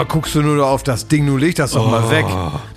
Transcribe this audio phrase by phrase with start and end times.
[0.00, 2.24] Immer guckst du nur auf das Ding, nun leg das doch mal weg.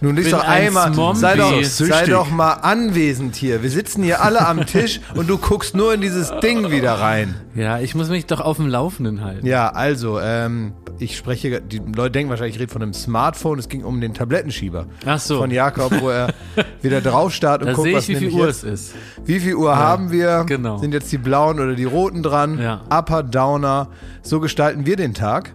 [0.01, 1.19] Nun leg doch ein einmal, Zombie.
[1.19, 3.63] sei doch, sei doch mal anwesend hier.
[3.63, 7.35] Wir sitzen hier alle am Tisch und du guckst nur in dieses Ding wieder rein.
[7.55, 9.45] Ja, ich muss mich doch auf dem Laufenden halten.
[9.45, 13.57] Ja, also, ähm, ich spreche, die Leute denken wahrscheinlich, ich rede von einem Smartphone.
[13.59, 14.85] Es ging um den Tablettenschieber.
[15.05, 15.39] Ach so.
[15.39, 16.33] Von Jakob, wo er
[16.81, 18.95] wieder drauf starrt und Da guckt, sehe was ich, wie viel Uhr jetzt- es ist.
[19.25, 20.43] Wie viel Uhr haben wir?
[20.47, 20.77] genau.
[20.77, 22.59] Sind jetzt die blauen oder die roten dran?
[22.61, 22.81] Ja.
[22.89, 23.87] Upper, Downer.
[24.21, 25.53] So gestalten wir den Tag.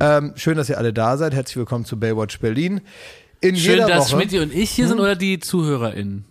[0.00, 1.34] Ähm, schön, dass ihr alle da seid.
[1.34, 2.80] Herzlich willkommen zu Baywatch Berlin.
[3.40, 4.22] In Schön, jeder dass Woche.
[4.22, 6.24] Schmidt und ich hier sind oder die ZuhörerInnen?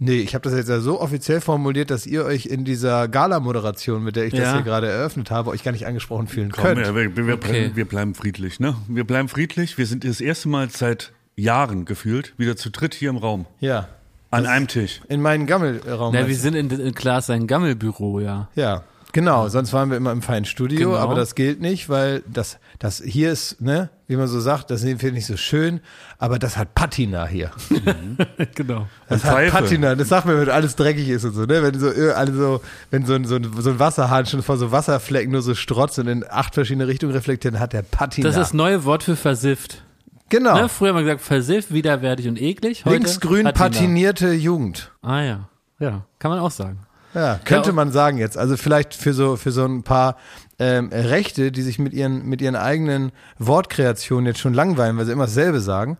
[0.00, 4.04] Nee, ich habe das jetzt ja so offiziell formuliert, dass ihr euch in dieser Gala-Moderation,
[4.04, 4.54] mit der ich das Ja.
[4.54, 6.80] hier gerade eröffnet habe, euch gar nicht angesprochen fühlen Komm, könnt.
[6.86, 7.72] ja, wir, wir, Okay.
[7.74, 8.76] wir bleiben friedlich, ne?
[8.86, 9.76] Wir bleiben friedlich.
[9.78, 13.46] Wir sind das erste Mal seit Jahren gefühlt wieder zu dritt hier im Raum.
[13.58, 13.88] Ja.
[14.30, 15.00] An einem Tisch.
[15.08, 16.12] In meinen Gammelraum.
[16.14, 18.48] Na, wir sind in, in Klaas sein Gammelbüro, ja.
[18.54, 19.48] Ja, genau.
[19.48, 21.00] Sonst waren wir immer im feinen Studio, Genau.
[21.00, 24.82] aber das gilt nicht, weil das, das hier ist, ne, wie man so sagt, das
[24.82, 25.80] finde ich nicht so schön,
[26.18, 27.50] aber das hat Patina hier.
[28.54, 28.86] genau.
[29.08, 29.52] Das Und hat Pfeife.
[29.52, 29.94] Patina.
[29.94, 31.62] Das sagt man, wenn alles dreckig ist und so, ne?
[31.62, 34.56] Wenn so, äh, alle so, wenn so ein, so ein, so ein Wasserhahn schon vor
[34.56, 38.26] so Wasserflecken nur so strotzt und in acht verschiedene Richtungen reflektiert, dann hat der Patina.
[38.26, 39.82] Das ist das neue Wort für versifft.
[40.30, 40.54] genau.
[40.60, 40.68] Ne?
[40.68, 42.84] Früher haben wir gesagt, versifft, widerwärtig und eklig.
[42.84, 43.52] Heute Linksgrün Patina.
[43.68, 44.90] patinierte Jugend.
[45.02, 46.78] Ah ja, ja, kann man auch sagen.
[47.14, 48.36] Ja, könnte Ja, man sagen jetzt.
[48.36, 50.16] Also vielleicht für so für so ein paar
[50.58, 55.12] ähm, Rechte, die sich mit ihren mit ihren eigenen Wortkreationen jetzt schon langweilen, weil sie
[55.12, 55.96] immer dasselbe sagen,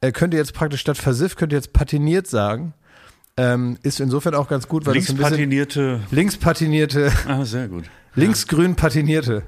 [0.00, 2.74] äh, könnt ihr jetzt praktisch statt versifft könnt ihr jetzt patiniert sagen.
[3.36, 6.00] Ähm, ist insofern auch ganz gut, weil das Links ein bisschen patinierte.
[6.10, 7.84] links patinierte, Ah, sehr gut.
[8.16, 9.44] linksgrün patinierte.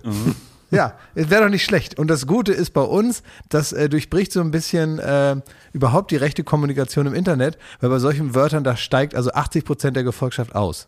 [0.71, 1.99] Ja, es wäre doch nicht schlecht.
[1.99, 5.35] Und das Gute ist bei uns, das äh, durchbricht so ein bisschen äh,
[5.73, 9.97] überhaupt die rechte Kommunikation im Internet, weil bei solchen Wörtern, da steigt also 80 Prozent
[9.97, 10.87] der Gefolgschaft aus.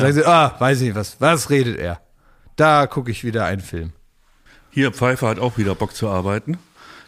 [0.00, 2.00] Sagen sie, ah, weiß ich nicht, was, was redet er?
[2.56, 3.92] Da gucke ich wieder einen Film.
[4.70, 6.58] Hier, Pfeiffer hat auch wieder Bock zu arbeiten.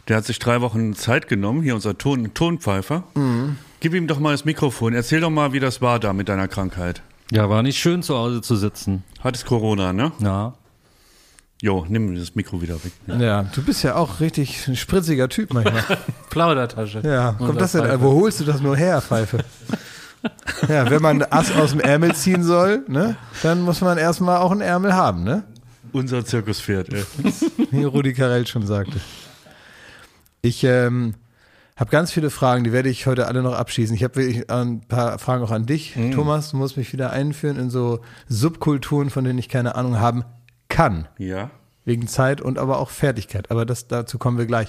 [0.08, 3.04] Der hat sich drei Wochen Zeit genommen, hier unser Ton, Tonpfeifer.
[3.14, 3.58] Mhm.
[3.80, 4.94] Gib ihm doch mal das Mikrofon.
[4.94, 7.02] Erzähl doch mal, wie das war da mit deiner Krankheit.
[7.30, 9.04] Ja, war nicht schön zu Hause zu sitzen.
[9.20, 10.12] Hattest Corona, ne?
[10.20, 10.54] Ja.
[11.60, 12.92] Jo, nimm das Mikro wieder weg.
[13.06, 15.82] Ja, du bist ja auch richtig ein spritziger Typ manchmal.
[16.30, 17.02] Plaudertasche.
[17.04, 18.00] Ja, kommt das denn?
[18.00, 19.38] Wo holst du das nur her, Pfeife?
[20.66, 24.38] Ja, wenn man ein Ass aus dem Ärmel ziehen soll, ne, dann muss man erstmal
[24.38, 25.44] auch einen Ärmel haben, ne?
[25.92, 27.04] Unser Zirkuspferd, ey.
[27.70, 29.00] Wie Rudi Carell schon sagte.
[30.42, 31.14] Ich ähm,
[31.76, 33.94] habe ganz viele Fragen, die werde ich heute alle noch abschießen.
[33.94, 36.50] Ich habe wirklich ein paar Fragen auch an dich, Thomas.
[36.50, 40.24] Du musst mich wieder einführen in so Subkulturen, von denen ich keine Ahnung haben
[40.68, 41.08] kann.
[41.18, 41.50] Ja.
[41.88, 43.50] Wegen Zeit und aber auch Fertigkeit.
[43.50, 44.68] Aber das, dazu kommen wir gleich.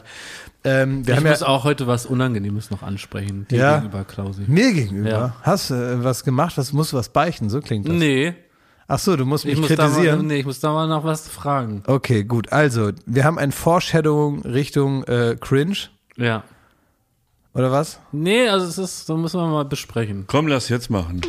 [0.64, 3.76] Ähm, wir Ich haben muss ja auch heute was Unangenehmes noch ansprechen, dir Ja.
[3.78, 4.44] gegenüber, Klausi.
[4.48, 5.10] mir gegenüber.
[5.10, 5.36] Ja.
[5.44, 6.58] Hast du äh, was gemacht?
[6.58, 7.50] Was musst du was beichten?
[7.52, 7.94] So klingt das.
[7.96, 8.34] Nee,
[8.92, 10.26] Ach so, du musst mich ich muss, da mal, kritisieren.
[10.26, 11.84] nee, ich muss da mal noch was fragen.
[11.86, 12.52] Okay, gut.
[12.52, 15.76] Also, wir haben ein Foreshadowing Richtung äh, Cringe,
[16.18, 16.42] Ja.
[17.54, 18.00] oder was?
[18.12, 20.24] Nee, also es ist, da müssen wir mal besprechen.
[20.26, 21.22] Komm, lass jetzt machen.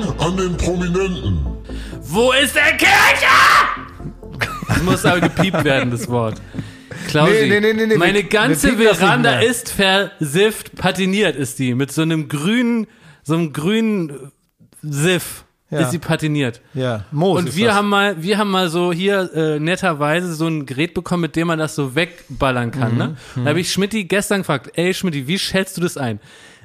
[0.00, 1.46] Fragen an den Prominenten.
[2.02, 4.48] Wo ist der Kircher?
[4.68, 6.40] Das muss aber gepiept werden, das Wort.
[7.08, 11.58] Klausi, Nee, nee, nee, nee, nee, meine wir- ganze wir Veranda ist versifft, patiniert ist
[11.58, 11.74] die.
[11.74, 12.86] Mit so einem grünen,
[13.22, 14.30] so einem grünen
[14.82, 15.80] Siff Ja.
[15.80, 16.60] ist sie patiniert.
[16.74, 17.76] Ja, Moos Und ist wir das.
[17.76, 21.48] haben mal, wir haben mal so hier äh, netterweise so ein Gerät bekommen, mit dem
[21.48, 22.92] man das so wegballern kann.
[22.92, 22.98] Mhm.
[22.98, 23.16] Ne?
[23.36, 26.20] Da habe ich Schmidti gestern gefragt, ey Schmidti, wie schätzt du das ein?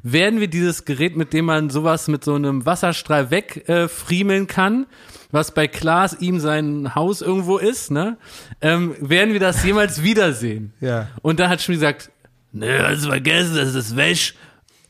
[0.10, 4.86] Werden wir dieses Gerät, mit dem man sowas mit so einem Wasserstrahl wegfriemeln äh, kann,
[5.32, 8.18] was bei Klaas ihm sein Haus irgendwo ist, ne?
[8.62, 10.72] Ähm, werden wir das jemals wiedersehen?
[10.80, 11.10] Ja.
[11.22, 12.12] Und da hat Schmidti gesagt,
[12.54, 14.36] ne, hast du vergessen, das ist wäsch.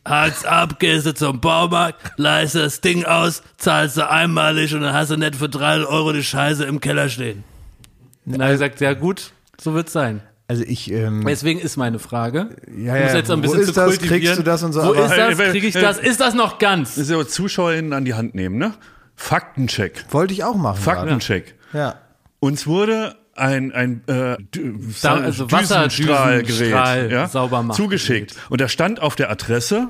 [0.05, 4.93] Hak's ab, gehst du zum Baumarkt, leist das Ding aus, zahlst du einmalig und dann
[4.93, 7.43] hast du nicht für 3 Euro die Scheiße im Keller stehen.
[8.31, 10.21] Habe ich gesagt, ja gut, so wird's sein.
[10.49, 12.49] Also ich, ähm, Deswegen ist meine Frage.
[12.77, 13.97] ja, es ja, jetzt ein wo bisschen ist zu das?
[13.99, 14.81] Kriegst du das und so?
[14.81, 15.37] Wo ist das?
[15.37, 15.99] Krieg ich das?
[15.99, 16.95] Ist das noch ganz?
[16.95, 18.73] Das ist ja ZuschauerInnen an die Hand nehmen, ne?
[19.15, 20.05] Faktencheck.
[20.11, 20.79] wollte ich auch machen.
[20.81, 21.55] Faktencheck.
[21.73, 21.95] Ja.
[22.39, 27.75] Uns wurde ein, ein äh, Dü- also Düsenstrahlgerät ja, sauber machen.
[27.77, 28.35] zugeschickt.
[28.49, 29.89] Und da stand auf der Adresse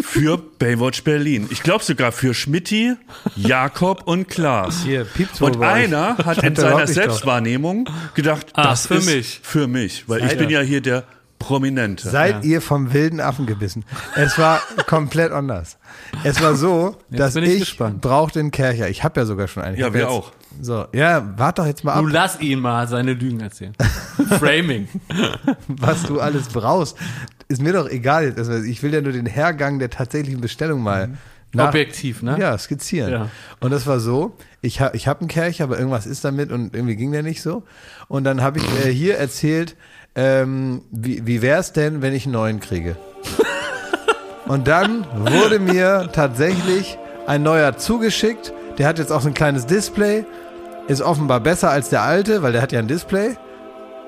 [0.00, 1.48] für Baywatch Berlin.
[1.50, 2.94] Ich glaube sogar für Schmitti,
[3.36, 4.82] Jakob und Klaas.
[4.84, 5.06] Hier,
[5.40, 6.86] Und einer hat in seiner.
[6.86, 9.40] Selbstwahrnehmung gedacht, Ah, das für ist mich.
[9.42, 10.60] für mich, weil ich Seid bin ihr.
[10.60, 11.04] ja hier der
[11.38, 12.08] Prominente.
[12.08, 13.84] Seid ihr vom wilden Affen gebissen?
[14.14, 15.76] Es war komplett anders.
[16.22, 18.00] Es war so, dass bin ich ich, gespannt.
[18.00, 18.88] brauchte einen Kercher.
[18.88, 19.74] Ich habe ja sogar schon einen.
[19.74, 20.30] Ich Ja, wir jetzt, auch.
[20.60, 23.72] So, ja, warte doch jetzt mal ab, Du lass ihn mal seine Lügen erzählen.
[24.38, 24.86] Framing.
[25.68, 26.96] was du alles brauchst.
[27.52, 28.24] Ist mir doch egal.
[28.24, 28.38] jetzt.
[28.38, 31.10] Also ich will ja nur den Hergang der tatsächlichen Bestellung mal
[31.52, 32.36] nach- Objektiv, ne?
[32.40, 33.10] Ja, skizzieren.
[33.12, 33.28] Ja.
[33.60, 36.74] Und das war so, ich, ha, ich habe einen Kerch, aber irgendwas ist damit und
[36.74, 37.62] irgendwie ging der nicht so.
[38.08, 39.76] Und dann habe ich äh, hier erzählt,
[40.14, 42.96] ähm, wie, wie wäre es denn, wenn ich einen neuen kriege?
[44.46, 48.52] Und dann wurde mir tatsächlich ein neuer zugeschickt.
[48.78, 50.24] Der hat jetzt auch so ein kleines Display.
[50.88, 53.36] Ist offenbar besser als der alte, weil der hat ja ein Display.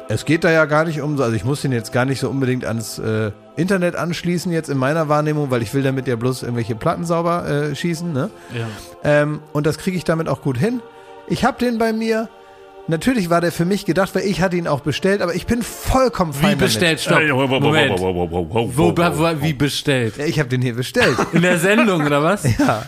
[0.09, 2.21] Es geht da ja gar nicht um so, also ich muss den jetzt gar nicht
[2.21, 6.17] so unbedingt ans äh, Internet anschließen jetzt in meiner Wahrnehmung, weil ich will damit ja
[6.17, 8.31] bloß irgendwelche Platten sauber äh, schießen, ne?
[8.53, 8.67] Ja.
[9.03, 10.83] Ähm, und das kriege ich damit auch gut hin.
[11.29, 12.29] Ich habe den bei mir.
[12.87, 15.63] Natürlich war der für mich gedacht, weil ich hatte ihn auch bestellt, aber ich bin
[15.63, 17.01] vollkommen fein Wie bestellt?
[17.01, 17.23] Stopp.
[17.23, 17.99] Moment.
[17.99, 18.95] Wo,
[19.41, 20.19] wie bestellt?
[20.19, 21.17] Ich habe den hier bestellt.
[21.33, 22.43] In der Sendung oder was?
[22.59, 22.83] ja.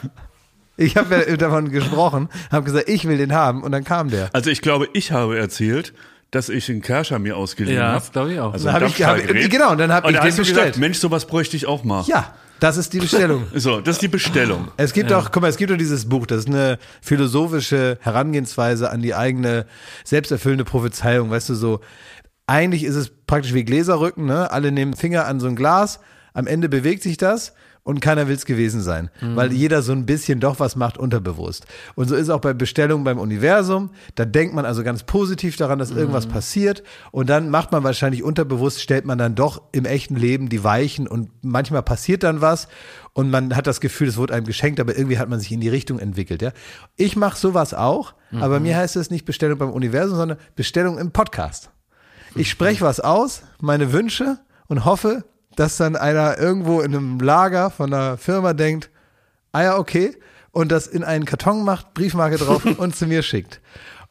[0.77, 4.29] Ich habe ja davon gesprochen, habe gesagt, ich will den haben und dann kam der.
[4.35, 5.95] Also ich glaube, ich habe erzählt,
[6.31, 8.00] dass ich den Kerscher mir ausgeliehen Ja, habe.
[8.00, 8.52] das glaube ich auch.
[8.52, 9.17] Also Dann hab ich- hab
[9.50, 10.49] genau, und dann hab ich den bestellt.
[10.56, 12.05] Gesagt, Mensch, sowas bräuchte ich auch mal.
[12.06, 13.46] Ja, das ist die Bestellung.
[13.55, 14.69] So, das ist die Bestellung.
[14.76, 18.90] Es gibt auch, guck mal, es gibt auch dieses Buch, das ist eine philosophische Herangehensweise
[18.90, 19.67] an die eigene
[20.05, 21.81] selbsterfüllende Prophezeiung, weißt du, so,
[22.46, 24.50] eigentlich ist es praktisch wie Gläserrücken, ne?
[24.52, 26.00] Alle nehmen Finger an so ein Glas,
[26.32, 27.55] am Ende bewegt sich das
[27.87, 31.67] und keiner will es gewesen sein, weil jeder so ein bisschen doch was macht unterbewusst.
[31.94, 35.79] Und so ist auch bei Bestellungen beim Universum, da denkt man also ganz positiv daran,
[35.79, 40.17] dass irgendwas passiert und dann macht man wahrscheinlich unterbewusst, stellt man dann doch im echten
[40.17, 42.67] Leben die Weichen und manchmal passiert dann was
[43.12, 45.61] und man hat das Gefühl, es wurde einem geschenkt, aber irgendwie hat man sich in
[45.61, 46.43] die Richtung entwickelt.
[46.43, 46.50] Ja?
[46.97, 51.12] Ich mache sowas auch, aber mir heißt es nicht Bestellung beim Universum, sondern Bestellung im
[51.12, 51.71] Podcast.
[52.35, 55.25] Ich spreche was aus, meine Wünsche und hoffe,
[55.56, 58.91] dass dann einer irgendwo in einem Lager von einer Firma denkt,
[59.53, 60.17] ah ja, okay,
[60.53, 63.61] und das in einen Karton macht, Briefmarke drauf und zu mir schickt.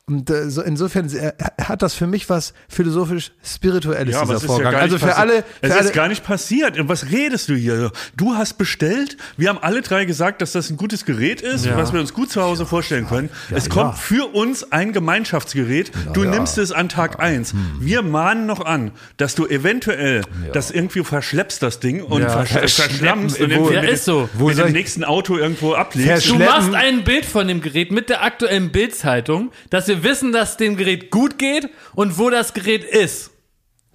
[0.07, 4.41] Und äh, so insofern äh, hat das für mich was philosophisch spirituelles Ja, dieser es
[4.43, 4.65] ist Vorgang.
[4.65, 6.77] ja gar also nicht für passi- alle, Es für alle ist gar nicht passiert.
[6.87, 7.91] Was redest du hier?
[8.15, 9.17] Du hast bestellt.
[9.35, 11.75] Wir haben alle drei gesagt, dass das ein gutes Gerät ist, Ja.
[11.75, 13.31] was wir uns gut zu Hause vorstellen können.
[13.49, 15.91] es kommt für uns ein Gemeinschaftsgerät.
[16.13, 17.53] du nimmst es an Tag eins.
[17.53, 17.77] Hm.
[17.79, 20.21] Wir mahnen noch an, dass du eventuell
[20.53, 22.45] das irgendwie verschleppst, das Ding, und Ja.
[22.45, 24.29] versch verschlammst und Wo- mit, ist so.
[24.35, 26.29] Wo mit dem nächsten Auto irgendwo ablegst.
[26.29, 30.57] Du machst ein Bild von dem Gerät mit der aktuellen Bildzeitung, dass wir wissen, dass
[30.57, 33.31] dem Gerät gut geht und wo das Gerät ist.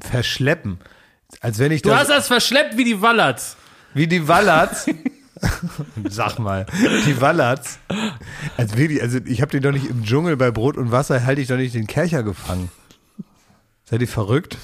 [0.00, 0.78] verschleppen.
[1.40, 3.56] Als wenn ich Du das, hast das verschleppt wie die Wallerts.
[3.94, 4.86] wie die Wallerts.
[6.08, 6.66] Sag mal,
[7.06, 7.78] die Wallerts.
[8.56, 11.40] Als wirklich, also ich habe den doch nicht im Dschungel bei Brot und Wasser, halte
[11.40, 12.70] ich doch nicht den Kercher gefangen.
[13.84, 14.58] Seid ihr verrückt?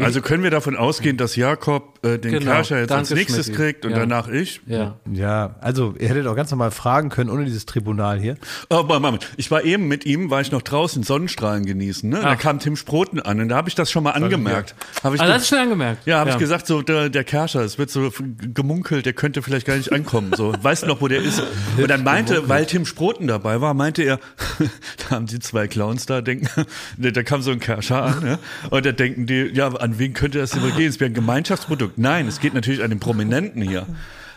[0.00, 2.50] Also können wir davon ausgehen, dass Jakob äh, den Genau.
[2.50, 3.62] Kerscher jetzt als nächstes Schmidti.
[3.62, 3.98] kriegt und Ja.
[4.00, 4.60] danach ich?
[4.66, 4.96] Ja.
[5.12, 8.36] Ja, also ihr hättet auch ganz normal fragen können, ohne dieses Tribunal hier.
[8.70, 9.28] Oh, Moment, Moment.
[9.36, 12.10] Ich war eben mit ihm, war ich noch draußen Sonnenstrahlen genießen.
[12.10, 12.18] Ne?
[12.20, 12.38] Da Ach.
[12.38, 14.74] kam Tim Sproten an und da habe ich das schon mal angemerkt.
[15.04, 16.06] Hab ich Ah, das ist schon angemerkt.
[16.06, 18.10] ja, habe ich gesagt, so der, der Kerscher, es wird so
[18.52, 20.32] gemunkelt, der könnte vielleicht gar nicht ankommen.
[20.36, 21.40] So, weißt du noch, wo der ist?
[21.76, 24.18] Und dann meinte, weil Tim Sproten dabei war, meinte er,
[25.08, 26.48] da haben die zwei Clowns da, denken,
[26.98, 28.38] da kam so ein Kerscher an, ja?
[28.70, 30.88] und da denken die, ja, an wen könnte das denn wohl gehen?
[30.88, 31.98] Es wäre ein Gemeinschaftsprodukt.
[31.98, 33.86] Nein, es geht natürlich an den Prominenten hier.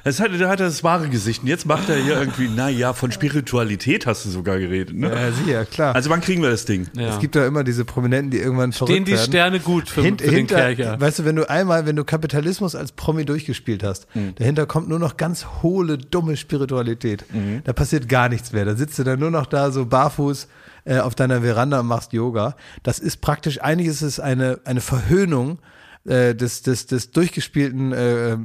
[0.03, 1.41] Das hat, da hat er das wahre Gesicht.
[1.41, 4.95] Und jetzt macht er hier irgendwie, na ja, von Spiritualität hast du sogar geredet.
[4.95, 5.09] Ne?
[5.09, 5.95] Ja, sicher, klar.
[5.95, 6.87] Also wann kriegen wir das Ding?
[6.95, 7.09] Ja.
[7.09, 9.25] es gibt da immer diese Prominenten, die irgendwann verrückt Stehen die werden.
[9.25, 11.01] Sterne gut für, Hint, für den hinter, Kercher.
[11.01, 14.35] weißt du, wenn du einmal, wenn du Kapitalismus als Promi durchgespielt hast, Mhm.
[14.35, 17.25] dahinter kommt nur noch ganz hohle, dumme Spiritualität.
[17.33, 17.61] Mhm.
[17.65, 18.63] Da passiert gar nichts mehr.
[18.63, 20.47] Da sitzt du dann nur noch da so barfuß
[20.87, 22.55] äh, auf deiner Veranda und machst Yoga.
[22.83, 25.59] Das ist praktisch, eigentlich ist es eine, eine Verhöhnung
[26.05, 28.37] äh, des, des, des durchgespielten äh, äh,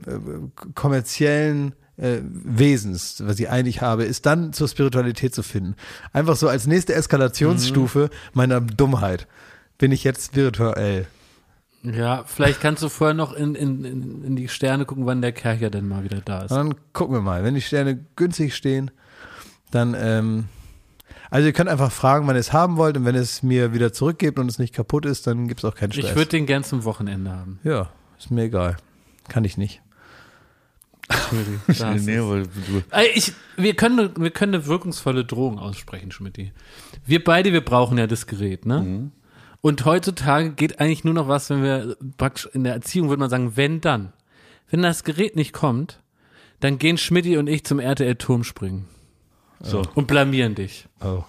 [0.75, 5.77] kommerziellen äh, Wesens, was ich eigentlich habe, ist dann zur Spiritualität zu finden.
[6.13, 8.09] Einfach so als nächste Eskalationsstufe Mhm.
[8.33, 9.29] meiner Dummheit
[9.79, 11.07] bin ich jetzt spirituell.
[11.85, 13.85] Ja, vielleicht kannst du vorher noch in, in,
[14.25, 16.51] in, die Sterne gucken, wann der Kercher denn mal wieder da ist.
[16.51, 17.43] Dann gucken wir mal.
[17.43, 18.91] Wenn die Sterne günstig stehen,
[19.73, 20.45] dann, ähm,
[21.33, 23.91] also ihr könnt einfach fragen, wann ihr es haben wollt und wenn es mir wieder
[23.91, 26.11] zurückgebt und es nicht kaputt ist, dann gibt es auch keinen Stress.
[26.11, 27.59] Ich würde den gern zum Wochenende haben.
[27.65, 28.77] ja, ist mir egal.
[29.29, 29.81] Kann ich nicht.
[31.33, 36.53] Nee, weil du, Ey, Ich, wir, können, wir können eine wirkungsvolle Drohung aussprechen, Schmidti.
[37.07, 38.81] Wir beide, wir brauchen ja das Gerät, ne?
[38.81, 39.13] Mhm.
[39.63, 43.31] Und heutzutage geht eigentlich nur noch was, wenn wir praktisch in der Erziehung würde man
[43.31, 44.13] sagen, wenn dann.
[44.69, 46.01] Wenn das Gerät nicht kommt,
[46.61, 48.87] dann gehen Schmidti und ich zum RTL Turmspringen
[49.63, 49.83] so.
[49.95, 50.89] und blamieren dich.
[51.01, 51.25] Oh.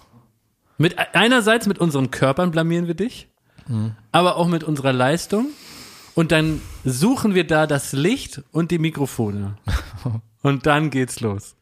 [0.76, 3.28] Mit einerseits mit unseren Körpern blamieren wir dich,
[4.12, 5.48] aber auch mit unserer Leistung.
[6.14, 9.56] Und dann suchen wir da das Licht und die Mikrofone.
[10.42, 11.56] Und dann geht's los.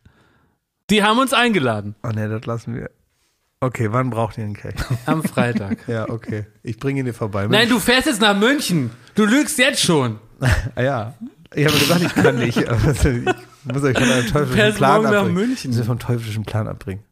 [0.91, 2.91] Die haben uns eingeladen Oh ne, das lassen wir.
[3.61, 4.75] Okay, wann braucht ihr einen Kelch?
[5.07, 5.87] am Freitag.
[5.87, 6.47] ja, okay.
[6.65, 7.47] Ich bringe ihn dir vorbei.
[7.47, 8.91] Nein, du fährst jetzt nach München.
[9.15, 10.19] Du lügst jetzt schon.
[10.75, 11.15] Ah, ja.
[11.55, 12.57] Ich habe gesagt, ich kann nicht.
[12.57, 13.25] ich
[13.65, 15.35] Muss euch von einem teuflischen Plan morgen nach abbringen.
[15.35, 15.71] München.
[15.71, 17.03] Muss euch vom teuflischen Plan abbringen.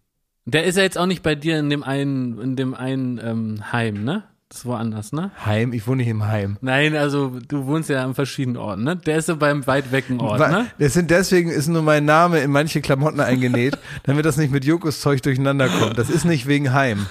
[0.47, 3.73] Der ist ja jetzt auch nicht bei dir in dem einen, in dem einen ähm,
[3.73, 4.25] Heim, ne?
[4.49, 5.31] Das ist woanders, ne?
[5.47, 6.57] Heim, ich wohne nicht im Heim.
[6.61, 8.97] Nein, also du wohnst ja an verschiedenen Orten, ne?
[8.97, 10.67] Der ist so beim weit wecken Ort, ne?
[10.81, 14.65] Das sind deswegen ist nur mein Name in manche Klamotten eingenäht, damit das nicht mit
[14.65, 15.99] Jokos Zeug durcheinander kommt.
[15.99, 17.07] Das ist nicht wegen Heim.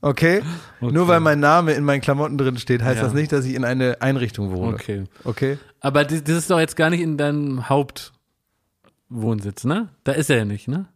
[0.00, 0.42] Okay?
[0.80, 3.02] Nur weil mein Name in meinen Klamotten drin steht, heißt Ja.
[3.04, 4.74] das nicht, dass ich in eine Einrichtung wohne.
[4.74, 5.04] Okay.
[5.24, 5.58] Okay?
[5.80, 7.68] Aber das, das ist doch jetzt gar nicht in deinem
[9.10, 9.88] Hauptwohnsitz, ne?
[10.04, 10.86] Da ist er ja nicht, ne?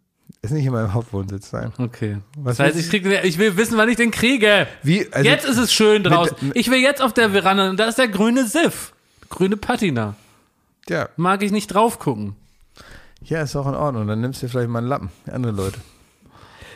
[0.43, 1.73] Ist nicht in meinem Hauptwohnsitz sein.
[1.79, 2.19] Okay.
[2.39, 4.67] Was das heißt, ich, krieg, ich will wissen, wann ich den kriege.
[4.83, 5.07] Wie?
[5.13, 6.37] Also, jetzt ist es schön draußen.
[6.41, 8.93] mit- ich will jetzt auf der Veranda und da ist der grüne Siff.
[9.29, 10.15] Grüne Patina.
[10.89, 11.09] ja.
[11.17, 12.37] Mag ich nicht drauf gucken.
[13.23, 14.07] Ja, ist auch in Ordnung.
[14.07, 15.11] Dann nimmst du vielleicht mal einen Lappen.
[15.31, 15.79] Andere Leute.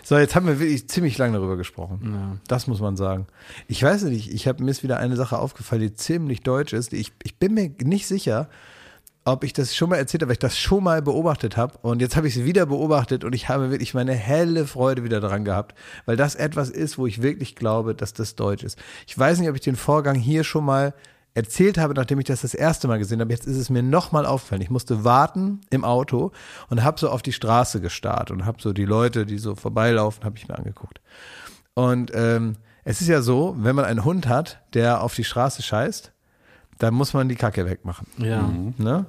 [0.02, 2.00] So, jetzt haben wir wirklich ziemlich lange darüber gesprochen.
[2.14, 2.36] Ja.
[2.46, 3.26] Das muss man sagen.
[3.68, 6.92] Ich weiß nicht, ich habe mir ist wieder eine Sache aufgefallen, die ziemlich deutsch ist.
[6.92, 8.48] Ich, ich bin mir nicht sicher,
[9.24, 11.78] ob ich das schon mal erzählt habe, weil ich das schon mal beobachtet habe.
[11.80, 15.20] Und jetzt habe ich es wieder beobachtet und ich habe wirklich meine helle Freude wieder
[15.20, 18.78] dran gehabt, weil das etwas ist, wo ich wirklich glaube, dass das deutsch ist.
[19.06, 20.94] Ich weiß nicht, ob ich den Vorgang hier schon mal
[21.34, 23.32] erzählt habe, nachdem ich das das erste Mal gesehen habe.
[23.32, 24.62] Jetzt ist es mir nochmal aufgefallen.
[24.62, 26.30] Ich musste warten im Auto
[26.68, 30.24] und habe so auf die Straße gestarrt und habe so die Leute, die so vorbeilaufen,
[30.24, 31.00] habe ich mir angeguckt.
[31.74, 32.54] Und ähm,
[32.84, 36.12] es ist ja so, wenn man einen Hund hat, der auf die Straße scheißt,
[36.78, 38.06] dann muss man die Kacke wegmachen.
[38.18, 38.50] Ja.
[38.78, 39.06] Ne?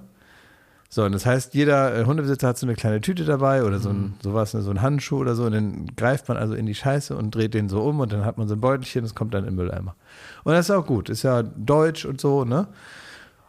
[0.90, 3.90] So, und das heißt, jeder äh, Hundebesitzer hat so eine kleine Tüte dabei oder so
[3.90, 6.76] ein, sowas, ne, so ein Handschuh oder so, und dann greift man also in die
[6.76, 9.34] Scheiße und dreht den so um und dann hat man so ein Beutelchen, das kommt
[9.34, 9.96] dann im Mülleimer.
[10.44, 12.68] Und das ist auch gut, ist ja deutsch und so, ne?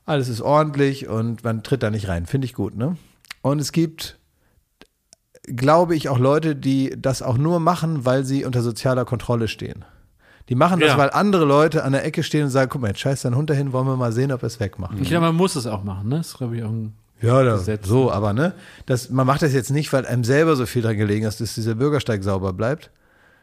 [0.07, 2.97] Alles ist ordentlich und man tritt da nicht rein, finde ich gut, ne?
[3.43, 4.19] Und es gibt,
[5.45, 9.85] glaube ich, auch Leute, die das auch nur machen, weil sie unter sozialer Kontrolle stehen.
[10.49, 10.99] Die machen das, Ja.
[10.99, 13.51] weil andere Leute an der Ecke stehen und sagen, guck mal, jetzt scheiß dein Hund
[13.51, 14.95] dahin, wollen wir mal sehen, ob er es wegmacht.
[15.01, 16.19] Ich glaube, man muss es auch machen, ne?
[16.19, 18.53] Das ist, glaube ich, auch ein Ja, da, so, aber ne,
[18.85, 21.55] das, man macht das jetzt nicht, weil einem selber so viel dran gelegen ist, dass
[21.55, 22.91] dieser Bürgersteig sauber bleibt,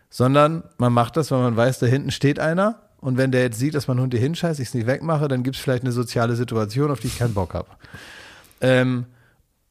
[0.10, 3.60] sondern man macht das, weil man weiß, da hinten steht einer und wenn der jetzt
[3.60, 5.92] sieht, dass mein Hund hier hinscheißt, ich es nicht wegmache, dann gibt es vielleicht eine
[5.92, 7.68] soziale Situation, auf die ich keinen Bock habe.
[8.62, 9.08] Ähm,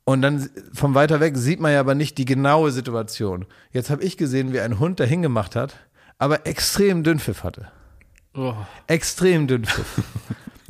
[0.05, 3.47] und dann von weiter weg sieht man ja aber nicht die genaue Situation.
[3.71, 5.77] Jetzt habe ich gesehen, wie ein Hund da hingemacht hat,
[6.23, 7.69] aber extrem Dünnpfiff hatte.
[8.35, 8.55] Oh.
[8.87, 10.01] Extrem Dünnpfiff.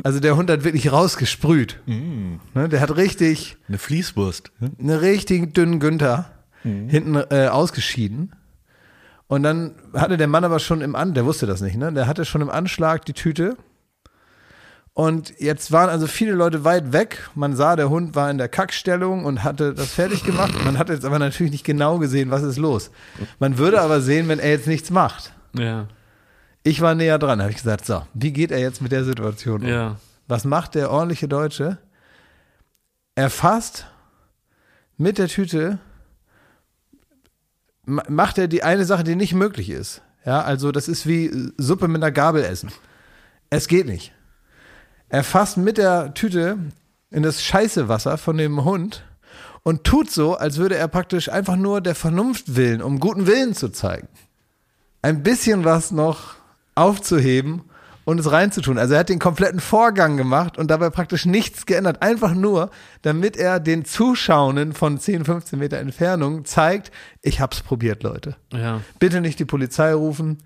[0.02, 1.78] Also der Hund hat wirklich rausgesprüht.
[1.86, 4.50] Ne, der hat richtig, Eine Fließwurst.
[4.60, 4.72] ne?
[4.78, 6.30] einen richtig dünnen Günther
[6.62, 8.32] hinten äh, ausgeschieden.
[9.26, 11.92] Und dann hatte der Mann aber schon im An, der wusste das nicht, ne?
[11.92, 13.56] Der hatte schon im Anschlag die Tüte.
[14.94, 17.30] Und jetzt waren also viele Leute weit weg.
[17.34, 20.52] Man sah, der Hund war in der Kackstellung und hatte das fertig gemacht.
[20.64, 22.90] Man hat jetzt aber natürlich nicht genau gesehen, was ist los.
[23.38, 25.32] Man würde aber sehen, wenn er jetzt nichts macht.
[25.54, 25.86] Ja.
[26.64, 29.62] Ich war näher dran, habe ich gesagt, so, wie geht er jetzt mit der Situation
[29.62, 29.68] um?
[29.68, 29.96] Ja.
[30.28, 31.78] Was macht der ordentliche Deutsche?
[33.14, 33.86] Er fasst
[34.96, 35.78] mit der Tüte,
[37.84, 40.02] ma- macht er die eine Sache, die nicht möglich ist.
[40.24, 42.70] Ja, also das ist wie Suppe mit einer Gabel essen.
[43.50, 44.12] Es geht nicht.
[45.08, 46.58] Er fasst mit der Tüte
[47.10, 49.04] in das Scheißewasser von dem Hund
[49.64, 53.54] und tut so, als würde er praktisch einfach nur der Vernunft willen, um guten Willen
[53.54, 54.08] zu zeigen.
[55.02, 56.36] Ein bisschen was noch
[56.74, 57.62] aufzuheben
[58.04, 58.78] und es reinzutun.
[58.78, 62.02] Also er hat den kompletten Vorgang gemacht und dabei praktisch nichts geändert.
[62.02, 62.70] Einfach nur,
[63.02, 66.90] damit er den Zuschauenden von 10, 15 Meter Entfernung zeigt,
[67.20, 68.36] ich hab's probiert, Leute.
[68.52, 68.80] Ja.
[68.98, 70.38] Bitte nicht die Polizei rufen.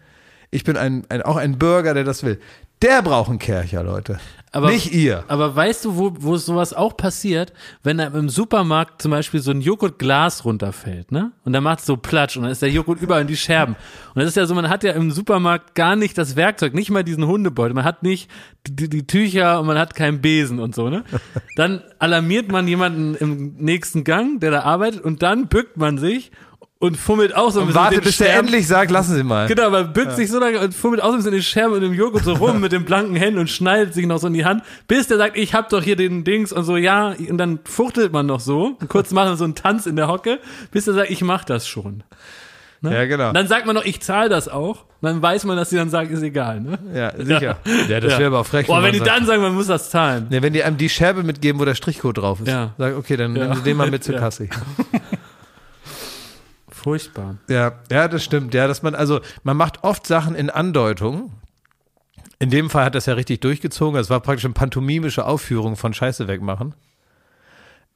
[0.51, 2.41] Ich bin ein, ein, auch ein Bürger, der das will.
[2.83, 4.19] Der braucht einen Kercher, Leute.
[4.57, 5.23] Aber, nicht ihr.
[5.29, 9.51] Aber weißt du, wo, wo sowas auch passiert, wenn da im Supermarkt zum Beispiel so
[9.51, 11.33] ein Joghurtglas runterfällt, ne?
[11.45, 13.77] Und da macht es so Platsch und dann ist der Joghurt überall in die Scherben.
[14.15, 16.91] Und das ist ja so, man hat ja im Supermarkt gar nicht das Werkzeug, nicht
[16.91, 17.75] mal diesen Hundebeutel.
[17.75, 18.31] Man hat nicht
[18.67, 21.05] die, die Tücher und man hat keinen Besen und so, ne?
[21.57, 26.31] Dann alarmiert man jemanden im nächsten Gang, der da arbeitet und dann bückt man sich
[26.79, 29.15] und fummelt auch so ein Und bisschen warte, mit den bis der endlich sagt, lassen
[29.15, 29.47] Sie mal.
[29.49, 32.25] Genau, man bückt sich so lange und fummelt aus in den Scherben und dem Joghurt
[32.25, 35.09] so rum mit den blanken Händen und schneidet sich noch so in die Hand, bis
[35.09, 38.27] der sagt, ich hab doch hier den Dings und so, ja, und dann fuchtelt man
[38.27, 40.39] noch so, und kurz machen so einen Tanz in der Hocke,
[40.71, 42.03] bis der sagt, ich mach das schon.
[42.83, 42.95] Ne?
[42.95, 43.33] Ja, genau.
[43.33, 44.85] Dann sagt man noch, ich zahle das auch.
[45.01, 46.61] Dann weiß man, dass die dann sagen, ist egal.
[46.61, 46.79] Ne?
[46.95, 47.57] Ja, sicher.
[47.89, 48.67] Ja, das wäre aber auch frech.
[48.67, 50.27] Boah, wenn die sagt- dann sagen, man muss das zahlen.
[50.31, 52.49] Ja, wenn die einem die Scherbe mitgeben, wo der Strichcode drauf ist.
[52.49, 52.75] Ja.
[52.77, 53.45] Sag, okay, dann Ja.
[53.45, 54.21] nehmen Sie den mal mit zur Ja.
[54.21, 54.49] Kasse.
[56.87, 57.39] Furchtbar.
[57.49, 58.55] Ja, ja, das stimmt.
[58.55, 61.33] Ja, dass man, also, man macht oft Sachen in Andeutung.
[62.39, 63.99] In dem Fall hat das ja richtig durchgezogen.
[63.99, 66.77] Es war praktisch eine pantomimische Aufführung von Scheiße wegmachen.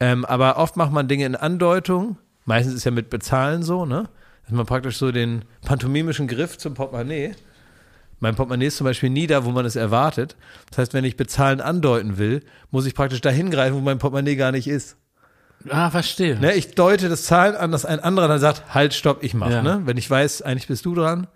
[0.00, 2.18] Ähm, aber oft macht man Dinge in Andeutung.
[2.47, 4.09] Meistens ist ja mit Bezahlen so, ne?
[4.42, 7.37] Dass man praktisch so den pantomimischen Griff zum Portemonnaie.
[8.18, 10.35] Mein Portemonnaie ist zum Beispiel nie da, wo man es erwartet.
[10.70, 12.42] Das heißt, wenn ich Bezahlen andeuten will,
[12.73, 14.97] muss ich praktisch dahin greifen, wo mein Portemonnaie gar nicht ist.
[15.69, 16.38] Ah, verstehe.
[16.38, 19.50] Ne, ich deute das Zahlen an, dass ein anderer dann sagt, halt, stopp, ich mach.
[19.50, 19.62] Ja.
[19.62, 19.83] Ne?
[19.85, 21.26] Wenn ich weiß, eigentlich bist du dran,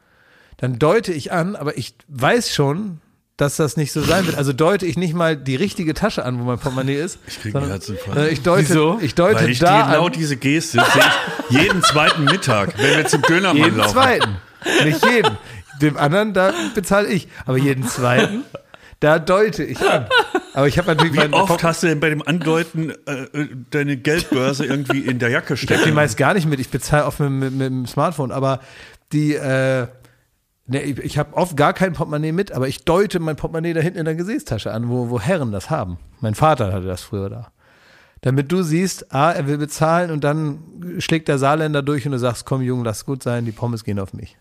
[0.56, 3.00] dann deute ich an, aber ich weiß schon,
[3.36, 4.36] dass das nicht so sein wird.
[4.38, 7.18] Also deute ich nicht mal die richtige Tasche an, wo mein Portemonnaie ist.
[7.26, 8.16] Ich krieg einen Herzinfarkt.
[8.16, 8.98] Äh, ich deute, Wieso?
[9.02, 11.02] ich deute Weil ich da die, genau an, diese Geste sehe
[11.50, 13.92] ich jeden zweiten Mittag, wenn wir zum Dönermann jeden laufen.
[13.92, 14.36] zweiten.
[14.84, 15.36] Nicht jeden.
[15.82, 17.26] Dem anderen, da bezahle ich.
[17.44, 18.44] Aber jeden zweiten,
[19.04, 20.06] da deute ich an.
[20.54, 24.64] Aber ich habe natürlich Wie oft hast du denn bei dem Andeuten äh, deine Geldbörse
[24.64, 26.58] irgendwie in der Jacke Ich habe die meist gar nicht mit.
[26.58, 28.32] Ich bezahle oft mit, mit, mit dem Smartphone.
[28.32, 28.60] Aber
[29.12, 29.88] die, äh,
[30.66, 33.80] ne, ich, ich habe oft gar kein Portemonnaie mit, aber ich deute mein Portemonnaie da
[33.80, 35.98] hinten in der Gesäßtasche an, wo, wo Herren das haben.
[36.20, 37.52] Mein Vater hatte das früher da.
[38.22, 42.18] Damit du siehst, ah, er will bezahlen und dann schlägt der Saarländer durch und du
[42.18, 44.38] sagst, komm Junge, lass gut sein, die Pommes gehen auf mich.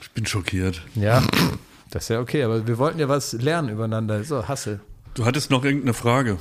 [0.00, 0.80] Ich bin schockiert.
[0.94, 1.22] Ja,
[1.90, 4.22] das ist ja okay, aber wir wollten ja was lernen übereinander.
[4.24, 4.80] So, Hassel.
[5.14, 6.38] Du hattest noch irgendeine Frage.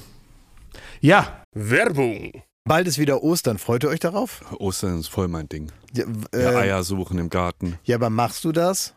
[1.01, 2.43] Ja, Werbung.
[2.65, 3.57] Bald ist wieder Ostern.
[3.57, 4.41] Freut ihr euch darauf?
[4.59, 5.71] Ostern ist voll mein Ding.
[5.93, 7.79] Ja, äh, Ja, Eier suchen im Garten.
[7.83, 8.93] ja, aber machst du das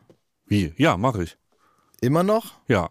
[0.47, 0.73] Wie?
[0.77, 1.37] Ja, mache ich.
[2.01, 2.55] immer noch?
[2.67, 2.91] Ja.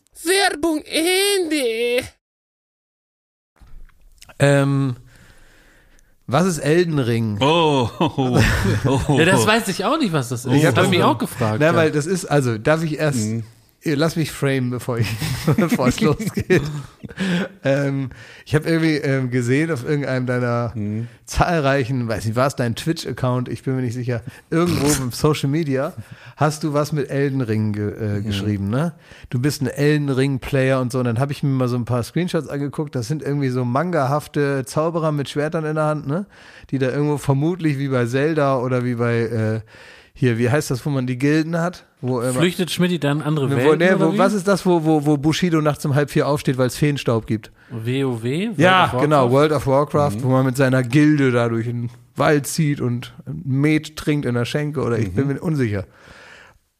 [0.23, 2.05] Werbung Ende.
[4.39, 4.95] ähm,
[6.27, 7.37] was ist Elden Ring?
[7.41, 8.39] Oh, oh,
[9.07, 9.17] oh.
[9.17, 10.51] Ja, das weiß ich auch nicht, was das ist.
[10.53, 11.57] Ich Ich hab habe das mich auch gefragt.
[11.59, 11.75] Na, ja.
[11.75, 13.43] weil das ist, also darf ich erst, Mhm.
[13.83, 15.07] Lass mich frame, bevor ich,
[15.57, 16.61] bevor es losgeht.
[17.63, 18.11] ähm,
[18.45, 21.07] ich habe irgendwie ähm, gesehen auf irgendeinem deiner Mhm.
[21.25, 25.49] zahlreichen, weiß nicht, war es dein Twitch-Account, ich bin mir nicht sicher, irgendwo im Social
[25.49, 25.93] Media
[26.37, 28.17] hast du was mit Elden Ring ge Mhm.
[28.17, 28.93] äh, geschrieben, ne?
[29.31, 30.99] Du bist ein Elden Ring-Player und so.
[30.99, 32.93] Und dann habe ich mir mal so ein paar Screenshots angeguckt.
[32.95, 36.27] Das sind irgendwie so mangahafte Zauberer mit Schwertern in der Hand, ne?
[36.69, 39.61] Die da irgendwo vermutlich wie bei Zelda oder wie bei äh,
[40.13, 41.85] hier, wie heißt das, wo man die Gilden hat?
[42.01, 45.05] Wo immer, Flüchtet Schmidt dann andere Ne, wo, nee, wo, was ist das, wo, wo,
[45.05, 47.51] wo Bushido nachts um halb vier aufsteht, weil es Feenstaub gibt?
[47.69, 48.23] WoW?
[48.23, 49.31] World Ja, genau?
[49.31, 53.95] World of Warcraft, wo man mit seiner Gilde da durch den Wald zieht und Met
[53.95, 55.85] trinkt in der Schenke oder ich bin mir unsicher.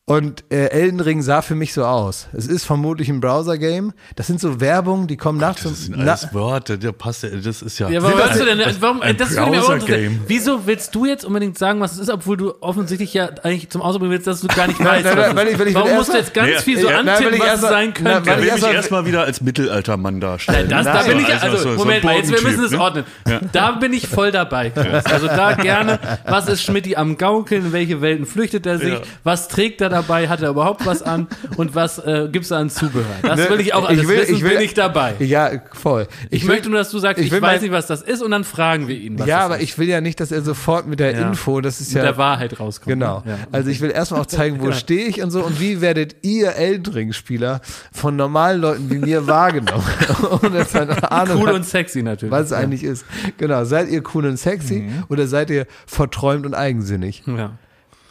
[0.06, 2.28] Und äh, Elden Ring sah für mich so aus.
[2.34, 3.94] Es ist vermutlich ein Browser-Game.
[4.16, 7.30] Das sind so Werbungen, die kommen nachts Das sind Na, alles Worte, der passt ja,
[7.30, 7.88] das ist ja.
[7.88, 9.40] Ja, aber was du denn, warum, ein das mich.
[9.40, 10.22] Browser-Game.
[10.28, 13.84] Wieso willst du jetzt unbedingt sagen, was es ist, obwohl du offensichtlich ja eigentlich zum
[13.84, 15.74] Ausdruck willst, dass du gar nicht weißt, nein, was nein, weil es ich- ich will
[15.76, 17.56] Warum erst musst du jetzt ganz Nee, viel so ja, nein, antippen, ich was erst
[17.58, 18.26] es mal- sein nein, könnte?
[18.26, 20.68] will ich mich erst mal- erstmal wieder als Mittelaltermann darstellen.
[20.68, 21.06] Das, da Nein.
[21.08, 22.82] bin ich, Also, also, so- so Moment mal, jetzt, wir müssen es ne?
[22.82, 23.06] ordnen.
[23.52, 25.06] Da bin ich voll dabei, Chris.
[25.06, 29.48] Also da gerne, was ist Schmidti am Gaukeln, in welche Welten flüchtet er sich, was
[29.48, 31.28] trägt er dabei, hat er überhaupt was an
[31.58, 33.06] und was äh, gibt's da an Zubehör?
[33.22, 35.14] Das will ich auch alles Ne, Ich will- wissen, ich will- bin ich dabei.
[35.20, 36.08] ja, voll.
[36.30, 38.32] Ich, möchte nur, dass du sagst, ich ich, will weiß nicht, was das ist und
[38.32, 39.64] dann fragen wir ihn, was ja, aber ist.
[39.64, 41.28] ich will ja nicht, dass er sofort mit der Ja.
[41.28, 42.04] Info, das ist mit ja.
[42.04, 42.88] der Wahrheit rauskommt.
[42.88, 43.24] Genau.
[43.26, 43.38] Ja.
[43.52, 46.56] Also ich will erstmal auch zeigen, wo stehe ich und so und wie werdet ihr
[46.56, 49.84] Eldring-Spieler von normalen Leuten wie mir wahrgenommen?
[50.44, 50.66] Ohne
[51.12, 52.32] Ahnung Cool hat, und sexy natürlich.
[52.32, 53.06] was es eigentlich ist.
[53.38, 53.64] Genau.
[53.66, 57.24] Seid ihr cool und sexy oder seid ihr verträumt und eigensinnig?
[57.28, 57.52] ja.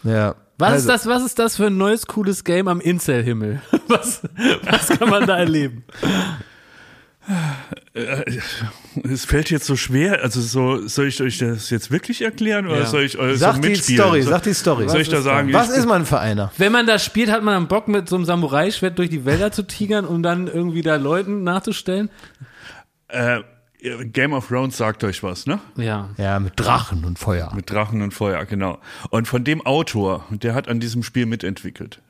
[0.02, 0.34] Ja.
[0.60, 3.60] Was Also, ist das, was ist das für ein neues cooles Game am Incel-Himmel?
[3.88, 4.22] Was,
[4.62, 5.82] was kann man da erleben?
[9.04, 10.22] Es fällt jetzt so schwer.
[10.22, 12.86] Also so, soll ich euch das jetzt wirklich erklären oder Ja.
[12.86, 13.74] soll ich euch Sag so die?
[13.74, 14.88] Story, So- sag die Story.
[14.88, 15.52] Soll ich da sagen?
[15.52, 16.52] Was ist man für einer?
[16.56, 19.52] Wenn man das spielt, hat man dann Bock, mit so einem Samurai-Schwert durch die Wälder
[19.52, 22.10] zu tigern, um dann irgendwie da Leuten nachzustellen?
[23.08, 23.40] Äh,
[24.12, 25.60] Game of Thrones sagt euch was, ne?
[25.76, 26.10] Ja.
[26.18, 27.52] Ja, mit Drachen und Feuer.
[27.54, 28.78] Mit Drachen und Feuer, genau.
[29.10, 32.00] Und von dem Autor, der hat an diesem Spiel mitentwickelt.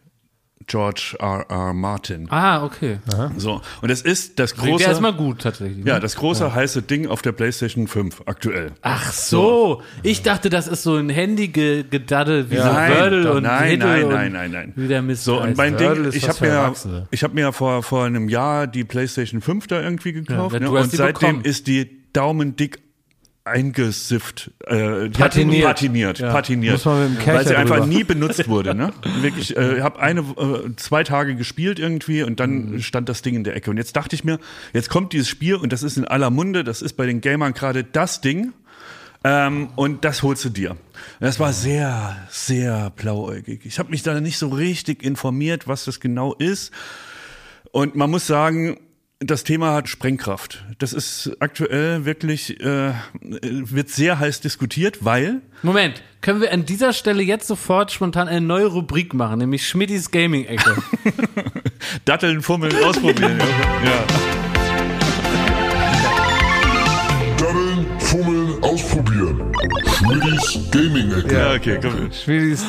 [0.70, 1.44] George R.
[1.48, 1.74] R.
[1.74, 2.28] Martin.
[2.30, 3.00] Ah, okay.
[3.36, 3.60] So.
[3.82, 4.84] Und es ist das große.
[4.84, 5.84] ja erstmal gut, tatsächlich.
[5.84, 6.00] Ja, ne?
[6.00, 8.70] das große heiße Ding auf der PlayStation 5 aktuell.
[8.80, 9.82] Ach so.
[10.04, 14.04] Ich dachte, das ist so ein Handy-Gedaddel wie so Nein, Wordle doch, und nein, nein,
[14.04, 14.72] und nein, nein, nein.
[14.76, 16.72] Wie der Mist So, und mein Ding, ist ich habe mir,
[17.10, 20.54] ich hab mir vor, vor einem Jahr die PlayStation 5 da irgendwie gekauft.
[20.54, 20.70] Ja, ne?
[20.70, 21.44] Und seitdem bekommen.
[21.44, 22.78] ist die daumendick
[23.44, 25.64] eingesifft, äh, Patiniert.
[25.64, 26.72] Patiniert, patiniert.
[26.74, 27.86] Muss man mit dem Kercher weil sie einfach drüber.
[27.88, 28.74] nie benutzt wurde.
[28.74, 28.92] Ne?
[29.22, 32.80] Wirklich, äh, ich habe eine, äh, zwei Tage gespielt irgendwie und dann Mhm.
[32.82, 33.70] stand das Ding in der Ecke.
[33.70, 34.38] Und jetzt dachte ich mir,
[34.72, 37.54] jetzt kommt dieses Spiel und das ist in aller Munde, das ist bei den Gamern
[37.54, 38.52] gerade das Ding.
[39.22, 40.76] Ähm, und das holst du dir.
[41.20, 43.60] Das war sehr, sehr blauäugig.
[43.66, 46.72] Ich habe mich da nicht so richtig informiert, was das genau ist.
[47.70, 48.78] Und man muss sagen,
[49.20, 50.64] das Thema hat Sprengkraft.
[50.78, 56.94] Das ist aktuell wirklich, äh, wird sehr heiß diskutiert, weil Moment, können wir an dieser
[56.94, 60.76] Stelle jetzt sofort spontan eine neue Rubrik machen, nämlich Schmittis Gaming-Ecke.
[62.06, 63.38] Datteln, Fummeln, ausprobieren.
[63.84, 64.99] ja.
[68.10, 69.52] Fummeln, ausprobieren.
[69.96, 71.32] Schmidis Gaming-Ecke.
[71.32, 72.10] ja, okay, komm.
[72.12, 72.64] Schmiedis,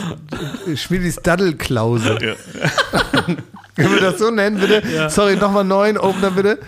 [0.75, 2.15] Schmiedis Daddelklause.
[2.21, 2.35] Ja.
[3.75, 5.09] Können wir das so nennen, bitte?
[5.09, 6.59] Sorry, nochmal neuen Opener, bitte.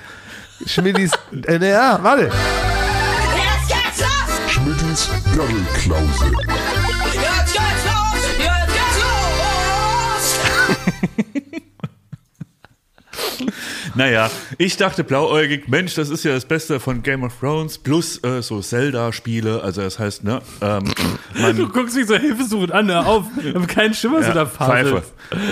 [0.66, 1.12] Schmiedis,
[1.46, 2.24] äh, ne, ja, warte.
[2.24, 2.34] Jetzt
[3.68, 4.52] geht's los!
[4.52, 6.26] Schmidis Daddelklause.
[7.14, 8.24] Jetzt geht's los!
[8.40, 8.98] Jetzt geht's
[11.44, 11.62] los!
[13.96, 18.24] Naja, ich dachte blauäugig, Mensch, das ist ja das Beste von Game of Thrones plus
[18.24, 19.62] äh, so Zelda-Spiele.
[19.62, 20.86] Also das heißt, ne, ähm,
[21.56, 23.26] Du guckst mich so hilfesuchend an, hör auf.
[23.44, 25.04] Ich hab keinen Schimmer, was du da Pfeife.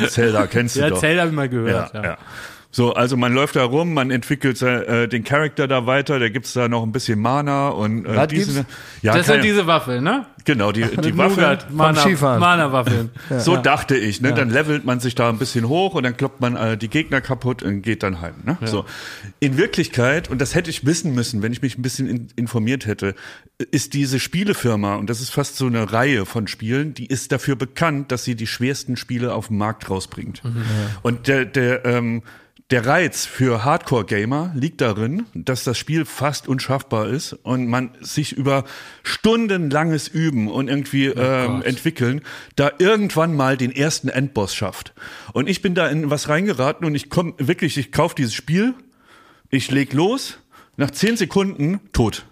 [0.07, 0.99] Zelda kennst du Ja, doch.
[0.99, 1.93] Zelda hab ich mal Ja, gehört.
[1.93, 2.17] ja.
[2.73, 6.53] So, also man läuft da rum, man entwickelt äh, den Charakter da weiter, da gibt's
[6.53, 8.73] da noch ein bisschen Mana und äh, Was diese, gibt's?
[9.01, 10.25] ja, Das keine- sind diese Waffeln, ne?
[10.45, 11.41] genau die die Mit Waffe.
[11.41, 12.39] Nougat, Mana, Skifahren.
[12.39, 13.09] Mana-Waffeln.
[13.39, 14.33] So dachte ich, ne?
[14.33, 17.19] Dann levelt man sich da ein bisschen hoch und dann kloppt man äh, die Gegner
[17.21, 18.35] kaputt und geht dann heim.
[18.45, 18.57] Ne?
[18.63, 18.85] So.
[19.39, 22.85] In Wirklichkeit, und das hätte ich wissen müssen, wenn ich mich ein bisschen in, informiert
[22.87, 23.15] hätte,
[23.71, 27.55] ist diese Spielefirma, und das ist fast so eine Reihe von Spielen, die ist dafür
[27.55, 30.41] bekannt, dass sie die schwersten Spiele auf den Markt rausbringt.
[31.03, 32.23] Und der, der, ähm,
[32.71, 38.31] der Reiz für Hardcore-Gamer liegt darin, dass das Spiel fast unschaffbar ist und man sich
[38.31, 38.63] über
[39.03, 42.21] stundenlanges Üben und irgendwie ähm, entwickeln,
[42.55, 44.93] da irgendwann mal den ersten Endboss schafft.
[45.33, 48.73] Und ich bin da in was reingeraten und ich komme wirklich, ich kaufe dieses Spiel,
[49.49, 50.37] ich leg los,
[50.77, 52.25] nach zehn Sekunden tot.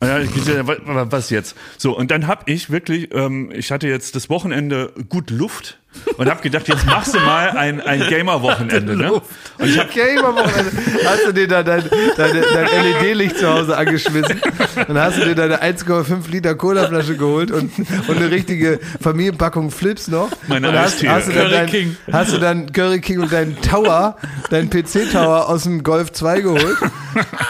[0.00, 1.54] Was jetzt?
[1.76, 5.78] So, und dann hab ich wirklich, ähm, ich hatte jetzt das Wochenende gut Luft
[6.16, 8.96] und hab gedacht, jetzt machst du mal ein, ein Gamer-Wochenende.
[8.96, 9.12] Ne?
[9.12, 9.22] Und
[9.64, 10.72] ich hab, Gamer-Wochenende.
[11.04, 11.84] Hast du dir da dein,
[12.16, 14.40] dein, dein LED-Licht zu Hause angeschmissen
[14.88, 17.72] und hast du dir deine 1,5 Liter Colaflasche geholt und,
[18.08, 20.28] und eine richtige Familienpackung Flips noch.
[20.48, 21.96] Meine und hast, hast, du dann Curry dein, King.
[22.12, 24.16] hast du dann Curry King und deinen Tower,
[24.50, 26.76] deinen PC-Tower aus dem Golf 2 geholt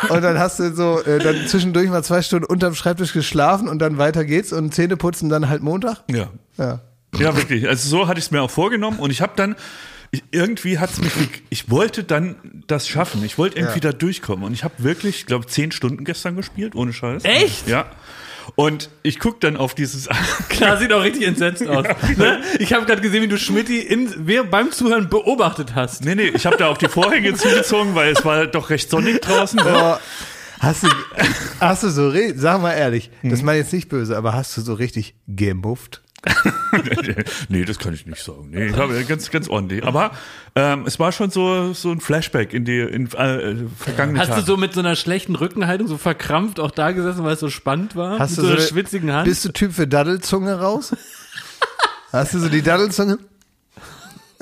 [0.09, 3.79] und dann hast du so äh, dann zwischendurch mal zwei Stunden unterm Schreibtisch geschlafen und
[3.81, 6.03] dann weiter geht's und Zähne putzen dann halt Montag.
[6.09, 6.29] ja.
[6.57, 6.81] Ja.
[7.19, 7.69] Ja, wirklich.
[7.69, 9.57] Also so hatte ich es mir auch vorgenommen und ich habe dann
[10.11, 12.37] ich, irgendwie hat's mich ge- ich wollte dann
[12.69, 13.25] das schaffen.
[13.25, 16.77] Ich wollte irgendwie da durchkommen und ich habe wirklich, ich glaube, zehn Stunden gestern gespielt,
[16.77, 17.25] ohne Scheiß.
[17.25, 17.67] Echt?
[17.67, 17.87] Ja.
[18.57, 20.09] Und ich guck dann auf dieses,
[20.51, 21.85] Klar, sieht auch richtig entsetzt aus.
[22.17, 22.43] ne?
[22.61, 26.05] Ich habe gerade gesehen, wie du Schmidti in, wer- beim Zuhören beobachtet hast.
[26.05, 29.21] nee, nee, ich habe da auch die Vorhänge zugezogen, weil es war doch recht sonnig
[29.23, 29.59] draußen.
[29.59, 29.65] ne?
[29.67, 29.97] Oh,
[30.61, 30.89] hast du,
[31.59, 33.47] hast du so, re- sag mal ehrlich, das Mhm.
[33.47, 36.03] meine ich jetzt nicht böse, aber hast du so richtig gemufft?
[37.49, 38.49] nee, das kann ich nicht sagen.
[38.51, 39.85] Nee, ich habe ganz, ganz ordentlich.
[39.85, 40.13] Aber
[40.55, 44.35] ähm, es war schon so, so ein Flashback in die in, äh, vergangene Hast du
[44.35, 44.47] Tage.
[44.47, 47.97] so mit so einer schlechten Rückenhaltung so verkrampft auch da gesessen, weil es so spannend
[47.97, 48.19] war?
[48.19, 49.25] Hast mit du so einer eine- schwitzigen Hand?
[49.27, 50.95] Bist du Typ für Daddelzunge raus?
[52.13, 53.19] Hast du so die Daddelzunge?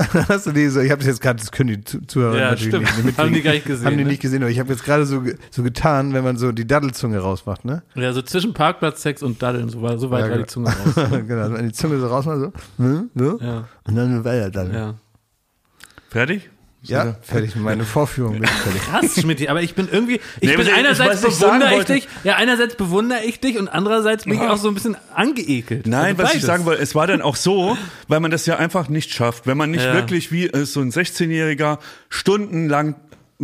[0.28, 2.50] Hast du die so, ich habe das jetzt gerade, das können die Zu- Zuhörer Ja,
[2.50, 2.82] natürlich stimmt.
[2.84, 3.16] nicht mitkriegen.
[3.24, 4.10] Haben die gar nicht gesehen, Haben die ne?
[4.10, 7.18] nicht gesehen, aber ich habe jetzt gerade so, so getan, wenn man so die Daddelzunge
[7.18, 7.82] rausmacht, ne?
[7.94, 10.46] ja, so zwischen Parkplatzsex und Daddeln, so, war, so weit Ja, war die genau.
[10.46, 11.10] Zunge raus.
[11.26, 13.68] genau, also wenn die Zunge so rausmacht, so, hm, so Ja.
[13.86, 14.72] und dann weiter dann.
[14.74, 14.94] Ja,
[16.84, 17.02] Ja.
[17.02, 17.26] Fertig?
[17.28, 18.82] fertig, meine Vorführung bin fertig.
[18.90, 22.34] Krass, Schmidt, aber ich bin irgendwie, ich Nee, bin einerseits ich bewundere ich dich, ja,
[22.36, 25.86] einerseits bewundere ich dich und andererseits bin ich auch so ein bisschen angeekelt.
[25.86, 27.76] Nein, Also was ich sagen wollte, es war dann auch so,
[28.08, 29.94] weil man das ja einfach nicht schafft, wenn man nicht Ja.
[29.94, 32.96] wirklich wie äh, so ein 16-Jähriger stundenlang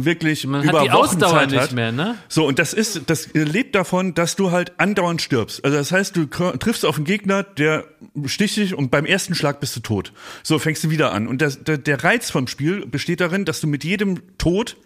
[0.05, 1.73] wirklich Man über hat die Wochen Ausdauer Zeit nicht hat.
[1.73, 2.17] mehr, ne?
[2.29, 5.65] So, und das ist, das lebt davon, dass du halt andauernd stirbst.
[5.65, 7.85] Also das heißt, du triffst auf einen Gegner, der
[8.27, 10.13] sticht dich und beim ersten Schlag bist du tot.
[10.43, 11.27] So fängst du wieder an.
[11.27, 14.77] Und das, der, der Reiz vom Spiel besteht darin, dass du mit jedem Tod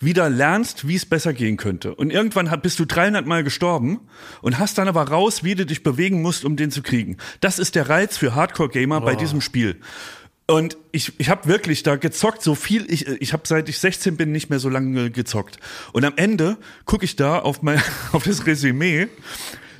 [0.00, 1.94] wieder lernst, wie es besser gehen könnte.
[1.94, 4.00] Und irgendwann bist du 300 Mal gestorben
[4.42, 7.16] und hast dann aber raus, wie du dich bewegen musst, um den zu kriegen.
[7.40, 9.80] Das ist der Reiz für Hardcore-Gamer bei diesem Spiel.
[10.50, 14.16] Und ich, ich habe wirklich da gezockt, so viel, ich, ich habe seit ich 16
[14.16, 15.58] bin nicht mehr so lange gezockt.
[15.92, 16.56] Und am Ende
[16.86, 17.82] gucke ich da auf, mein,
[18.12, 19.08] auf das Resümee,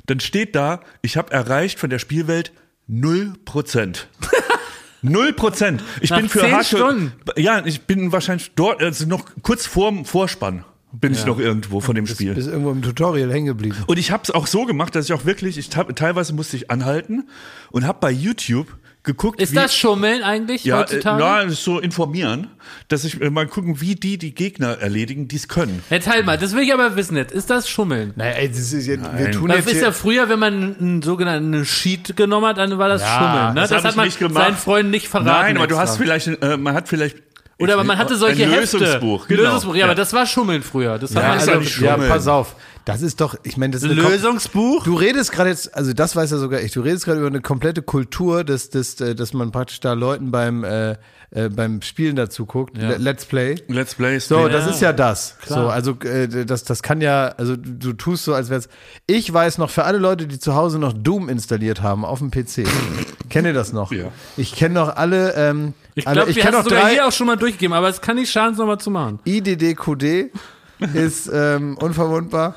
[0.05, 2.51] dann steht da, ich habe erreicht von der Spielwelt
[2.87, 3.97] 0%.
[5.01, 5.83] Null Prozent.
[6.01, 6.63] Ich Nach bin für Hardcore.
[6.63, 7.13] Stunden?
[7.35, 11.95] Ja, ich bin wahrscheinlich dort, also noch kurz vorm Vorspann bin ich noch irgendwo von
[11.95, 12.33] dem Spiel.
[12.33, 13.75] Bist irgendwo im Tutorial hängen geblieben.
[13.85, 16.57] Und ich habe es auch so gemacht, dass ich auch wirklich, ich hab, teilweise musste
[16.57, 17.27] ich anhalten
[17.71, 18.67] und habe bei YouTube
[19.03, 21.21] geguckt, Ist wie, das Schummeln eigentlich ja, äh, heutzutage?
[21.45, 22.47] das ist so informieren,
[22.89, 25.81] dass ich äh, mal gucken, wie die die Gegner erledigen, die es können.
[25.89, 27.31] Jetzt halt mal, das will ich aber wissen jetzt.
[27.31, 28.13] Ist das Schummeln?
[28.17, 31.01] Naja, ey, das ist jetzt, wir tun Das jetzt ist ja früher, wenn man einen
[31.01, 33.53] sogenannten Sheet genommen hat, dann war das Schummeln.
[33.53, 33.61] Ne?
[33.61, 34.43] das Das, hat ich man nicht gemacht.
[34.45, 35.27] seinen Freunden nicht verraten.
[35.27, 37.17] Nein, aber du hast vielleicht, äh, man hat vielleicht
[37.57, 38.77] Oder aber man hatte solche ein Hefte.
[38.77, 39.43] Lösungsbuch, Ein genau.
[39.43, 40.99] Lösungsbuch, ja, aber das war Schummeln früher.
[40.99, 42.55] Das hat ja, man ist also, nicht ja, pass auf.
[42.85, 44.83] Das ist doch, ich meine, das ist eine Kom- Lösungsbuch?
[44.83, 47.41] Du redest gerade jetzt, also das weiß ja sogar ich, du redest gerade über eine
[47.41, 50.91] komplette Kultur, dass, dass, äh, dass man praktisch da Leuten beim, äh,
[51.31, 52.75] äh, beim Spielen dazu guckt.
[52.77, 53.55] Le- Let's Play.
[53.67, 54.17] Let's Play.
[54.19, 54.51] So, Stream.
[54.51, 55.35] das ist ja das.
[55.45, 58.69] So, also äh, das, das kann ja, also du, tust so, als wär's.
[59.05, 62.31] Ich weiß noch, für alle Leute, die zu Hause noch Doom installiert haben auf dem
[62.31, 62.63] PC,
[63.29, 63.91] kennt ihr das noch?
[63.91, 64.05] Ja.
[64.37, 66.93] Ich kenne noch alle, ähm, Ich alle, glaube, wir haben noch sogar drei.
[66.93, 69.19] hier auch schon mal durchgegeben, aber es kann nicht schaden, es nochmal zu machen.
[69.25, 70.31] IDDQD
[70.95, 72.55] ist ähm, unverwundbar.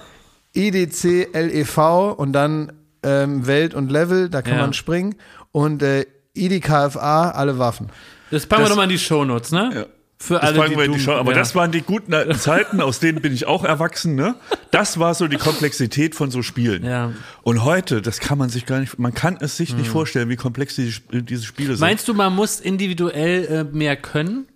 [0.54, 4.60] IDC LEV E und dann ähm, Welt und Level, da kann Ja.
[4.60, 5.14] man springen.
[5.50, 7.88] Und äh, IDKFA, alle Waffen.
[8.30, 9.70] Das packen wir Das- doch mal in die Shownotes, ne?
[9.74, 9.86] Ja.
[10.18, 11.12] Für Das alle, packen die wir in die Show.
[11.14, 11.38] Aber ja.
[11.38, 14.14] das waren die guten alten Zeiten, aus denen bin ich auch erwachsen.
[14.14, 14.36] Ne?
[14.70, 16.84] Das war so die Komplexität von so Spielen.
[16.84, 17.12] Ja.
[17.42, 20.36] Und heute, das kann man sich gar nicht, man kann es sich nicht vorstellen, wie
[20.36, 21.80] komplex diese, diese Spiele sind.
[21.80, 24.46] Meinst du, man muss individuell äh, mehr können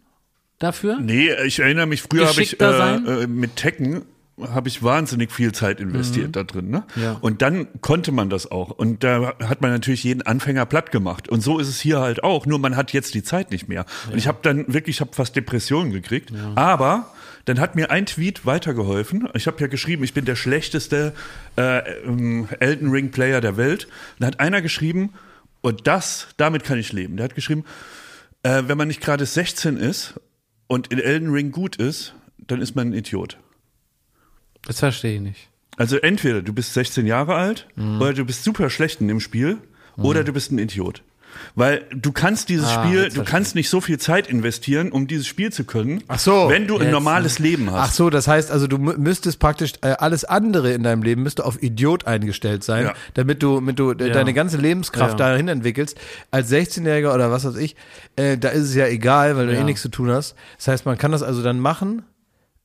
[0.60, 1.00] dafür?
[1.00, 4.02] Nee, ich erinnere mich, früher habe ich äh, äh, mit Tekken
[4.38, 6.68] habe ich wahnsinnig viel Zeit investiert da drin.
[6.68, 6.84] Ne?
[6.94, 7.02] Mhm.
[7.02, 7.12] Ja.
[7.20, 8.70] Und dann konnte man das auch.
[8.70, 11.28] Und da hat man natürlich jeden Anfänger platt gemacht.
[11.28, 12.44] Und so ist es hier halt auch.
[12.44, 13.86] Nur man hat jetzt die Zeit nicht mehr.
[14.10, 16.32] Und ich habe dann wirklich, ich habe fast Depressionen gekriegt.
[16.54, 17.12] Aber
[17.46, 19.28] dann hat mir ein Tweet weitergeholfen.
[19.34, 21.14] Ich habe ja geschrieben, ich bin der schlechteste
[21.56, 23.84] äh, ähm, Elden Ring Player der Welt.
[23.84, 25.14] Und da hat einer geschrieben,
[25.62, 27.16] und das, damit kann ich leben.
[27.16, 27.64] Der hat geschrieben,
[28.42, 30.20] äh, wenn man nicht gerade 16 ist
[30.66, 33.38] und in Elden Ring gut ist, dann ist man ein Idiot.
[34.66, 35.48] Das verstehe ich nicht.
[35.76, 38.00] Also entweder du bist 16 Jahre alt Mhm.
[38.00, 39.58] oder du bist super schlecht in dem Spiel
[39.96, 41.02] oder du bist ein Idiot.
[41.54, 45.26] Weil du kannst dieses Ah, Spiel, du kannst nicht so viel Zeit investieren, um dieses
[45.26, 46.48] Spiel zu können, Ach so.
[46.48, 47.90] wenn du ein normales Leben hast.
[47.90, 51.22] Ach so, das heißt also, du mü- müsstest praktisch äh, alles andere in deinem Leben
[51.22, 52.94] müsste auf Idiot eingestellt sein, Ja.
[53.14, 53.94] damit du, damit du Ja.
[54.14, 55.28] deine ganze Lebenskraft Ja.
[55.28, 55.98] dahin entwickelst.
[56.30, 57.76] Als 16-Jähriger oder was weiß ich,
[58.16, 59.60] äh, da ist es ja egal, weil du Ja.
[59.60, 60.36] eh nichts zu tun hast.
[60.56, 62.02] Das heißt, man kann das also dann machen.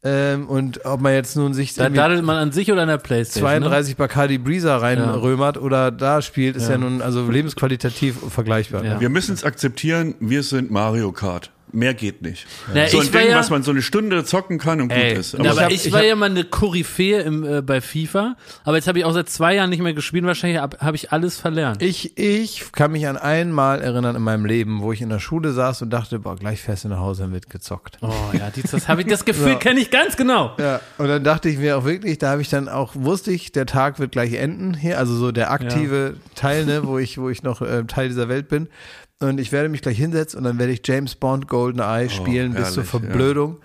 [0.04, 2.88] Ähm, und ob man jetzt nun sich Da irgendwie daddelt man an sich oder an
[2.88, 3.48] der Playstation.
[3.52, 3.60] Ne?
[3.60, 8.84] 32 Bacardi Breezer reinrömert oder da spielt, ist ja, nun also lebensqualitativ vergleichbar.
[8.84, 9.00] Ja.
[9.00, 11.52] Wir müssen es akzeptieren, wir sind Mario Kart.
[11.74, 12.46] Mehr geht nicht.
[12.74, 14.98] Na, so ein ich Ding, ja- was man so eine Stunde zocken kann und gut
[14.98, 15.36] Ey, ist.
[15.36, 18.76] aber, Aber ich, ich war hab- ja mal eine Koryphäe im, äh, bei FIFA, aber
[18.78, 20.26] jetzt habe ich auch seit zwei Jahren nicht mehr gespielt.
[20.26, 21.82] Wahrscheinlich habe hab ich alles verlernt.
[21.82, 25.54] Ich, ich kann mich an einmal erinnern in meinem Leben, wo ich in der Schule
[25.54, 27.98] saß und dachte, boah, gleich fährst du nach Hause und wird gezockt.
[28.02, 30.56] Oh ja, die, das habe ich das Gefühl kenne ich ganz genau.
[30.60, 33.52] Ja, und dann dachte ich mir auch wirklich, da habe ich dann auch, wusste ich,
[33.52, 37.30] der Tag wird gleich enden hier, also so der aktive Teil, ne, wo ich, wo
[37.30, 38.68] ich noch äh, Teil dieser Welt bin.
[39.22, 42.74] Und ich werde mich gleich hinsetzen und dann werde ich James Bond GoldenEye spielen bis
[42.74, 43.00] zur herrlich, ja.
[43.00, 43.58] Verblödung.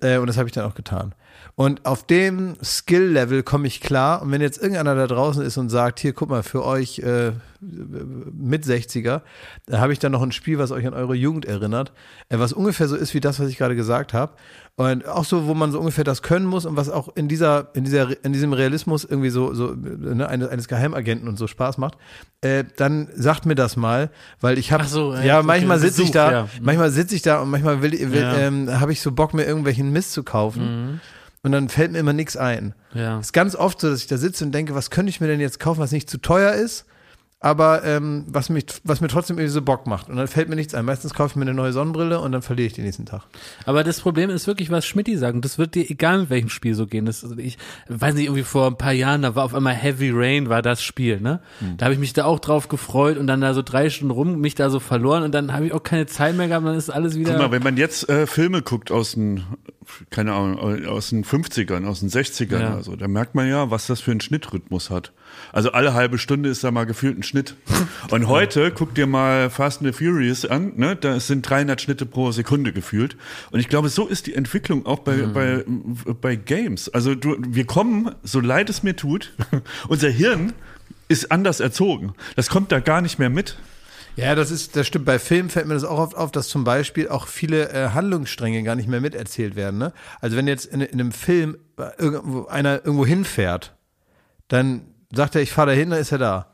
[0.00, 1.14] Äh, und das habe ich dann auch getan.
[1.58, 4.20] Und auf dem Skill-Level komme ich klar.
[4.20, 7.32] Und wenn jetzt irgendeiner da draußen ist und sagt, hier, guck mal, für euch äh,
[7.60, 9.22] mit 60er,
[9.64, 11.92] da habe ich dann noch ein Spiel, was euch an eure Jugend erinnert,
[12.28, 14.34] äh, was ungefähr so ist wie das, was ich gerade gesagt habe.
[14.76, 17.68] Und auch so, wo man so ungefähr das können muss und was auch in dieser,
[17.74, 21.78] in dieser, in diesem Realismus irgendwie so, so ne, eines, eines Geheimagenten und so Spaß
[21.78, 21.96] macht,
[22.42, 24.10] äh, dann sagt mir das mal,
[24.42, 26.48] weil ich habe, so, ja, ja, okay, manchmal sitze ich da, ja.
[26.60, 28.36] manchmal sitze ich da und manchmal will, will Ja.
[28.36, 31.00] ähm, habe ich so Bock, mir irgendwelchen Mist zu kaufen.
[31.46, 32.74] Und dann fällt mir immer nichts ein.
[32.92, 33.20] Ja.
[33.20, 35.38] Ist ganz oft so, dass ich da sitze und denke, was könnte ich mir denn
[35.38, 36.86] jetzt kaufen, was nicht zu teuer ist,
[37.38, 40.08] aber ähm, was, mich, was mir trotzdem irgendwie so Bock macht.
[40.08, 40.86] Und dann fällt mir nichts ein.
[40.86, 43.22] Meistens kaufe ich mir eine neue Sonnenbrille und dann verliere ich den nächsten Tag.
[43.66, 45.34] Aber das Problem ist wirklich, was Schmidti sagt.
[45.34, 47.04] Und das wird dir egal mit welchem Spiel so gehen.
[47.04, 50.10] Das, also ich weiß nicht, irgendwie vor ein paar Jahren, da war auf einmal Heavy
[50.14, 51.40] Rain, war das Spiel, ne?
[51.58, 51.76] Hm.
[51.76, 54.40] Da habe ich mich da auch drauf gefreut und dann da so drei Stunden rum,
[54.40, 56.88] mich da so verloren und dann habe ich auch keine Zeit mehr gehabt, dann ist
[56.88, 57.32] alles wieder.
[57.32, 59.44] Guck mal, wenn man jetzt äh, Filme guckt aus den,
[60.08, 62.72] keine Ahnung, aus den 50ern, aus den 60ern Ja.
[62.74, 65.12] oder so, da merkt man ja, was das für einen Schnittrhythmus hat.
[65.52, 67.56] Also alle halbe Stunde ist da mal gefühlt ein Schnitt.
[68.10, 70.96] Und heute guck dir mal Fast and the Furious an, ne?
[70.96, 73.16] Da sind 300 Schnitte pro Sekunde gefühlt.
[73.50, 75.64] Und ich glaube, so ist die Entwicklung auch bei, bei,
[76.20, 76.88] bei Games.
[76.88, 79.32] Also du, wir kommen, so leid es mir tut,
[79.88, 80.52] unser Hirn
[81.08, 82.14] ist anders erzogen.
[82.34, 83.56] Das kommt da gar nicht mehr mit.
[84.16, 85.04] Ja, das ist, das stimmt.
[85.04, 88.62] Bei Filmen fällt mir das auch oft auf, dass zum Beispiel auch viele äh, Handlungsstränge
[88.62, 89.78] gar nicht mehr miterzählt werden.
[89.78, 89.92] Ne?
[90.20, 93.76] Also wenn jetzt in, in einem Film äh, irgendwo einer irgendwo hinfährt,
[94.48, 96.46] dann sagt er, ich fahre dahin, dann ist er da.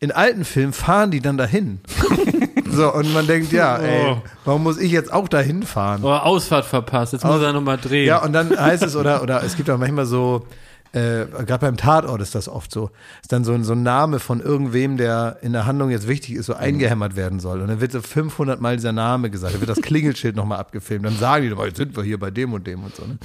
[0.00, 1.80] In alten Filmen fahren die dann dahin.
[2.70, 6.00] so, und man denkt, ja, ey, warum muss ich jetzt auch dahin fahren?
[6.04, 8.06] oh, Ausfahrt verpasst, jetzt muss er nochmal drehen.
[8.06, 10.44] Ja, und dann heißt es, oder, oder es gibt auch manchmal so,
[10.92, 12.90] äh, gerade beim Tatort ist das oft so,
[13.22, 16.34] ist dann so, ein- so ein Name von irgendwem, der in der Handlung jetzt wichtig
[16.34, 17.60] ist, so eingehämmert werden soll.
[17.62, 21.06] Und dann wird so 500 Mal dieser Name gesagt, dann wird das Klingelschild nochmal abgefilmt,
[21.06, 23.04] dann sagen die jetzt sind wir hier bei dem und dem und so.
[23.06, 23.18] Ne?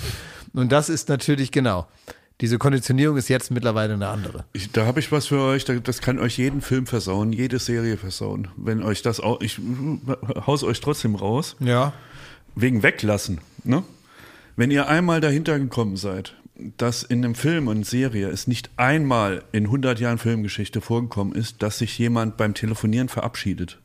[0.53, 1.88] Und das ist natürlich, genau,
[2.41, 4.45] diese Konditionierung ist jetzt mittlerweile eine andere.
[4.54, 7.58] Ich, da habe ich was für euch, da- das kann euch jeden Film versauen, jede
[7.60, 8.47] Serie versauen.
[8.58, 9.60] Wenn euch das auch, ich
[10.45, 11.93] haus euch trotzdem raus, Ja.
[12.56, 13.39] wegen weglassen.
[13.63, 13.84] Ne?
[14.56, 16.36] Wenn ihr einmal dahinter gekommen seid,
[16.78, 21.62] dass in einem Film und Serie es nicht einmal in 100 Jahren Filmgeschichte vorgekommen ist,
[21.62, 23.80] dass sich jemand beim Telefonieren verabschiedet,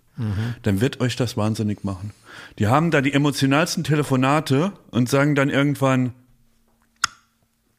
[0.62, 2.12] dann wird euch das wahnsinnig machen.
[2.58, 6.12] Die haben da die emotionalsten Telefonate und sagen dann irgendwann,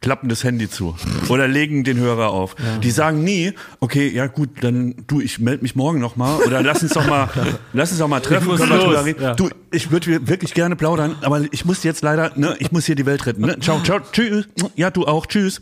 [0.04, 0.96] klappen das Handy zu
[1.30, 2.56] oder legen den Hörer auf.
[2.84, 6.62] Die sagen nie, okay, ja gut, dann du, ich melde mich morgen noch mal oder
[6.62, 7.30] lass uns doch mal,
[7.74, 9.24] lass uns doch mal treffen, drüber reden.
[9.24, 9.34] ja.
[9.34, 12.96] Du, ich würde wirklich gerne plaudern, aber ich muss jetzt leider, ne, ich muss hier
[12.96, 13.42] die Welt retten.
[13.42, 13.58] Ne?
[13.62, 14.46] Ciao, ciao, tschüss.
[14.76, 15.62] Ja, du auch, tschüss.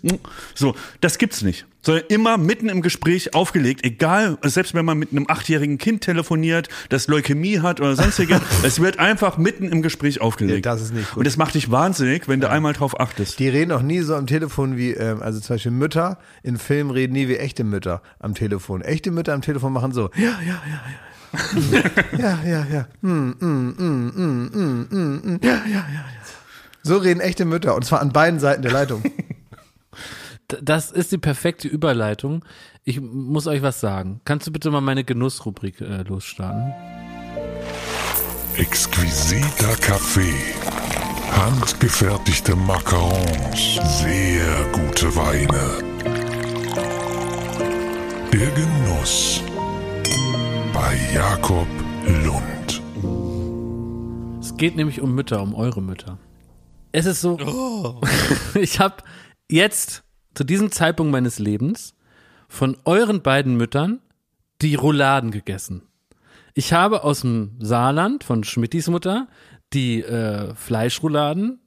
[0.56, 1.66] So, das gibt's nicht.
[1.82, 6.70] Sondern immer mitten im Gespräch aufgelegt, egal, selbst wenn man mit einem achtjährigen Kind telefoniert,
[6.90, 10.66] das Leukämie hat oder sonstige, es wird einfach mitten im Gespräch aufgelegt.
[10.66, 11.18] Ja, das ist nicht gut.
[11.18, 13.40] Und das macht dich wahnsinnig, wenn du einmal drauf achtest.
[13.40, 16.92] Die reden auch nie so am Telefon wie, ähm, also zum Beispiel Mütter in Filmen
[16.92, 18.82] reden nie wie echte Mütter am Telefon.
[18.82, 21.12] Echte Mütter am Telefon machen so, ja, ja, ja, ja.
[22.18, 22.88] ja, ja, ja.
[23.02, 25.40] Hm, hm, hm, hm, hm, hm.
[25.42, 26.06] Ja, ja, ja, ja.
[26.84, 29.04] So reden echte Mütter und zwar an beiden Seiten der Leitung.
[30.62, 32.44] Das ist die perfekte Überleitung.
[32.84, 34.22] Ich muss euch was sagen.
[34.26, 36.74] Kannst du bitte mal meine Genussrubrik äh, losstarten?
[38.58, 40.36] Exquisiter Kaffee.
[41.32, 43.80] Handgefertigte Macarons.
[44.02, 45.82] Sehr gute Weine.
[48.34, 49.42] Der Genuss.
[50.74, 51.68] Bei Jakob
[52.24, 52.82] Lund.
[54.42, 56.18] Es geht nämlich um Mütter, um eure Mütter.
[56.92, 57.38] Es ist so,
[58.56, 58.98] ich habe
[59.50, 61.96] jetzt zu diesem Zeitpunkt meines Lebens
[62.48, 64.00] von euren beiden Müttern
[64.62, 65.84] die Rouladen gegessen.
[66.54, 69.28] Ich habe aus dem Saarland von Schmittis Mutter
[69.74, 71.60] die äh, Fleischrouladen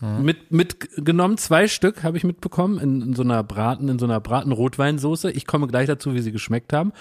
[0.00, 4.18] mit mitgenommen, zwei Stück habe ich mitbekommen in, in so einer Braten, in so einer
[4.20, 5.30] Braten-Rotweinsoße.
[5.30, 6.92] Ich komme gleich dazu, wie sie geschmeckt haben.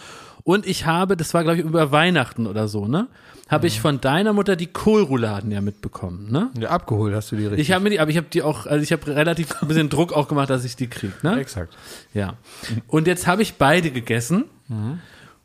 [0.44, 3.08] Und ich habe, das war glaube ich über Weihnachten oder so, ne?
[3.48, 6.50] Habe ich von deiner Mutter die Kohlrouladen ja mitbekommen, ne?
[6.60, 7.62] Ja, abgeholt hast du die richtig.
[7.62, 9.89] Ich habe mir die, aber ich habe die auch, also ich habe relativ ein bisschen
[9.89, 11.39] Druck auch gemacht, dass ich die krieg, ne?
[11.39, 11.76] Exakt.
[12.14, 12.34] Ja.
[12.88, 14.45] Und jetzt habe ich beide gegessen.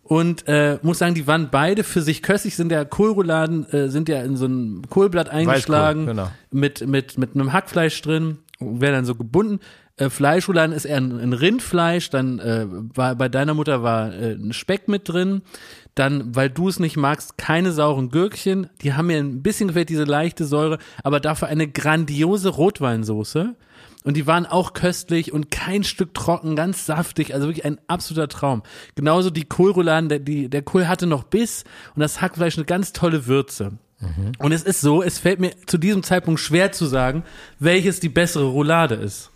[0.04, 4.10] Und äh, muss sagen, die waren beide für sich köstlich, sind ja Kohlrouladen, äh, sind
[4.10, 6.30] ja in so ein Kohlblatt eingeschlagen, genau.
[6.50, 9.60] mit, mit, mit einem Hackfleisch drin, werden dann so gebunden.
[9.96, 14.32] Äh, Fleischrouladen ist eher ein, ein Rindfleisch, dann äh, war bei deiner Mutter war äh,
[14.32, 15.42] ein Speck mit drin.
[15.94, 18.68] Dann, weil du es nicht magst, keine sauren Gürkchen.
[18.82, 23.54] Die haben mir ein bisschen gefällt, diese leichte Säure, aber dafür eine grandiose Rotweinsoße.
[24.04, 28.28] Und die waren auch köstlich und kein Stück trocken, ganz saftig, also wirklich ein absoluter
[28.28, 28.62] Traum.
[28.94, 31.64] Genauso die Kohlrouladen, der, die, der Kohl hatte noch Biss
[31.96, 33.78] und das Hackfleisch eine ganz tolle Würze.
[34.38, 37.24] Und es ist so, es fällt mir zu diesem Zeitpunkt schwer zu sagen,
[37.58, 39.30] welches die bessere Roulade ist.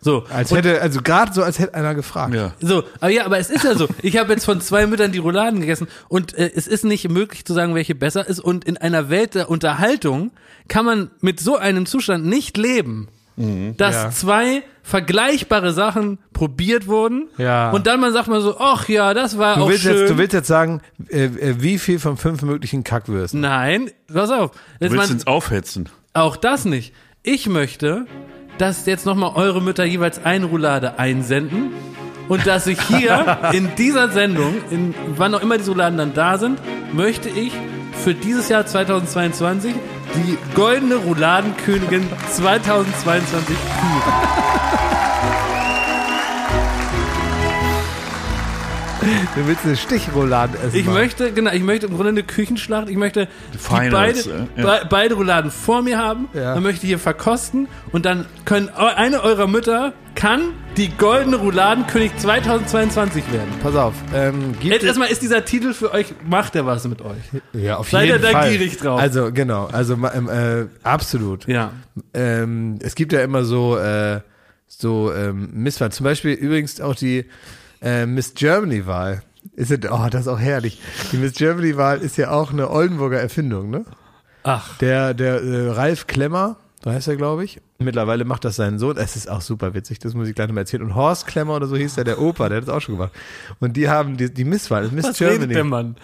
[0.00, 0.24] So.
[0.30, 2.34] Als hätte, also gerade so, als hätte einer gefragt.
[2.34, 2.54] Ja.
[2.60, 3.88] so, aber ja, aber es ist ja so.
[4.02, 7.44] Ich habe jetzt von zwei Müttern die Rouladen gegessen und äh, es ist nicht möglich
[7.44, 8.40] zu sagen, welche besser ist.
[8.40, 10.32] Und in einer Welt der Unterhaltung
[10.66, 14.10] kann man mit so einem Zustand nicht leben, dass Ja.
[14.10, 17.70] zwei vergleichbare Sachen probiert wurden Ja.
[17.70, 19.96] und dann man sagt mal so, ach ja, das war Du auch willst, schön.
[19.96, 23.40] jetzt, du willst jetzt sagen, äh, äh, wie viel von fünf möglichen Kackwürsten?
[23.40, 24.50] Nein, pass auf.
[24.52, 25.88] Du willst man, ins Aufhetzen.
[26.14, 26.92] auch das nicht.
[27.22, 28.06] Ich möchte,
[28.58, 31.70] dass jetzt nochmal eure Mütter jeweils eine Roulade einsenden
[32.28, 36.38] und dass ich hier in dieser Sendung, in wann auch immer diese Rouladen dann da
[36.38, 36.58] sind,
[36.92, 37.52] möchte ich
[38.02, 39.74] für dieses Jahr 2022
[40.14, 44.52] die goldene Rouladenkönigin 2022 küren.
[49.34, 50.76] Du willst eine Stichroulade essen.
[50.76, 52.88] Ich möchte, genau, ich möchte im Grunde eine Küchenschlacht.
[52.88, 54.78] Ich möchte die Finals, beide, äh, ja.
[54.80, 56.28] be beide Rouladen vor mir haben.
[56.34, 56.54] Ja.
[56.54, 62.16] Dann möchte ich hier verkosten und dann können eine eurer Mütter kann die goldene Rouladenkönig
[62.16, 63.50] 2022 werden.
[63.62, 63.94] Pass auf.
[64.14, 67.22] Ähm, Jetzt erstmal ist dieser Titel für euch, macht er was mit euch?
[67.52, 68.50] ja, auf seid ihr jeden da Fall.
[68.50, 69.00] gierig drauf?
[69.00, 71.46] Also genau, also ähm, äh, absolut.
[71.46, 71.72] Ja.
[72.14, 74.20] Ähm, es gibt ja immer so äh,
[74.66, 75.92] so ähm, Misswahl.
[75.92, 77.26] Zum Beispiel übrigens auch die
[77.82, 79.22] äh, Miss Germany Wahl.
[79.54, 80.80] Ist ja, oh, das ist auch herrlich.
[81.10, 83.84] Die Miss Germany Wahl ist ja auch eine Oldenburger Erfindung, ne?
[84.44, 84.78] Ach.
[84.78, 87.60] Der, der äh, Ralf Klemmer, so heißt er, glaube ich.
[87.84, 88.96] Mittlerweile macht das sein Sohn.
[88.96, 90.82] Es ist auch super witzig, das muss ich gleich noch mal erzählen.
[90.82, 93.12] Und Horst Klemmer oder so hieß der, der Opa, der hat das auch schon gemacht.
[93.60, 95.40] Und die haben die, die Misswahl, das Miss Was Germany.
[95.42, 95.96] redet der Mann?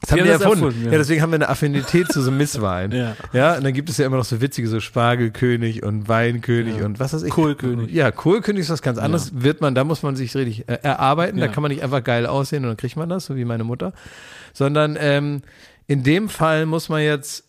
[0.00, 0.64] Das haben Die wir haben das erfunden.
[0.66, 0.92] erfunden, ja.
[0.92, 0.98] ja.
[0.98, 2.92] deswegen haben wir eine Affinität zu so Misswahlen.
[2.96, 3.16] Ja.
[3.32, 6.98] ja, und dann gibt es ja immer noch so witzige, so Spargelkönig und Weinkönig und
[7.00, 7.30] was weiß ich.
[7.30, 7.90] Kohlkönig.
[7.92, 9.32] Ja, Kohlkönig ist was ganz anderes.
[9.34, 11.38] Wird man, da muss man sich richtig äh, erarbeiten.
[11.38, 11.52] Da Ja.
[11.52, 13.92] kann man nicht einfach geil aussehen und dann kriegt man das, so wie meine Mutter.
[14.52, 15.42] Sondern ähm,
[15.86, 17.44] in dem Fall muss man jetzt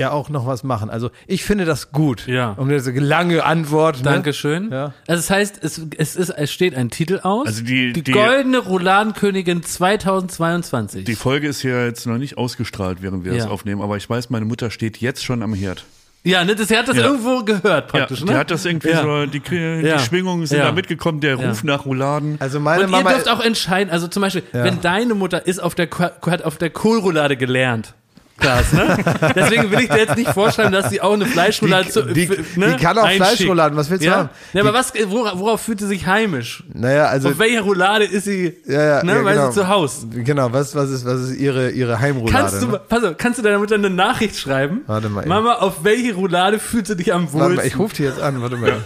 [0.00, 0.90] ja auch noch was machen.
[0.90, 2.26] Also ich finde das gut.
[2.26, 2.54] Ja.
[2.56, 3.98] Um diese lange Antwort.
[3.98, 4.02] Ne?
[4.02, 4.70] Dankeschön.
[4.72, 4.92] Ja.
[5.06, 7.46] Also das heißt, es, es, ist, es steht ein Titel aus.
[7.46, 11.04] Also die- die, die- goldene Rouladenkönigin 2022.
[11.04, 13.38] Die Folge ist ja jetzt noch nicht ausgestrahlt, während wir Ja.
[13.38, 15.84] das aufnehmen, aber ich weiß, meine Mutter steht jetzt schon am Herd.
[16.22, 17.04] ja, ne, das, sie hat das Ja.
[17.06, 18.32] irgendwo gehört praktisch, ja, ne?
[18.32, 19.02] die hat das irgendwie Ja.
[19.02, 19.98] so, die, die Ja.
[19.98, 20.66] Schwingungen sind Ja.
[20.66, 21.48] da mitgekommen, der Ja.
[21.48, 22.36] Ruf nach Rouladen.
[22.40, 23.10] Also meine Und Mama.
[23.10, 25.88] ihr dürft auch entscheiden, also zum Beispiel, wenn deine Mutter ist auf der,
[26.26, 27.94] hat auf der Kohlroulade gelernt.
[28.40, 28.96] Klaas, ne?
[29.36, 32.28] Deswegen will ich dir jetzt nicht vorschreiben, dass sie auch eine Fleischroulade Die- zu, die-
[32.56, 33.26] ne, die kann auch einschickt.
[33.36, 34.16] Fleischrouladen, was willst du ja?
[34.16, 34.28] haben?
[34.52, 36.64] Ja, aber was, worauf, worauf fühlt sie sich heimisch?
[36.72, 37.28] naja, also.
[37.28, 39.50] auf welcher Roulade ist sie, ja, ja, ne, ja, weil genau.
[39.50, 40.06] sie zu Hause?
[40.08, 42.32] Genau, was, was, ist, was ist ihre, ihre Heimroulade?
[42.50, 42.80] Kannst du, ne?
[42.88, 44.80] pass auf, kannst du deiner Mutter eine Nachricht schreiben?
[44.86, 45.28] Warte mal eben.
[45.28, 47.66] Mama, auf welche Roulade fühlt sie dich am Warte mal, wohlsten?
[47.66, 48.76] ich rufe die jetzt an, warte mal.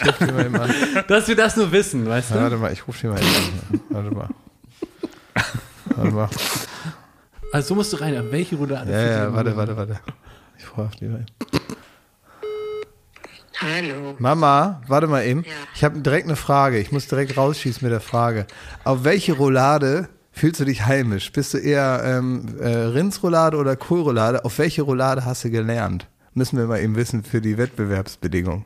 [0.00, 0.70] Ich rufe die mal eben an.
[1.08, 2.34] Dass wir das nur wissen, weißt du?
[2.36, 3.80] Warte mal, ich rufe die mal eben an.
[3.90, 4.28] Warte mal.
[5.96, 6.28] Warte mal.
[7.52, 10.00] Also so musst du rein, auf welche Roulade Ja, ja, warte, warte, warte.
[10.58, 11.26] Ich rufe die mal eben.
[13.60, 14.16] Hallo.
[14.18, 15.42] Mama, warte mal eben.
[15.44, 15.52] Ja.
[15.74, 16.78] Ich habe direkt eine Frage.
[16.78, 18.46] Ich muss direkt rausschießen mit der Frage.
[18.84, 21.30] Auf welche Roulade fühlst du dich heimisch?
[21.30, 24.44] Bist du eher ähm, äh, Rindsroulade oder Kohlroulade?
[24.44, 26.08] Auf welche Roulade hast du gelernt?
[26.34, 28.64] Müssen wir mal eben wissen für die Wettbewerbsbedingungen.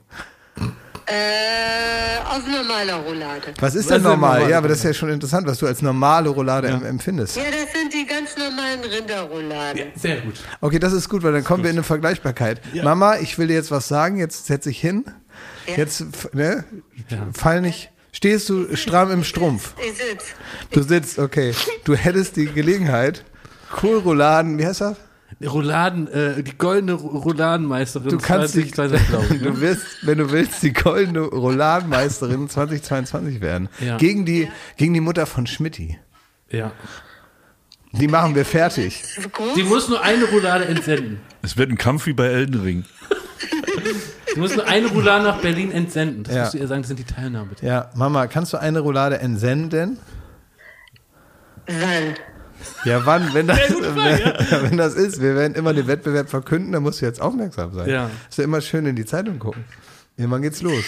[1.09, 3.54] Äh, auf normaler Roulade.
[3.61, 4.38] Was ist denn normal?
[4.40, 4.50] normal?
[4.50, 7.36] Ja, aber das ist ja schon interessant, was du als normale Roulade em- empfindest.
[7.36, 9.92] Ja, das sind die ganz normalen Rinderrouladen.
[9.94, 10.34] Sehr gut.
[10.61, 12.61] Okay, das ist gut, weil dann kommen wir in eine Vergleichbarkeit.
[12.82, 15.04] Mama, ich will dir jetzt was sagen, jetzt setz dich hin.
[15.68, 15.74] Ja.
[15.76, 16.64] Jetzt, ne,
[17.34, 17.90] fall nicht.
[18.12, 19.74] Stehst du stramm im Strumpf?
[19.78, 20.24] Ich sitz.
[20.70, 21.54] Du sitzt, okay.
[21.84, 23.24] Du hättest die Gelegenheit,
[23.70, 24.96] Kohlrouladen, wie heißt das?
[25.45, 29.41] Rouladen, äh, die goldene Ro- Rouladenmeisterin Du kannst die, 2022, glaube ich.
[29.43, 29.51] ne?
[29.53, 33.68] du wirst, wenn du willst, die goldene Rouladenmeisterin 2022 werden.
[33.80, 33.99] Ja.
[33.99, 35.99] Gegen die, gegen die Mutter von Schmidti.
[36.51, 36.72] Ja.
[37.93, 39.03] Die machen wir fertig.
[39.55, 41.20] Sie muss nur eine Roulade entsenden.
[41.43, 42.84] Es wird ein Kampf wie bei Elden Ring.
[44.34, 46.24] Sie muss nur eine Roulade nach Berlin entsenden.
[46.24, 46.41] Das Ja.
[46.43, 47.51] musst du ihr sagen, das sind die Teilnahme.
[47.62, 49.99] Ja, Mama, kannst du eine Roulade entsenden?
[51.66, 52.14] Wann?
[52.85, 53.35] Ja, wann?
[53.35, 57.07] Wenn das, wenn, wenn das ist, wir werden immer den Wettbewerb verkünden, dann musst du
[57.07, 57.89] jetzt aufmerksam sein.
[57.89, 58.11] Ja.
[58.29, 59.64] Ist ja immer schön in die Zeitung gucken.
[60.17, 60.85] Irgendwann geht's los.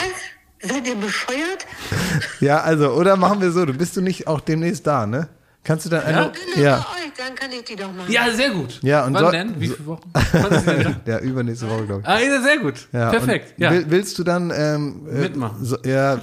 [0.61, 1.67] Seid ihr bescheuert?
[2.41, 5.29] Ja, also, oder machen wir so, du bist du nicht auch demnächst da, ne?
[5.65, 6.07] Kannst du dann Ja?
[6.23, 8.11] eine, Genau, ja, bei euch, dann kann ich die doch machen.
[8.11, 8.79] Ja, sehr gut.
[8.83, 9.61] Ja, und Wann so- denn?
[9.61, 10.11] Wie viele Wochen?
[10.33, 12.09] Wann ist denn ja, übernächste Woche, glaube ich.
[12.09, 12.89] Ah, ja, sehr gut.
[12.93, 13.55] Ja, Perfekt.
[13.59, 13.71] Ja.
[13.73, 15.63] Will, willst du dann ähm, äh, Mitmachen.
[15.65, 16.17] So, ja.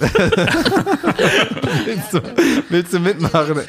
[1.84, 2.20] willst, du,
[2.70, 3.60] willst du mitmachen?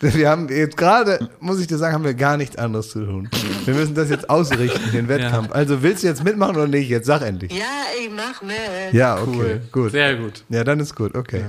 [0.00, 3.30] Wir haben jetzt gerade, muss ich dir sagen, haben wir gar nichts anderes zu tun.
[3.64, 5.52] Wir müssen das jetzt ausrichten, den Wettkampf.
[5.52, 6.88] Also willst du jetzt mitmachen oder nicht?
[6.88, 7.52] Jetzt sag endlich.
[7.52, 7.64] Ja,
[7.98, 8.92] ich mach mit.
[8.92, 9.92] Ja, okay, gut.
[9.92, 10.44] Sehr gut.
[10.48, 11.46] Ja, dann ist gut, okay.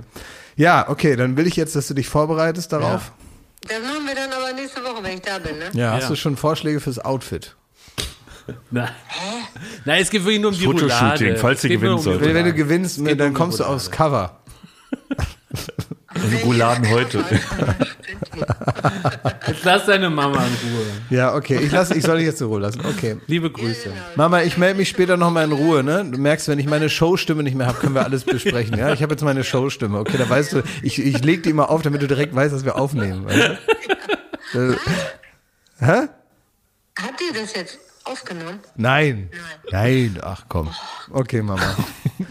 [0.57, 3.11] Ja, okay, dann will ich jetzt, dass du dich vorbereitest darauf.
[3.61, 5.69] Das machen wir dann aber nächste Woche, wenn ich da bin, ne?
[5.73, 6.09] Ja, hast Ja.
[6.09, 7.55] du schon Vorschläge fürs Outfit?
[8.71, 8.89] Nein.
[9.85, 11.37] Nein, es geht wirklich nur um die Fotoshooting, Roulade.
[11.37, 12.27] falls ihr gewinnen um solltet.
[12.27, 14.39] Wenn, wenn du gewinnst, dann um kommst du aufs Cover.
[16.43, 17.23] Rouladen heute.
[19.47, 20.85] Jetzt lass deine Mama in Ruhe.
[21.09, 22.81] Ja, okay, ich, lass, ich soll dich jetzt in Ruhe lassen.
[22.85, 23.17] Okay.
[23.27, 23.91] Liebe Grüße.
[24.15, 26.05] Mama, ich melde mich später nochmal in Ruhe, ne?
[26.09, 28.93] Du merkst, wenn ich meine Showstimme nicht mehr habe, können wir alles besprechen, ja?
[28.93, 30.17] Ich habe jetzt meine Showstimme, okay?
[30.17, 32.75] Da weißt du, ich, ich leg die immer auf, damit du direkt weißt, dass wir
[32.77, 33.57] aufnehmen, weißt du?
[34.53, 34.75] Äh,
[35.79, 36.07] Hä?
[36.97, 37.77] Habt ihr das jetzt
[38.07, 38.59] aufgenommen?
[38.75, 39.29] Nein.
[39.71, 40.69] Nein, ach komm.
[41.11, 41.75] Okay, Mama.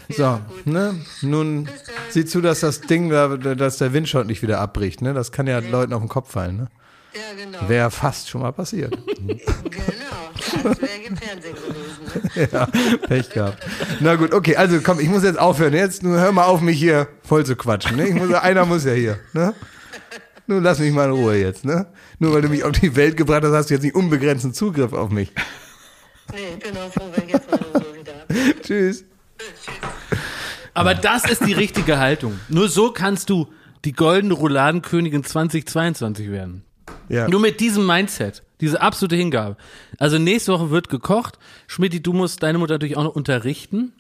[0.09, 0.95] So, ne?
[1.23, 1.69] Nun
[2.11, 5.15] sieh zu, dass das Ding, da, dass der Windschatten nicht wieder abbricht, ne?
[5.15, 6.69] Das kann ja Leuten auf den Kopf fallen, ne?
[7.17, 7.69] Ja, genau.
[7.69, 8.97] Wäre fast schon mal passiert.
[9.77, 10.71] Genau.
[10.71, 12.31] Das wäre im Fernsehen gewesen.
[12.35, 12.49] Ne?
[12.53, 12.67] Ja,
[13.09, 13.65] Pech gehabt.
[14.01, 15.75] Na gut, okay, also komm, ich muss jetzt aufhören.
[15.75, 17.97] Jetzt nur hör mal auf, mich hier voll zu quatschen.
[17.97, 18.09] Ne?
[18.09, 19.19] Ich muss, einer muss ja hier.
[19.33, 19.55] Ne?
[20.47, 21.65] Nun lass mich mal in Ruhe jetzt.
[21.65, 21.87] Ne?
[22.19, 24.93] Nur weil du mich auf die Welt gebracht hast, hast du jetzt nicht unbegrenzten Zugriff
[24.93, 25.33] auf mich.
[26.33, 28.15] Nee, froh, wenn ich jetzt mal Ruhe wieder.
[28.63, 29.05] Tschüss.
[30.75, 32.39] Aber das ist die richtige Haltung.
[32.49, 33.49] Nur so kannst du
[33.85, 36.65] die goldene Rouladenkönigin 2022 werden.
[37.09, 37.29] Ja.
[37.29, 39.57] Nur mit diesem Mindset, diese absolute Hingabe.
[39.99, 41.39] Also nächste Woche wird gekocht.
[41.67, 43.93] Schmidti, du musst deine Mutter natürlich auch noch unterrichten.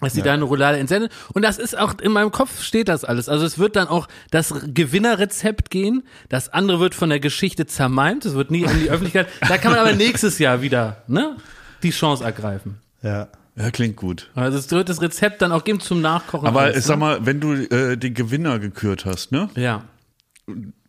[0.00, 1.10] Dass sie deine Roulade entsendet.
[1.32, 3.30] Und das ist auch, in meinem Kopf steht das alles.
[3.30, 6.02] Also es wird dann auch das Gewinnerrezept gehen.
[6.28, 8.26] Das andere wird von der Geschichte zermalmt.
[8.26, 9.26] Es wird nie in die Öffentlichkeit.
[9.48, 11.36] Da kann man aber nächstes Jahr wieder, ne,
[11.82, 12.78] die Chance ergreifen.
[13.02, 13.28] Ja.
[13.58, 14.28] Ja, klingt gut.
[14.34, 16.46] Also es wird das Rezept dann auch geben zum Nachkochen.
[16.46, 19.48] Aber alles, sag mal, wenn du äh, den Gewinner gekürt hast, ne?
[19.54, 19.84] Ja.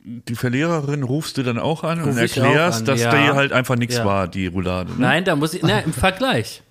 [0.04, 3.12] Die Verliererin rufst du dann auch an und Ruf ich erklärst, an, dass ja.
[3.12, 4.06] die halt einfach nichts Ja.
[4.06, 4.92] war, die Roulade.
[4.92, 4.98] Ne?
[5.00, 6.62] Nein, da muss ich, na, im Vergleich.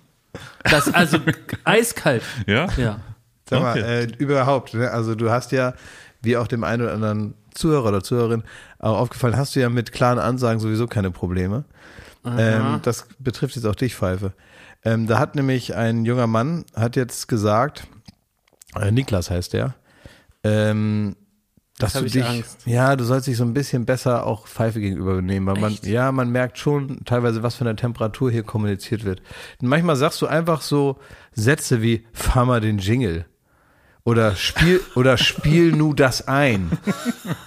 [0.63, 1.19] Das, also,
[1.63, 2.23] eiskalt.
[2.45, 2.67] Ja?
[2.77, 2.99] Ja.
[3.49, 4.03] Sag mal, Okay.
[4.03, 4.91] äh, überhaupt, ne?
[4.91, 5.73] also du hast ja,
[6.21, 8.43] wie auch dem einen oder anderen Zuhörer oder Zuhörerin
[8.79, 11.63] auch aufgefallen, hast du ja mit klaren Ansagen sowieso keine Probleme.
[12.25, 14.33] Ähm, das betrifft jetzt auch dich, Pfeife.
[14.83, 17.87] Ähm, da hat nämlich ein junger Mann, hat jetzt gesagt,
[18.75, 19.75] äh, Niklas heißt der,
[20.43, 21.15] ähm,
[21.79, 22.61] dass du ich dich, Angst.
[22.65, 26.11] ja, du sollst dich so ein bisschen besser auch Pfeife gegenüber nehmen, weil man, ja,
[26.11, 29.21] man merkt schon teilweise, was für eine Temperatur hier kommuniziert wird.
[29.61, 30.97] Und manchmal sagst du einfach so
[31.33, 33.25] Sätze wie, fahr mal den Jingle.
[34.07, 36.71] Oder spiel, oder spiel nu das ein.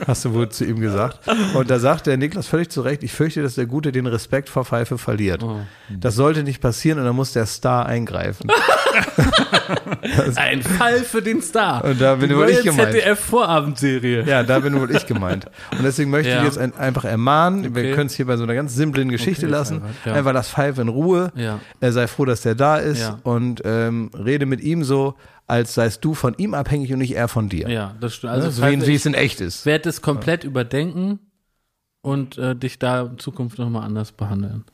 [0.07, 1.19] Hast du wohl zu ihm gesagt.
[1.55, 4.51] Und da sagt der Niklas völlig zu Recht, ich fürchte, dass der Gute den Respekt
[4.51, 5.43] vor Pfeife verliert.
[5.89, 8.51] Das sollte nicht passieren und dann muss der Star eingreifen.
[10.37, 11.83] Ein Fall für den Star.
[11.85, 12.93] Und da bin Die wohl ich gemeint.
[12.93, 14.25] ZDF-Vorabendserie.
[14.27, 15.47] Ja, da bin wohl ich gemeint.
[15.73, 16.39] Und deswegen möchte Ja.
[16.41, 17.93] ich jetzt ein, einfach ermahnen, wir Okay.
[17.95, 19.75] können es hier bei so einer ganz simplen Geschichte Okay, lassen.
[19.77, 20.13] Albert, ja.
[20.13, 21.33] Einfach lass Pfeife in Ruhe.
[21.37, 21.61] Ja.
[21.81, 25.15] Er sei froh, dass der da ist und ähm, rede mit ihm so,
[25.51, 27.69] als seist du von ihm abhängig und nicht er von dir.
[27.69, 28.33] Ja, das stimmt.
[28.33, 29.67] Also Also, so wie, ich es in echt ist.
[29.67, 31.19] werde es komplett überdenken
[32.03, 34.65] und äh, dich da in Zukunft nochmal anders behandeln.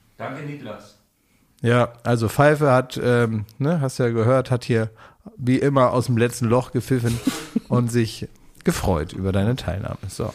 [1.63, 4.91] Ja, also Pfeife hat, ähm, ne, hast ja gehört, hat hier
[5.37, 7.19] wie immer aus dem letzten Loch gepfiffen
[7.69, 8.29] und sich
[8.63, 9.99] gefreut über deine Teilnahme.
[10.09, 10.33] So,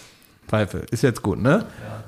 [0.47, 1.65] Pfeife, ist jetzt gut, ne?
[1.87, 2.03] Ja.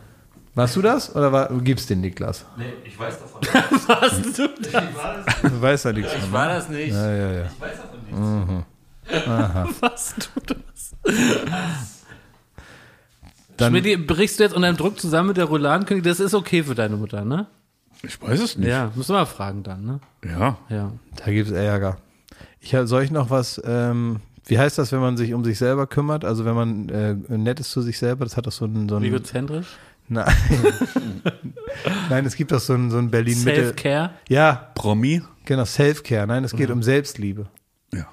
[0.55, 2.45] Warst du das oder war, gibst den Niklas?
[2.57, 3.41] Nee, ich weiß davon.
[3.87, 5.41] Warst du das?
[5.41, 6.31] Du weißt ja nichts von.
[6.31, 6.93] War das nicht?
[6.93, 7.45] Ja, ja, ja.
[7.45, 8.67] Ich weiß davon nichts.
[9.81, 10.95] Warst du das?
[13.57, 16.09] Dann, Schmidti, brichst du jetzt unter dem Druck zusammen mit der Rouladenkönigin?
[16.09, 17.47] Das ist okay für deine Mutter, ne?
[18.01, 18.67] Ich weiß es nicht.
[18.67, 19.99] Ja, musst du mal fragen dann, ne?
[20.25, 20.57] Ja.
[20.69, 20.91] Ja.
[21.15, 21.97] da gibt's Ärger.
[22.59, 25.87] Ich soll ich noch was, ähm, wie heißt das, wenn man sich um sich selber
[25.87, 26.25] kümmert?
[26.25, 28.97] Also wenn man äh, nett ist zu sich selber, das hat doch so ein, so
[28.97, 29.67] ein Egozentrisch?
[30.09, 30.25] Nein.
[32.09, 33.61] Nein, es gibt doch so ein, so ein Berlin-Mitte.
[33.63, 34.11] Self-Care?
[34.29, 35.21] Ja, Promi?
[35.45, 36.27] genau, Self-Care.
[36.27, 37.47] Nein, es geht um Selbstliebe.
[37.93, 38.05] Ja.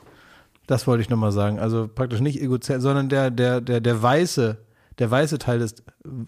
[0.67, 1.59] Das wollte ich nochmal sagen.
[1.59, 4.59] Also praktisch nicht Egozentrik, sondern der, der, der, der weiße,
[4.99, 5.75] der weiße Teil des,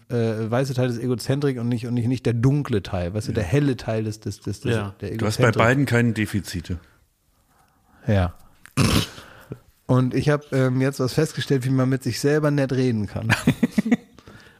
[0.09, 3.31] äh, weiße Teil des Egozentrik und nicht, und nicht, nicht der dunkle Teil, weißt du,
[3.31, 4.95] der helle Teil des, des, des, des Ja.
[5.01, 5.57] der Du hast bei Egozentrik.
[5.57, 6.79] beiden keine Defizite.
[8.05, 8.33] Ja.
[9.85, 13.29] Und ich habe ähm, jetzt was festgestellt, wie man mit sich selber nett reden kann.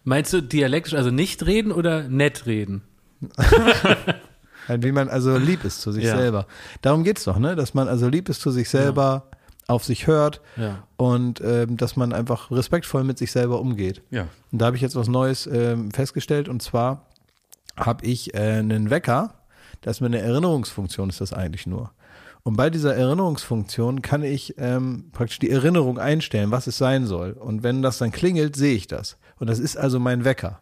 [0.04, 2.82] Meinst du dialektisch, also nicht reden oder nett reden?
[4.68, 6.16] Wie man also lieb ist zu sich Ja.
[6.18, 6.48] selber.
[6.82, 7.56] Darum geht's doch, ne?
[7.56, 9.28] Dass man also lieb ist zu sich selber,
[9.68, 10.84] auf sich hört Ja.
[10.98, 14.02] und ähm, dass man einfach respektvoll mit sich selber umgeht.
[14.12, 14.28] Ja.
[14.52, 17.06] Und da habe ich jetzt was Neues ähm, festgestellt und zwar
[17.78, 19.34] habe ich äh, einen Wecker,
[19.82, 21.92] das ist mir eine Erinnerungsfunktion, ist das eigentlich nur.
[22.44, 27.32] Und bei dieser Erinnerungsfunktion kann ich ähm, praktisch die Erinnerung einstellen, was es sein soll.
[27.32, 29.18] Und wenn das dann klingelt, sehe ich das.
[29.40, 30.62] Und das ist also mein Wecker.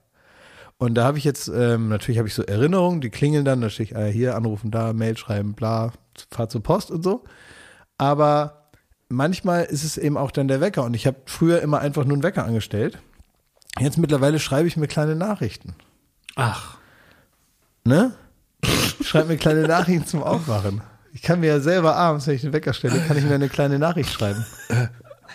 [0.77, 3.69] Und da habe ich jetzt, ähm, natürlich habe ich so Erinnerungen, die klingeln dann, da
[3.69, 5.93] stehe ich äh, hier anrufen, da, Mail schreiben, bla,
[6.31, 7.23] fahr zur Post und so.
[7.97, 8.69] Aber
[9.09, 10.83] manchmal ist es eben auch dann der Wecker.
[10.83, 12.97] Und ich habe früher immer einfach nur einen Wecker angestellt.
[13.79, 15.75] Jetzt mittlerweile schreibe ich mir kleine Nachrichten.
[16.35, 16.77] Ach,
[17.83, 18.13] Ne?
[19.03, 20.81] Schreibe mir kleine Nachrichten zum Aufwachen.
[21.13, 23.49] Ich kann mir ja selber abends, wenn ich den Wecker stelle, kann ich mir eine
[23.49, 24.45] kleine Nachricht schreiben.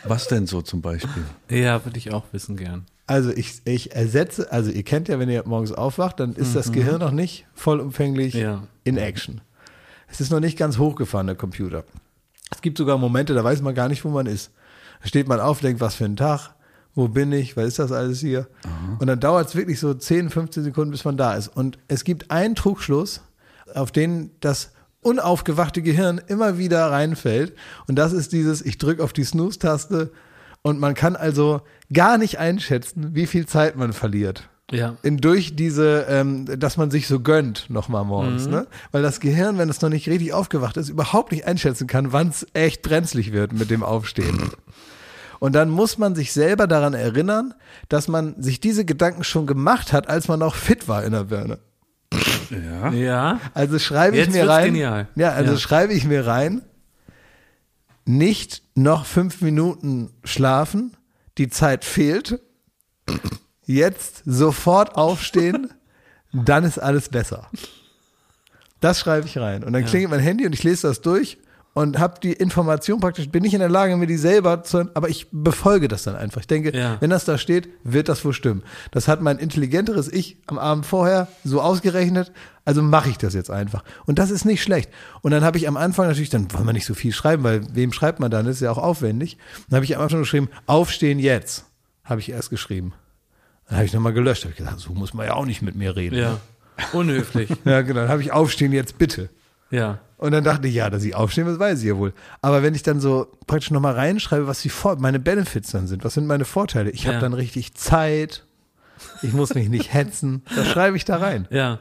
[0.05, 1.25] Was denn so zum Beispiel?
[1.51, 2.87] ja, würde ich auch wissen gern.
[3.07, 6.73] Also ich, ich ersetze, also ihr kennt ja, wenn ihr morgens aufwacht, dann ist das
[6.73, 8.65] Gehirn noch nicht vollumfänglich Ja.
[8.85, 9.41] in Action.
[10.09, 11.85] Es ist noch nicht ganz hochgefahren, der Computer.
[12.51, 14.51] Es gibt sogar Momente, da weiß man gar nicht, wo man ist.
[15.03, 16.51] Da steht man auf, denkt, was für ein Tag,
[16.95, 18.49] wo bin ich, was ist das alles hier?
[18.99, 21.49] Und dann dauert es wirklich so 10, 15 Sekunden, bis man da ist.
[21.49, 23.21] Und es gibt einen Trugschluss,
[23.75, 24.71] auf den das
[25.03, 27.55] unaufgewachte Gehirn immer wieder reinfällt.
[27.87, 30.11] Und das ist dieses, ich drücke auf die Snooze-Taste
[30.67, 31.61] und man kann also
[31.93, 34.97] gar nicht einschätzen, wie viel Zeit man verliert Ja.
[35.05, 38.67] in, durch diese, ähm, dass man sich so gönnt nochmal morgens, ne?
[38.91, 42.31] Weil das Gehirn, wenn es noch nicht richtig aufgewacht ist, überhaupt nicht einschätzen kann, wann
[42.31, 44.51] es echt brenzlig wird mit dem Aufstehen.
[45.39, 47.55] Und dann muss man sich selber daran erinnern,
[47.89, 51.25] dass man sich diese Gedanken schon gemacht hat, als man noch fit war in der
[51.25, 51.59] Birne.
[52.51, 52.91] Ja.
[52.91, 53.41] Ja.
[53.55, 54.65] Also schreibe ich Jetzt mir wird's rein.
[54.73, 55.09] genial.
[55.15, 55.59] Ja, also Ja.
[55.59, 56.63] schreibe ich mir rein.
[58.07, 60.97] Nicht noch fünf Minuten schlafen.
[61.39, 62.41] Die Zeit fehlt.
[63.67, 65.73] Jetzt sofort aufstehen.
[66.33, 67.51] Dann ist alles besser.
[68.81, 69.65] Das schreibe ich rein.
[69.65, 71.39] Und dann klingelt mein Handy und ich lese das durch
[71.77, 75.11] und habe die Information praktisch, bin ich in der Lage, mir die selber zu, aber
[75.11, 76.41] ich befolge das dann einfach.
[76.41, 76.97] Ich denke, Ja.
[77.01, 78.63] wenn das da steht, wird das wohl stimmen.
[78.93, 82.33] Das hat mein intelligenteres Ich am Abend vorher so ausgerechnet,
[82.65, 83.85] also mache ich das jetzt einfach.
[84.07, 84.89] Und das ist nicht schlecht.
[85.21, 87.61] Und dann habe ich am Anfang natürlich, dann wollen wir nicht so viel schreiben, weil
[87.75, 88.47] wem schreibt man dann?
[88.47, 89.37] Das ist ja auch aufwendig.
[89.69, 91.67] Dann habe ich am Anfang geschrieben, aufstehen jetzt,
[92.05, 92.95] habe ich erst geschrieben.
[93.69, 95.75] Dann habe ich nochmal gelöscht, habe ich gesagt, so muss man ja auch nicht mit
[95.77, 96.17] mir reden.
[96.17, 96.39] Ja.
[96.95, 97.51] Unhöflich.
[97.67, 98.01] Ja, genau.
[98.01, 99.29] Dann habe ich aufstehen jetzt bitte.
[99.71, 99.99] Ja.
[100.19, 102.15] Und dann dachte ich, ja, dass ich aufstehen muss, weiß ich ja wohl.
[102.41, 106.05] Aber wenn ich dann so praktisch nochmal reinschreibe, was die Vor meine Benefits dann sind,
[106.05, 106.91] was sind meine Vorteile?
[106.91, 107.21] Ich habe Ja.
[107.21, 108.45] dann richtig Zeit,
[109.23, 111.47] ich muss mich nicht hetzen, das schreibe ich da rein.
[111.51, 111.81] Ja.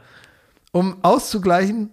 [0.72, 1.90] Um auszugleichen,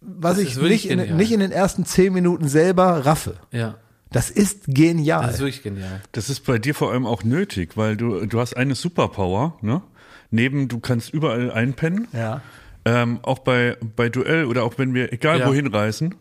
[0.00, 3.34] was Das ich nicht in, nicht in den ersten zehn Minuten selber raffe.
[3.50, 3.74] Ja.
[4.12, 5.22] Das ist genial.
[5.26, 6.00] Das ist wirklich genial.
[6.12, 9.82] Das ist bei dir vor allem auch nötig, weil du, du hast eine Superpower, ne?
[10.30, 12.06] Neben, du kannst überall einpennen.
[12.12, 12.42] ja.
[12.88, 15.48] Ähm, auch bei, bei Duell oder auch wenn wir egal Ja.
[15.48, 16.14] wohin reisen.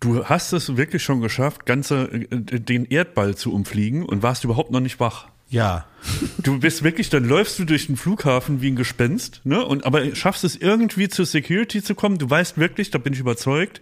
[0.00, 2.26] Du hast es wirklich schon geschafft, ganze, äh,
[2.60, 5.28] den Erdball zu umfliegen und warst überhaupt noch nicht wach.
[5.50, 5.84] Ja.
[6.38, 9.64] Du bist wirklich, dann läufst du durch den Flughafen wie ein Gespenst, ne?
[9.64, 12.18] Und aber schaffst es irgendwie zur Security zu kommen.
[12.18, 13.80] Du weißt wirklich, da bin ich überzeugt,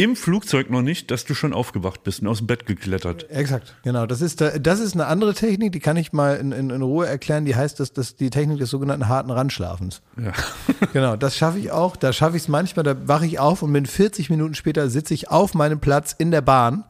[0.00, 3.28] im Flugzeug noch nicht, dass du schon aufgewacht bist und aus dem Bett geklettert.
[3.30, 4.06] Exakt, genau.
[4.06, 6.80] Das ist, da- das ist eine andere Technik, die kann ich mal in, in, in
[6.82, 7.44] Ruhe erklären.
[7.44, 10.00] Die heißt, dass das die Technik des sogenannten harten Randschlafens.
[10.16, 10.32] Ja.
[10.94, 11.96] Genau, das schaffe ich auch.
[11.96, 15.12] Da schaffe ich es manchmal, da wache ich auf und bin 40 Minuten später sitze
[15.14, 16.84] ich auf meinem Platz in der Bahn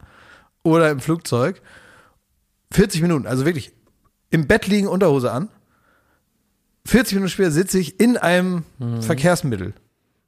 [0.63, 1.61] oder im Flugzeug.
[2.71, 3.73] 40 Minuten, also wirklich
[4.29, 5.49] im Bett liegen, Unterhose an.
[6.85, 8.63] 40 Minuten später sitze ich in einem
[9.01, 9.73] Verkehrsmittel.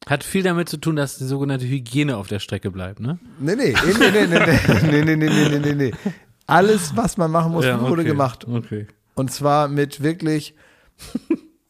[0.07, 3.19] Hat viel damit zu tun, dass die sogenannte Hygiene auf der Strecke bleibt, ne?
[3.39, 5.91] Nee, nee, nee, nee, nee, nee, nee, nee, nee, nee, nee, nee.
[6.45, 8.03] Alles, was man machen muss, wurde okay.
[8.03, 8.45] gemacht.
[8.47, 8.87] Okay.
[9.15, 10.55] Und zwar mit wirklich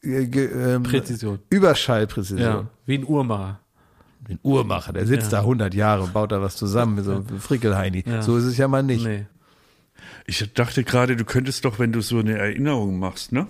[0.02, 1.38] äh, ähm, Präzision.
[1.50, 2.40] Überschallpräzision.
[2.40, 2.66] Ja.
[2.86, 3.60] Wie ein Uhrmacher.
[4.28, 5.38] Den Uhrmacher, der sitzt Ja.
[5.38, 8.04] da 100 Jahre und baut da was zusammen, mit so einem Frickelheini.
[8.06, 8.22] Ja.
[8.22, 9.04] So ist es ja mal nicht.
[9.04, 9.26] Nee.
[10.26, 13.46] Ich dachte gerade, du könntest doch, wenn du so eine Erinnerung machst, ne?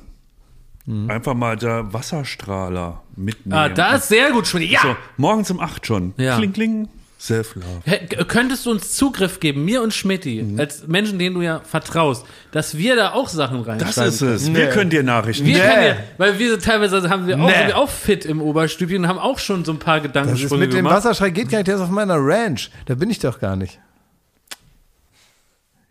[1.08, 3.58] Einfach mal da Wasserstrahler mitnehmen.
[3.58, 4.70] Ah, das ist sehr gut, Schmidt.
[4.70, 4.80] Ja!
[4.82, 6.12] So, morgens um 8 schon.
[6.18, 6.36] Ja.
[6.36, 6.88] Kling, kling.
[7.18, 8.24] Self-Love.
[8.26, 10.60] Könntest du uns Zugriff geben, mir und Schmidti, Mhm.
[10.60, 14.52] als Menschen, denen du ja vertraust, dass wir da auch Sachen reinschreiben Das ist es.
[14.52, 14.70] Wir Nee.
[14.72, 15.60] können dir Nachrichten Wir Nee.
[15.60, 17.54] können ja, weil wir sind teilweise haben wir auch, Nee.
[17.56, 20.12] sind wir auch fit im Oberstübchen und haben auch schon so ein paar Das ist
[20.12, 20.96] Gedankensprünge mit dem gemacht.
[20.96, 22.70] Wasserschrei geht gar nicht, der ist auf meiner Ranch.
[22.84, 23.80] Da bin ich doch gar nicht.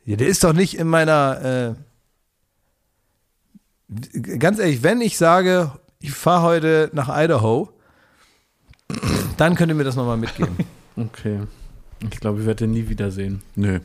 [0.05, 1.75] Ja, der ist doch nicht in meiner.
[1.79, 1.92] Äh,
[4.39, 7.69] ganz ehrlich, wenn ich sage, ich fahre heute nach Idaho,
[9.37, 10.57] dann könnt ihr mir das nochmal mitgeben.
[10.95, 11.39] Okay.
[12.11, 13.41] Ich glaube, ich werde den nie wiedersehen.
[13.55, 13.79] Nö.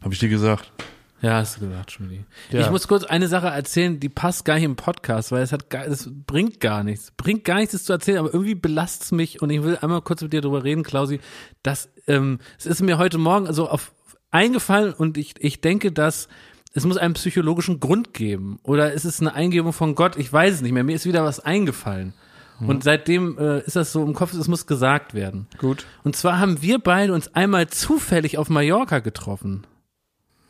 [0.00, 0.72] Hab ich dir gesagt.
[1.20, 2.24] Ja, hast du gesagt, Schmidt.
[2.50, 2.60] Ja.
[2.60, 5.68] Ich muss kurz eine Sache erzählen, die passt gar nicht im Podcast, weil es hat
[5.68, 7.10] gar, es bringt gar nichts.
[7.16, 10.02] Bringt gar nichts, das zu erzählen, aber irgendwie belastet es mich und ich will einmal
[10.02, 11.20] kurz mit dir drüber reden, Klausi,
[11.62, 13.92] dass ähm, es ist mir heute Morgen also auf
[14.30, 16.28] eingefallen und ich, ich denke, dass
[16.76, 18.58] es muss einen psychologischen Grund geben.
[18.62, 20.16] Oder ist es eine Eingebung von Gott?
[20.16, 20.84] Ich weiß es nicht mehr.
[20.84, 22.12] Mir ist wieder was eingefallen.
[22.60, 25.46] Und seitdem äh, ist das so im Kopf, es muss gesagt werden.
[25.58, 25.84] Gut.
[26.04, 29.66] Und zwar haben wir beide uns einmal zufällig auf Mallorca getroffen.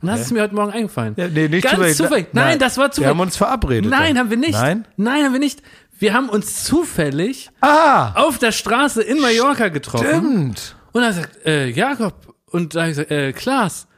[0.03, 1.14] Und das ist mir heute Morgen eingefallen.
[1.16, 1.97] Ja, nee, nicht Ganz zufällig.
[1.97, 2.27] zufällig.
[2.33, 3.11] Nein, Nein, das war Wir zufällig.
[3.11, 3.91] haben uns verabredet.
[3.91, 4.24] Nein, dann.
[4.24, 4.53] haben wir nicht.
[4.53, 4.87] Nein?
[4.97, 5.62] Nein, haben wir nicht.
[5.99, 10.07] Wir haben uns zufällig Ah, auf der Straße in Mallorca getroffen.
[10.07, 10.77] stimmt.
[10.93, 12.35] Und er sagt, äh, Jakob.
[12.51, 13.89] Und da habe ich gesagt, äh, Klaas.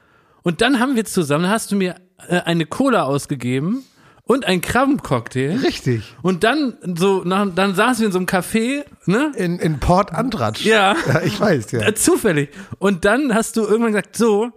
[0.43, 1.97] Und dann haben wir zusammen, hast du mir
[2.29, 3.85] äh, eine Cola ausgegeben
[4.25, 5.57] und ein Krabbencocktail.
[5.59, 6.03] Richtig.
[6.23, 9.33] Und dann so, nach, dann saßen wir in so einem Café, ne?
[9.37, 10.65] In, in Port Antratsch.
[10.65, 10.95] Ja.
[11.07, 11.23] ja.
[11.23, 11.81] Ich weiß, ja.
[11.81, 12.51] Äh, Zufällig.
[12.79, 14.51] Und dann hast du irgendwann gesagt, so,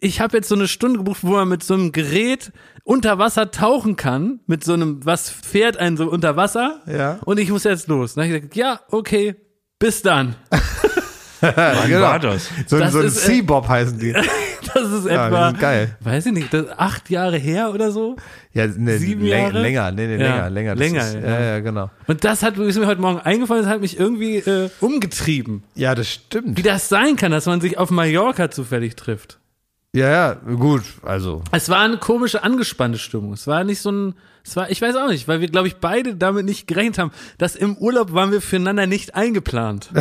[0.00, 2.52] ich habe jetzt so eine Stunde gebucht, wo man mit so einem Gerät
[2.84, 6.80] unter Wasser tauchen kann, mit so einem, was fährt einen so unter Wasser.
[6.86, 7.18] Ja.
[7.26, 8.14] Und ich muss jetzt los.
[8.14, 9.36] Dann habe ich gesagt, ja, okay,
[9.78, 10.36] bis dann.
[11.40, 12.00] Wann genau.
[12.02, 12.48] war das?
[12.66, 14.14] So, Das so ein äh, Seabob heißen die.
[14.74, 15.96] Das ist Ja, etwa, sind geil.
[16.00, 18.16] weiß ich nicht, das acht Jahre her oder so.
[18.52, 19.62] Ja, ne, Sieben läng- Jahre?
[19.62, 20.74] länger, nee, nee, Ja, länger, länger.
[20.74, 21.20] Das länger, ist, ja.
[21.20, 21.90] ja, ja, genau.
[22.06, 25.62] Und das hat ist mir heute Morgen eingefallen, das hat mich irgendwie äh, umgetrieben.
[25.74, 26.58] Ja, das stimmt.
[26.58, 29.38] Wie das sein kann, dass man sich auf Mallorca zufällig trifft.
[29.94, 31.42] Ja, ja, gut, also.
[31.50, 33.32] Es war eine komische, angespannte Stimmung.
[33.32, 34.14] Es war nicht so ein,
[34.44, 37.10] es war, ich weiß auch nicht, weil wir, glaube ich, beide damit nicht gerechnet haben,
[37.38, 39.88] dass im Urlaub waren wir füreinander nicht eingeplant.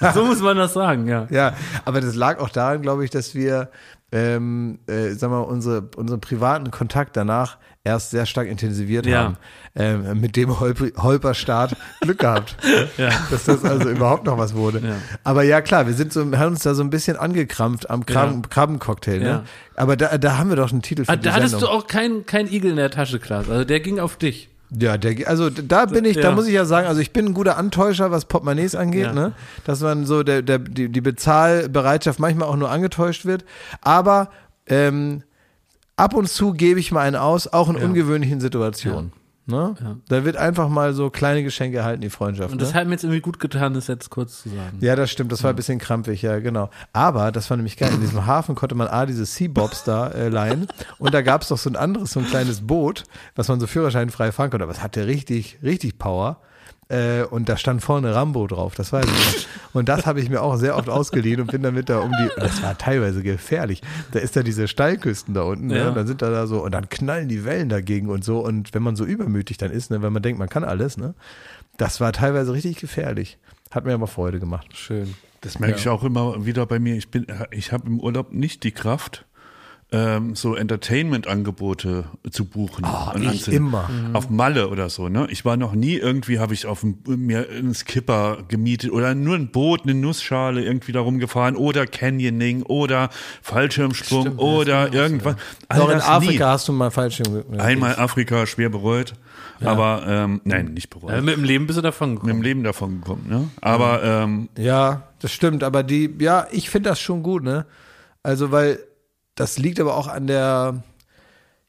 [0.14, 1.26] so muss man das sagen, ja.
[1.30, 3.70] Ja, aber das lag auch daran, glaube ich, dass wir,
[4.12, 9.18] ähm, äh, sag mal, unsere, unseren privaten Kontakt danach erst sehr stark intensiviert Ja.
[9.24, 9.36] haben.
[9.78, 12.56] Ähm, mit dem Holp Holperstart Glück gehabt,
[12.96, 13.10] Ja.
[13.30, 14.78] dass das also überhaupt noch was wurde.
[14.80, 14.96] Ja.
[15.22, 18.42] Aber ja, klar, wir sind so, haben uns da so ein bisschen angekrampft am Krabben.
[18.48, 19.18] Krabbencocktail.
[19.20, 19.28] Ne?
[19.28, 19.42] Ja.
[19.74, 21.68] Aber da, da haben wir doch einen Titel für Ah, da hattest Sendung.
[21.70, 23.48] du auch keinen kein Igel in der Tasche, Klaas.
[23.50, 24.48] Also der ging auf dich.
[24.70, 26.30] Ja, der, also da bin ich, da Ja.
[26.32, 29.12] muss ich ja sagen, also ich bin ein guter Antäuscher, was Portemonnaies angeht, Ja.
[29.12, 29.32] ne?
[29.64, 33.44] Dass man so der, der, die, die Bezahlbereitschaft manchmal auch nur angetäuscht wird.
[33.80, 34.28] Aber
[34.66, 35.22] ähm,
[35.96, 37.84] ab und zu gebe ich mal einen aus, auch in Ja.
[37.84, 39.12] ungewöhnlichen Situationen.
[39.48, 39.76] Ne?
[39.80, 39.96] Ja.
[40.08, 42.50] Da wird einfach mal so kleine Geschenke erhalten, die Freundschaft.
[42.50, 42.64] Und ne?
[42.64, 44.78] das hat mir jetzt irgendwie gut getan, das jetzt kurz zu sagen.
[44.80, 46.68] Ja, das stimmt, das war ein bisschen krampfig, ja, genau.
[46.92, 47.92] Aber das war nämlich geil.
[47.94, 50.66] In diesem Hafen konnte man A, diese Seabobs da äh, leihen
[50.98, 53.04] und da gab es doch so ein anderes, so ein kleines Boot,
[53.36, 54.64] was man so führerscheinfrei fahren konnte.
[54.64, 56.40] Aber es hatte richtig, richtig Power.
[56.88, 59.48] Äh, und da stand vorne Rambo drauf, das weiß ich.
[59.72, 62.28] Und das habe ich mir auch sehr oft ausgeliehen und bin damit da um die,
[62.40, 63.82] das war teilweise gefährlich.
[64.12, 65.78] Da ist da diese Steilküsten da unten, ne?
[65.78, 65.88] Ja.
[65.88, 68.38] und dann sind da, da so, und dann knallen die Wellen dagegen und so.
[68.38, 71.14] Und wenn man so übermütig dann ist, ne, wenn man denkt, man kann alles, ne,
[71.76, 73.38] das war teilweise richtig gefährlich.
[73.72, 74.68] Hat mir aber Freude gemacht.
[74.76, 75.14] Schön.
[75.40, 76.96] Das merke ich auch immer wieder bei mir.
[76.96, 79.26] Ich bin, ich habe im Urlaub nicht die Kraft,
[79.92, 82.84] ähm, so Entertainment-Angebote zu buchen.
[82.84, 83.88] Oh, und ich immer.
[84.14, 85.28] Auf Malle oder so, ne?
[85.30, 89.36] Ich war noch nie irgendwie, habe ich auf dem, mir einen Skipper gemietet oder nur
[89.36, 93.10] ein Boot, eine Nussschale irgendwie da rumgefahren oder Canyoning oder
[93.42, 95.36] Fallschirmsprung Stimmt, oder irgendwas.
[95.68, 97.58] Auch in Afrika hast du mal falsch Nie.
[97.58, 99.14] Einmal Afrika schwer bereut,
[99.62, 101.12] aber ähm, nein, nicht bereut.
[101.12, 102.40] Äh, mit dem Leben bist du davon mit gekommen.
[102.40, 103.48] dem Leben davon gekommen, ne?
[103.60, 107.66] Aber ähm, Ja, das stimmt, aber die, ja, ich finde das schon gut, ne?
[108.24, 108.80] Also, weil
[109.36, 110.82] das liegt aber auch an der,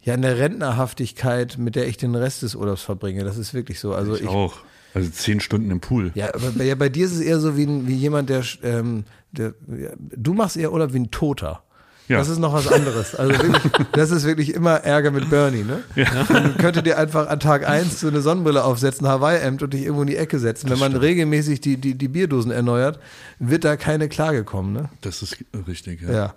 [0.01, 3.24] ja, an der Rentnerhaftigkeit, mit der ich den Rest des Urlaubs verbringe.
[3.24, 3.93] Das ist wirklich so.
[3.93, 4.57] Also ich, ich, auch.
[4.93, 6.11] Also zehn Stunden im Pool.
[6.15, 9.03] ja, aber bei, ja, bei dir ist es eher so wie, wie jemand, der, ähm,
[9.32, 11.61] der ja, du machst eher Urlaub wie ein Toter.
[12.07, 12.20] Ja.
[12.20, 13.15] Das ist noch was anderes.
[13.15, 13.61] Also wirklich,
[13.91, 15.84] das ist wirklich immer Ärger mit Bernie, ne?
[16.30, 20.03] Man könnte dir einfach an Tag eins so eine Sonnenbrille aufsetzen, Hawaii-Hemd und dich irgendwo
[20.03, 20.70] in die Ecke setzen.
[20.70, 22.99] Wenn man regelmäßig die, die, die Bierdosen erneuert,
[23.39, 24.89] wird da keine Klage kommen, ne?
[25.01, 25.38] Das ist
[25.68, 26.11] richtig, ja.
[26.11, 26.34] Ja.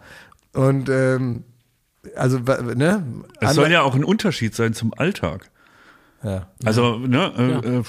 [0.52, 1.44] Und ähm,
[2.16, 3.04] also ne?
[3.40, 5.50] Es soll ja auch ein Unterschied sein zum Alltag.
[6.24, 6.48] ja.
[6.64, 7.82] Also, ne, äh, äh,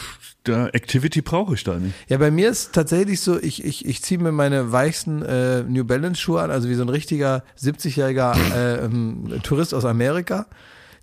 [0.45, 1.93] der Activity brauche ich da nicht.
[2.07, 5.84] Ja, bei mir ist tatsächlich so, ich, ich, ich ziehe mir meine weichsten äh, New
[5.84, 10.47] Balance Schuhe an, also wie so ein richtiger 70-jähriger äh, ähm, Tourist aus Amerika.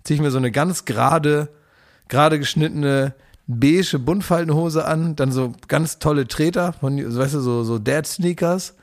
[0.03, 1.49] Ziehe ich mir so eine ganz gerade,
[2.09, 3.13] gerade geschnittene
[3.47, 8.75] beige Buntfaltenhose an, dann so ganz tolle Treter, von, weißt du, so, so Dad-Sneakers.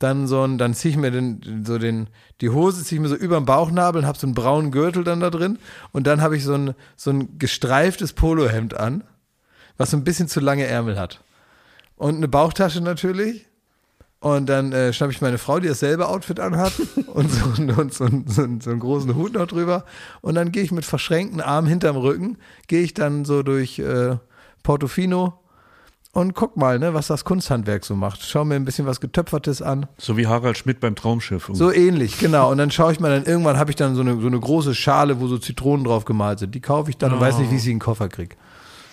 [0.00, 2.08] Dann so ein, dann ziehe ich mir den, so den,
[2.40, 5.04] die Hose ziehe ich mir so über den Bauchnabel und habe so einen braunen Gürtel
[5.04, 5.58] dann da drin.
[5.92, 9.04] Und dann habe ich so ein, so ein gestreiftes Polohemd an,
[9.76, 11.20] was so ein bisschen zu lange Ärmel hat.
[11.96, 13.46] Und eine Bauchtasche natürlich.
[14.20, 16.72] Und dann äh, schnapp ich meine Frau, die dasselbe Outfit anhat
[17.06, 19.84] und, so, und so, so, so, so einen großen Hut noch drüber.
[20.22, 22.38] Und dann gehe ich mit verschränkten Armen hinterm Rücken,
[22.68, 24.16] gehe ich dann so durch äh,
[24.62, 25.39] Portofino
[26.12, 28.22] und guck mal, ne, was das Kunsthandwerk so macht.
[28.22, 29.86] Schau mir ein bisschen was Getöpfertes an.
[29.96, 31.50] So wie Harald Schmidt beim Traumschiff.
[31.52, 32.50] So ähnlich, genau.
[32.50, 34.74] Und dann schaue ich mal dann, irgendwann habe ich dann so eine, so eine große
[34.74, 36.54] Schale, wo so Zitronen drauf gemalt sind.
[36.54, 38.36] Die kaufe ich dann und weiß nicht, wie ich sie in den Koffer kriege.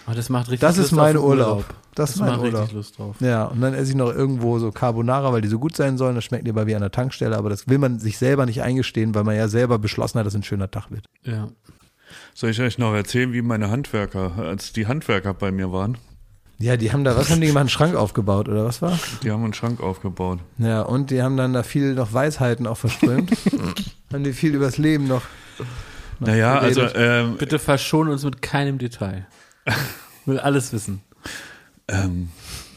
[0.10, 1.66] Oh, das macht richtig Das ist Lust auf mein den Urlaub.
[1.96, 2.62] Das ist mein macht Urlaub.
[2.62, 3.16] richtig Lust drauf.
[3.20, 6.16] Ja, und dann esse ich noch irgendwo so Carbonara, weil die so gut sein sollen.
[6.16, 9.16] Das schmeckt lieber wie an der Tankstelle, aber das will man sich selber nicht eingestehen,
[9.16, 11.06] weil man ja selber beschlossen hat, dass es ein schöner Tag wird.
[11.24, 11.50] Ja.
[12.34, 15.98] Soll ich euch noch erzählen, wie meine Handwerker, als die Handwerker bei mir waren?
[16.60, 18.98] Ja, die haben da, was haben die gemacht, einen Schrank aufgebaut oder was war?
[19.22, 20.40] Die haben einen Schrank aufgebaut.
[20.58, 23.32] Ja, und die haben dann da viel noch Weisheiten auch verströmt.
[24.14, 25.22] haben die viel übers Leben noch.
[26.20, 26.98] noch Naja, also geredet.
[27.00, 29.28] ähm, Bitte verschon uns mit keinem Detail.
[29.66, 29.74] Ich
[30.26, 31.02] will alles wissen.
[31.88, 32.30] ähm,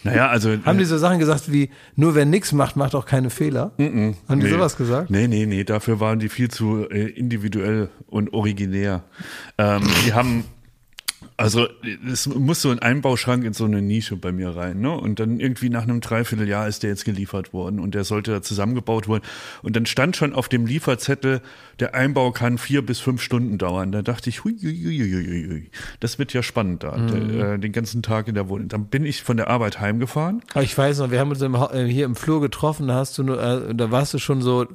[0.02, 3.28] naja, also haben die so Sachen gesagt wie, nur wer nichts macht, macht auch keine
[3.28, 3.72] Fehler?
[3.78, 4.50] Haben die Nee.
[4.50, 5.10] sowas gesagt?
[5.10, 9.04] Nee, nee, nee, dafür waren die viel zu äh, individuell und originär.
[9.58, 10.44] Ähm, die haben,
[11.40, 11.68] also
[12.10, 14.92] es muss so ein Einbauschrank in so eine Nische bei mir rein, ne?
[14.92, 18.42] Und dann irgendwie nach einem Dreivierteljahr ist der jetzt geliefert worden und der sollte da
[18.42, 19.22] zusammengebaut worden.
[19.62, 21.40] Und dann stand schon auf dem Lieferzettel,
[21.78, 23.90] der Einbau kann vier bis fünf Stunden dauern.
[23.90, 25.70] Da dachte ich, hui, hui, hui, hui, hui, hui.
[26.00, 28.68] das wird ja spannend da, der, äh, den ganzen Tag in der Wohnung.
[28.68, 31.54] Dann bin ich von der Arbeit heimgefahren, Aber ich weiß noch, wir haben uns im,
[31.54, 34.66] äh, hier im Flur getroffen, da hast du nur, äh, da warst du schon so,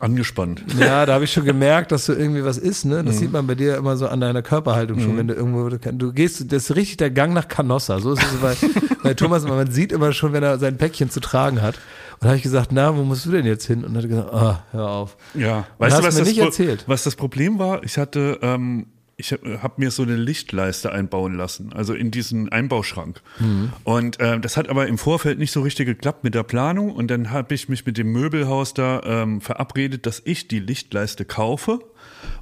[0.00, 0.64] angespannt.
[0.78, 3.02] ja, da habe ich schon gemerkt, dass du irgendwie was isst, ne?
[3.02, 6.12] Das sieht man bei dir immer so an deiner Körperhaltung schon, wenn du irgendwo, du
[6.12, 8.56] gehst, das ist richtig der Gang nach Canossa, so ist es bei,
[9.02, 11.76] bei Thomas, man sieht immer schon, wenn er sein Päckchen zu tragen hat.
[12.14, 13.84] Und da habe ich gesagt, na, wo musst du denn jetzt hin?
[13.84, 15.16] Und er hat gesagt, ah, hör auf.
[15.34, 16.84] Ja, weißt du, was mir das, nicht erzählt.
[16.86, 17.84] was das Problem war?
[17.84, 18.86] Ich hatte, ähm,
[19.20, 23.20] ich habe hab mir so eine Lichtleiste einbauen lassen, also in diesen Einbauschrank.
[23.40, 23.72] Mhm.
[23.82, 26.92] Und ähm, das hat aber im Vorfeld nicht so richtig geklappt mit der Planung.
[26.92, 31.24] Und dann habe ich mich mit dem Möbelhaus da ähm, verabredet, dass ich die Lichtleiste
[31.24, 31.80] kaufe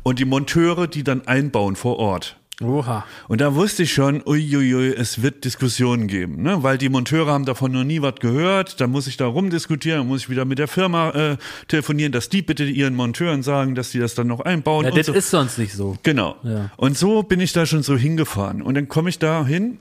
[0.02, 2.38] und die Monteure die dann einbauen vor Ort.
[2.62, 3.04] Oha.
[3.28, 6.62] Und da wusste ich schon, uiuiui, es wird Diskussionen geben, ne?
[6.62, 8.80] weil die Monteure haben davon noch nie was gehört.
[8.80, 11.36] Da muss ich da rumdiskutieren, dann muss ich wieder mit der Firma äh,
[11.68, 14.86] telefonieren, dass die bitte ihren Monteuren sagen, dass die das dann noch einbauen.
[14.86, 15.12] Ja, das so.
[15.12, 15.98] ist sonst nicht so.
[16.02, 16.36] Genau.
[16.44, 16.70] Ja.
[16.78, 18.62] Und so bin ich da schon so hingefahren.
[18.62, 19.78] Und dann komme ich da hin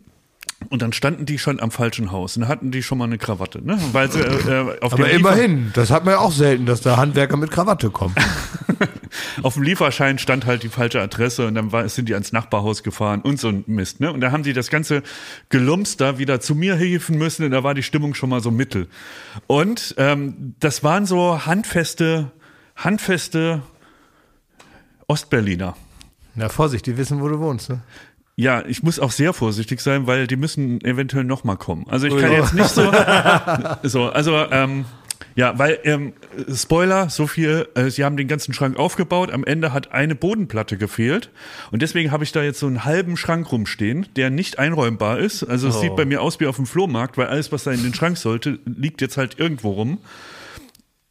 [0.69, 3.65] und dann standen die schon am falschen Haus und hatten die schon mal eine Krawatte,
[3.65, 3.79] ne?
[3.91, 7.37] Weil sie, äh, auf Aber immerhin, das hat man ja auch selten, dass da Handwerker
[7.37, 8.15] mit Krawatte kommen.
[9.43, 12.83] auf dem Lieferschein stand halt die falsche Adresse und dann war, sind die ans Nachbarhaus
[12.83, 13.99] gefahren und so ein Mist.
[13.99, 14.11] Ne?
[14.11, 15.03] Und da haben die das ganze
[15.49, 18.51] Gelumps da wieder zu mir helfen müssen und da war die Stimmung schon mal so
[18.51, 18.87] mittel.
[19.47, 22.31] Und ähm, das waren so handfeste,
[22.75, 23.61] handfeste
[25.07, 25.75] Ostberliner.
[26.35, 27.81] Na, Vorsicht, die wissen, wo du wohnst, ne?
[28.37, 31.85] Ja, ich muss auch sehr vorsichtig sein, weil die müssen eventuell noch mal kommen.
[31.89, 32.37] Also ich kann Ui.
[32.37, 32.91] jetzt nicht so,
[33.83, 34.85] so also ähm,
[35.35, 36.13] ja, weil ähm,
[36.53, 39.31] Spoiler, so viel, äh, sie haben den ganzen Schrank aufgebaut.
[39.31, 41.29] Am Ende hat eine Bodenplatte gefehlt
[41.71, 45.43] und deswegen habe ich da jetzt so einen halben Schrank rumstehen, der nicht einräumbar ist.
[45.43, 47.83] Also es sieht bei mir aus wie auf dem Flohmarkt, weil alles, was da in
[47.83, 49.99] den Schrank sollte, liegt jetzt halt irgendwo rum.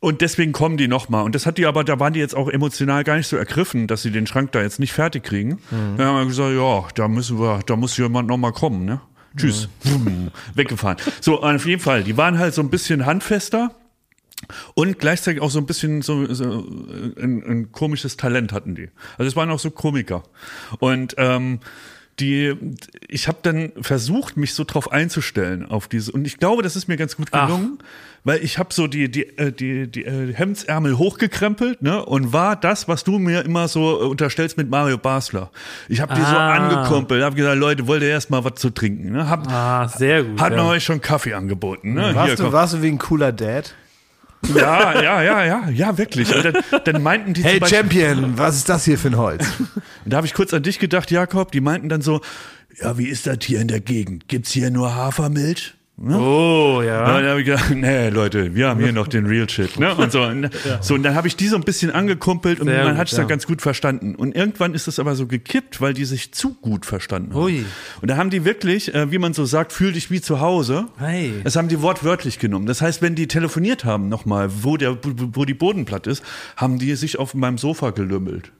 [0.04, 1.24] Und deswegen kommen die nochmal.
[1.24, 3.86] Und das hat die aber, da waren die jetzt auch emotional gar nicht so ergriffen,
[3.86, 5.60] dass sie den Schrank da jetzt nicht fertig kriegen.
[5.96, 9.00] Dann haben wir gesagt, ja, da müssen wir, da muss jemand nochmal kommen, ne?
[9.34, 9.70] Tschüss.
[9.84, 10.98] Wumm, Weggefahren.
[11.22, 13.74] So, auf jeden Fall, die waren halt so ein bisschen handfester.
[14.74, 18.90] Und gleichzeitig auch so ein bisschen so, so ein, ein komisches Talent hatten die.
[19.16, 20.22] Also es waren auch so Komiker.
[20.80, 21.60] Und ähm,
[22.20, 22.54] die,
[23.08, 26.12] ich habe dann versucht, mich so drauf einzustellen auf diese.
[26.12, 27.78] Und ich glaube, das ist mir ganz gut gelungen,
[28.24, 32.56] weil ich habe so die die äh, die die äh, Hemdsärmel hochgekrempelt, ne, und war
[32.56, 35.50] das, was du mir immer so äh, unterstellst mit Mario Basler.
[35.88, 36.54] Ich habe die so Ah.
[36.54, 39.12] angekumpelt, habe gesagt, Leute, wollt ihr erst mal was zu trinken?
[39.12, 39.28] Ne?
[39.28, 40.40] Hab, Ah, sehr gut.
[40.40, 40.56] hat ja.
[40.58, 41.94] man euch schon Kaffee angeboten?
[41.94, 42.06] Ne?
[42.06, 42.52] Hier, Warst du, komm.
[42.52, 43.74] warst du wie ein cooler Dad?
[44.54, 46.34] Ja, ja, ja, ja, ja, wirklich.
[46.34, 46.54] Und dann,
[46.84, 49.46] dann meinten die Hey zum Beispiel, Champion, was ist das hier für ein Holz?
[50.04, 52.20] und da habe ich kurz an dich gedacht, Jakob, die meinten dann so,
[52.82, 54.28] ja, wie ist das hier in der Gegend?
[54.28, 55.74] Gibt's hier nur Hafermilch?
[55.96, 56.18] Ne?
[56.18, 57.20] Oh, Ja, ja.
[57.20, 59.78] dann habe ich gedacht, nee, Leute, wir haben hier noch den Real Shit.
[59.78, 59.94] Ne?
[59.94, 62.84] Und so, und, so, und dann habe ich die so ein bisschen angekumpelt und Sehr
[62.84, 63.18] man hat es ja.
[63.18, 64.16] dann ganz gut verstanden.
[64.16, 67.42] Und irgendwann ist es aber so gekippt, weil die sich zu gut verstanden haben.
[67.42, 67.64] Ui.
[68.02, 70.86] Und da haben die wirklich, äh, wie man so sagt, fühl dich wie zu Hause.
[70.98, 71.32] Hey.
[71.44, 72.66] Das haben die wortwörtlich genommen.
[72.66, 76.24] Das heißt, wenn die telefoniert haben nochmal, wo, der, wo die Bodenplatte ist,
[76.56, 78.50] haben die sich auf meinem Sofa gelümmelt.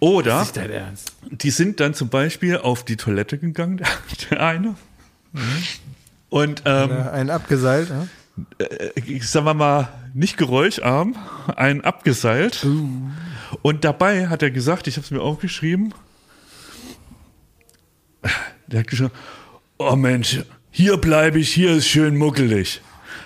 [0.00, 1.12] Oder Dein Ernst.
[1.30, 3.88] die sind dann zum Beispiel auf die Toilette gegangen, der,
[4.30, 4.74] der eine.
[6.32, 8.06] Und ähm, Äh, Einen abgeseilt, ja?
[9.04, 11.14] ich sag mal mal, nicht geräuscharm,
[11.56, 12.66] einen abgeseilt.
[13.60, 15.92] Und dabei hat er gesagt, ich habe es mir aufgeschrieben,
[18.66, 19.14] der hat gesagt,
[19.76, 22.80] oh Mensch, hier bleibe ich, hier ist schön muckelig.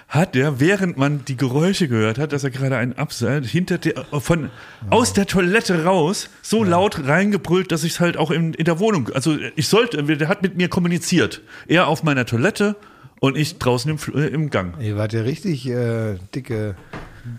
[0.08, 4.04] Hat er, während man die Geräusche gehört hat, dass er gerade einen abseilt, hinter der,
[4.20, 4.50] von,
[4.90, 8.80] aus der Toilette raus, so laut reingebrüllt, dass ich es halt auch in, in der
[8.80, 11.42] Wohnung, also ich sollte, der hat mit mir kommuniziert.
[11.68, 12.74] Er auf meiner Toilette
[13.20, 14.80] und ich draußen im, äh, im Gang.
[14.80, 16.76] Ihr wart ja richtig äh, dicke,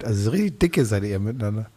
[0.04, 1.70] also so richtig dicke seid ihr miteinander.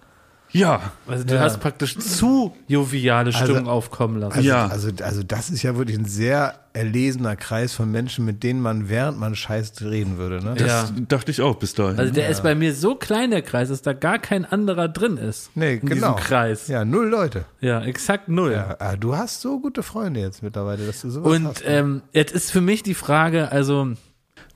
[0.52, 4.36] Ja, Also du hast praktisch zu joviale Stimmung Also- aufkommen lassen.
[4.36, 4.66] Also, Ja.
[4.66, 8.88] also, also das ist ja wirklich ein sehr erlesener Kreis von Menschen, mit denen man
[8.88, 10.42] während man scheißt reden würde.
[10.44, 10.54] Ne?
[10.58, 10.66] Ja.
[10.82, 11.98] das dachte ich auch bis dahin.
[11.98, 15.16] Also der ist bei mir so klein, der Kreis, dass da gar kein anderer drin
[15.16, 15.50] ist.
[15.54, 16.14] Nee, in genau.
[16.14, 16.66] diesem Kreis.
[16.68, 17.44] Ja, Ja, null Leute.
[17.60, 18.52] exakt null.
[18.52, 21.62] Ja, ah, du hast so gute Freunde jetzt mittlerweile, dass du sowas Und hast.
[21.66, 23.88] ähm, jetzt ist für mich die Frage, also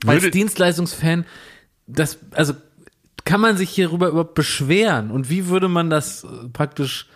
[0.05, 1.25] als Würde- Dienstleistungsfan,
[1.87, 2.53] das, also
[3.25, 5.11] kann man sich hierüber überhaupt beschweren?
[5.11, 7.07] Und wie würde man das äh, praktisch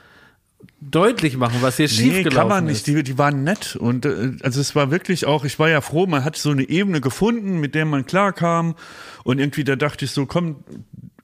[0.82, 2.78] deutlich machen, was hier Nee, schiefgelaufen kann man nicht.
[2.78, 2.88] ist?
[2.88, 3.76] Die, die waren nett.
[3.76, 6.68] Und äh, also es war wirklich auch, ich war ja froh, man hat so eine
[6.68, 8.76] Ebene gefunden, mit der man klarkam.
[9.24, 10.64] Und irgendwie, da dachte ich so, komm,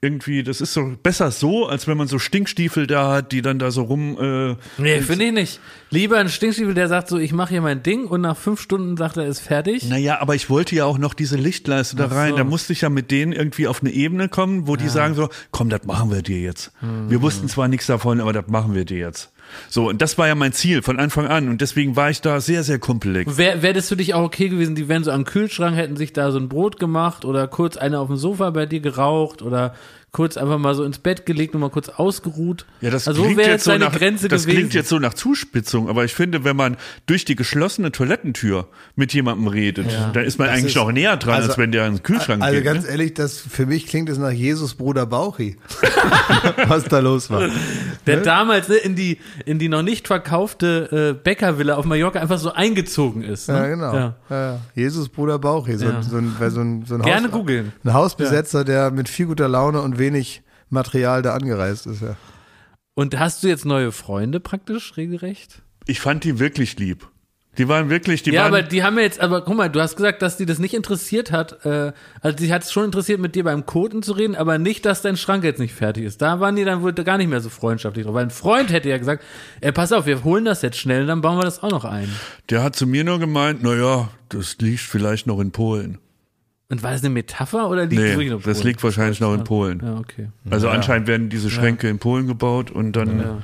[0.06, 3.58] irgendwie, das ist so besser so, als wenn man so Stinkstiefel da hat, die dann
[3.60, 4.18] da so rum.
[4.20, 5.60] Äh, Nee, finde ich nicht.
[5.90, 8.96] Lieber ein Stinkstiefel, der sagt so, ich mache hier mein Ding und nach fünf Stunden
[8.98, 9.84] sagt er, ist fertig.
[9.90, 12.32] naja, aber ich wollte ja auch noch diese Lichtleiste da rein.
[12.32, 12.38] so.
[12.38, 15.30] Da musste ich ja mit denen irgendwie auf eine Ebene kommen, wo die sagen so,
[15.52, 16.72] komm, das machen wir dir jetzt.
[16.82, 17.10] Mhm.
[17.10, 19.32] Wir wussten zwar nichts davon, aber das machen wir dir jetzt.
[19.70, 21.50] So, und das war ja mein Ziel von Anfang an.
[21.50, 23.28] Und deswegen war ich da sehr, sehr kumpelig.
[23.38, 26.32] Wär das für dich auch okay gewesen, die wären so am Kühlschrank, hätten sich da
[26.32, 29.74] so ein Brot gemacht oder kurz einer auf dem Sofa bei dir geraucht oder
[30.16, 32.66] kurz einfach mal so ins Bett gelegt und mal kurz ausgeruht.
[32.80, 34.58] Ja, das also klingt jetzt so nach, Grenze das gewesen?
[34.60, 39.14] klingt jetzt so nach Zuspitzung, aber ich finde, wenn man durch die geschlossene Toilettentür mit
[39.14, 41.96] jemandem redet, dann ist man eigentlich ist- noch näher dran, also- als wenn der in
[41.96, 42.64] den Kühlschrank also geht.
[42.64, 42.92] ganz ne?
[42.92, 45.58] ehrlich, das für mich klingt es nach Jesus Bruder Bauchi,
[46.68, 47.50] was da los war.
[48.08, 52.40] der damals ne, in die in die noch nicht verkaufte äh, Bäckervilla auf Mallorca einfach
[52.40, 53.50] so eingezogen ist.
[53.50, 53.56] Ne?
[53.56, 53.94] Ja, genau.
[53.94, 54.16] Ja.
[54.30, 54.36] Ja.
[54.46, 56.02] Ja, Jesus Bruder Bauchi, so, Ja.
[56.02, 57.74] so ein, so ein, so ein Gerne Haus, googeln.
[57.84, 60.05] Ein Hausbesetzer, der mit viel guter Laune und wenig
[60.70, 62.02] Material da angereist ist.
[62.02, 62.16] Ja.
[62.96, 65.62] Und hast du jetzt neue Freunde praktisch regelrecht?
[65.86, 67.08] Ich fand die wirklich lieb.
[67.58, 69.80] Die waren wirklich, die ja, waren, aber die haben ja jetzt, aber guck mal, du
[69.80, 71.66] hast gesagt, dass die das nicht interessiert hat.
[71.66, 74.86] Äh, also die hat es schon interessiert, mit dir beim Koten zu reden, aber nicht,
[74.86, 76.22] dass dein Schrank jetzt nicht fertig ist.
[76.22, 78.16] Da waren die dann wohl gar nicht mehr so freundschaftlich drauf.
[78.16, 79.24] Weil ein Freund hätte ja gesagt,
[79.62, 82.10] ey, pass auf, wir holen das jetzt schnell, dann bauen wir das auch noch ein.
[82.50, 86.00] der hat zu mir nur gemeint, na ja, das liegt vielleicht noch in Polen.
[86.70, 88.68] Und war das eine Metapher oder liegt Nee, wirklich noch das Polen?
[88.68, 89.82] liegt wahrscheinlich noch in Polen.
[89.84, 90.30] Ja, okay.
[90.50, 93.38] Also anscheinend werden diese Schränke in Polen gebaut und dann, ja,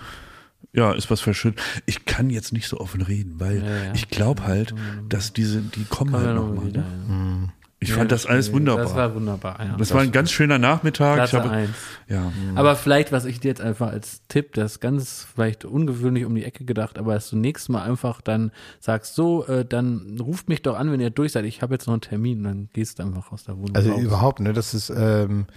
[0.74, 0.92] Ja.
[0.94, 1.62] ist was verschüttet.
[1.86, 3.94] Ich kann jetzt nicht so offen reden, weil Ja, ja.
[3.94, 4.74] ich glaube halt,
[5.08, 6.66] dass diese, die kommen Kommen halt wir noch noch mal.
[6.68, 6.82] wieder.
[6.82, 7.50] Ne?
[7.84, 8.84] Ich Ja, fand das alles wunderbar.
[8.84, 9.76] Das war wunderbar, ja.
[9.76, 11.26] Das war ein ganz schöner Nachmittag.
[11.26, 11.72] Ich habe, eins.
[12.08, 12.32] ja.
[12.54, 16.36] Aber vielleicht, was ich dir jetzt einfach als Tipp, das ist ganz vielleicht ungewöhnlich um
[16.36, 20.48] die Ecke gedacht, aber dass du nächstes Mal einfach dann sagst, so, äh, dann ruft
[20.48, 21.46] mich doch an, wenn ihr durch seid.
[21.46, 23.92] Ich habe jetzt noch einen Termin, und dann gehst du einfach aus der Wohnung Also
[23.94, 24.02] raus.
[24.04, 24.54] überhaupt, ne?
[24.54, 25.48] Das ist, ähm,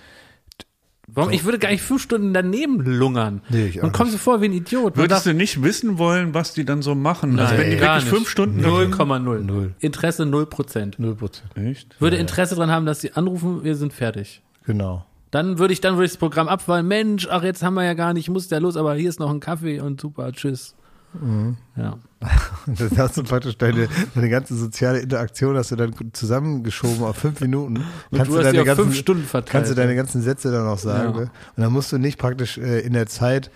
[1.07, 1.31] Warum?
[1.33, 3.43] Ich würde gar nicht fünf Stunden daneben lungern.
[3.51, 4.97] Nee, ich auch und kommst du vor wie ein Idiot.
[4.97, 7.39] Man Würdest du nicht wissen wollen, was die dann so machen?
[7.39, 8.15] also Nein, wenn die gar wirklich nicht.
[8.19, 9.39] fünf Stunden 0,0.
[9.41, 9.75] Null.
[9.81, 10.99] Interesse 0 Prozent.
[10.99, 11.51] null Prozent.
[11.57, 12.01] Echt?
[12.01, 14.43] Würde Interesse dran haben, dass sie anrufen, wir sind fertig.
[14.65, 15.05] Genau.
[15.31, 16.87] Dann würde ich, dann würde ich das Programm abfallen.
[16.87, 19.19] Mensch, ach, jetzt haben wir ja gar nicht, ich muss ja los, aber hier ist
[19.21, 20.75] noch ein Kaffee und super, tschüss.
[21.21, 21.57] Mhm.
[21.77, 21.99] Ja.
[22.67, 27.41] Das hast du praktisch deine, deine ganze soziale Interaktion hast du dann zusammengeschoben auf fünf
[27.41, 27.85] Minuten.
[28.11, 29.97] kannst du hast die auf fünf Stunden verteilt, Kannst du deine ja.
[29.97, 31.12] ganzen Sätze dann auch sagen.
[31.15, 31.21] Ja.
[31.21, 31.31] Ne?
[31.57, 33.51] Und dann musst du nicht praktisch äh, in der Zeit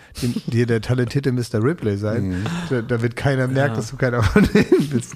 [0.47, 1.63] dir der talentierte Mr.
[1.63, 2.29] Ripley sein.
[2.29, 2.45] Mhm.
[2.69, 5.15] Da, damit keiner merkt, dass du keiner von denen bist.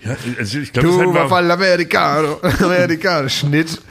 [0.00, 2.38] Ja, also ich glaube, das, Du, hätten wir- Waffe Americano.
[2.60, 3.28] Americano.
[3.28, 3.82] Schnitt.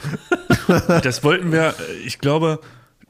[1.02, 2.60] das wollten wir, äh, ich glaube,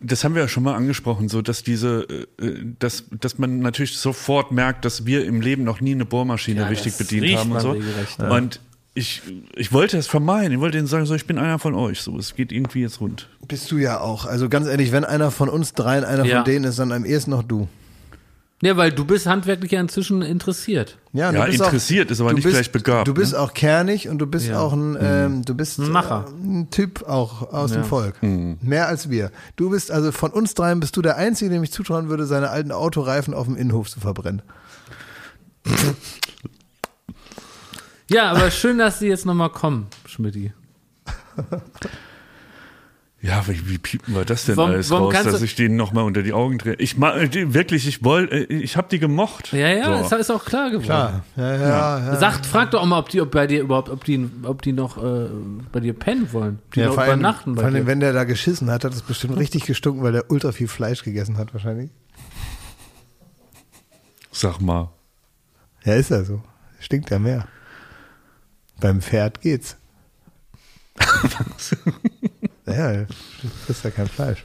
[0.01, 3.61] das haben wir ja schon mal angesprochen, so dass diese, äh, äh, dass, dass man
[3.61, 7.53] natürlich sofort merkt, dass wir im Leben noch nie eine Bohrmaschine Ja, richtig bedient haben
[7.53, 7.72] und so.
[7.72, 8.28] regelrecht, ja.
[8.30, 8.61] Und
[8.94, 9.22] ich,
[9.55, 10.53] ich wollte es vermeiden.
[10.55, 12.01] Ich wollte ihnen sagen, so, ich bin einer von euch.
[12.01, 13.28] So, es geht irgendwie jetzt rund.
[13.46, 14.26] Bist du ja auch.
[14.26, 16.36] Also ganz ehrlich, wenn einer von uns dreien einer Ja.
[16.36, 17.68] von denen ist, dann am ehesten noch du.
[18.61, 20.98] Ja, weil du bist handwerklich ja inzwischen interessiert.
[21.12, 23.38] Ja, Ja, interessiert ist aber nicht bist, gleich begabt, Du bist ne?
[23.38, 24.59] auch kernig und du bist Ja.
[24.59, 26.24] auch ein, ähm, du bist Ein Macher.
[26.26, 27.86] äh, ein Typ auch aus dem Ja.
[27.88, 28.16] Volk.
[28.20, 29.30] Mehr als wir.
[29.54, 32.50] Du bist also von uns dreien bist du der Einzige, dem ich zutrauen würde, seine
[32.50, 34.42] alten Autoreifen auf dem Innenhof zu verbrennen.
[38.11, 40.52] Ja, aber schön, dass sie jetzt nochmal kommen, Schmidti.
[43.21, 46.05] Ja, wie, wie piepen wir das denn Warum- alles warum raus, dass ich denen nochmal
[46.05, 46.75] unter die Augen drehe?
[46.77, 49.53] Ich ma, äh, wirklich, ich wollte, ich habe die gemocht.
[49.53, 50.14] Ja, ja, So.
[50.14, 50.89] ist, ist auch klar geworden.
[50.89, 51.99] Ja, ja, ja.
[51.99, 52.16] ja.
[52.16, 54.73] Sagt, frag doch auch mal, ob die ob bei dir überhaupt, ob die, ob die
[54.73, 55.27] noch äh,
[55.73, 56.61] bei dir pennen wollen.
[56.77, 57.87] Die ja, noch vor allem, übernachten vor bei allem, dir.
[57.89, 61.03] wenn der da geschissen hat, hat es bestimmt richtig gestunken, weil der ultra viel Fleisch
[61.03, 61.91] gegessen hat wahrscheinlich.
[64.31, 64.91] Sag mal.
[65.85, 66.41] Ja, ist ja so.
[66.79, 67.49] Stinkt ja mehr.
[68.81, 69.77] Beim Pferd geht's.
[72.73, 74.45] ja, du frisst ja kein Fleisch.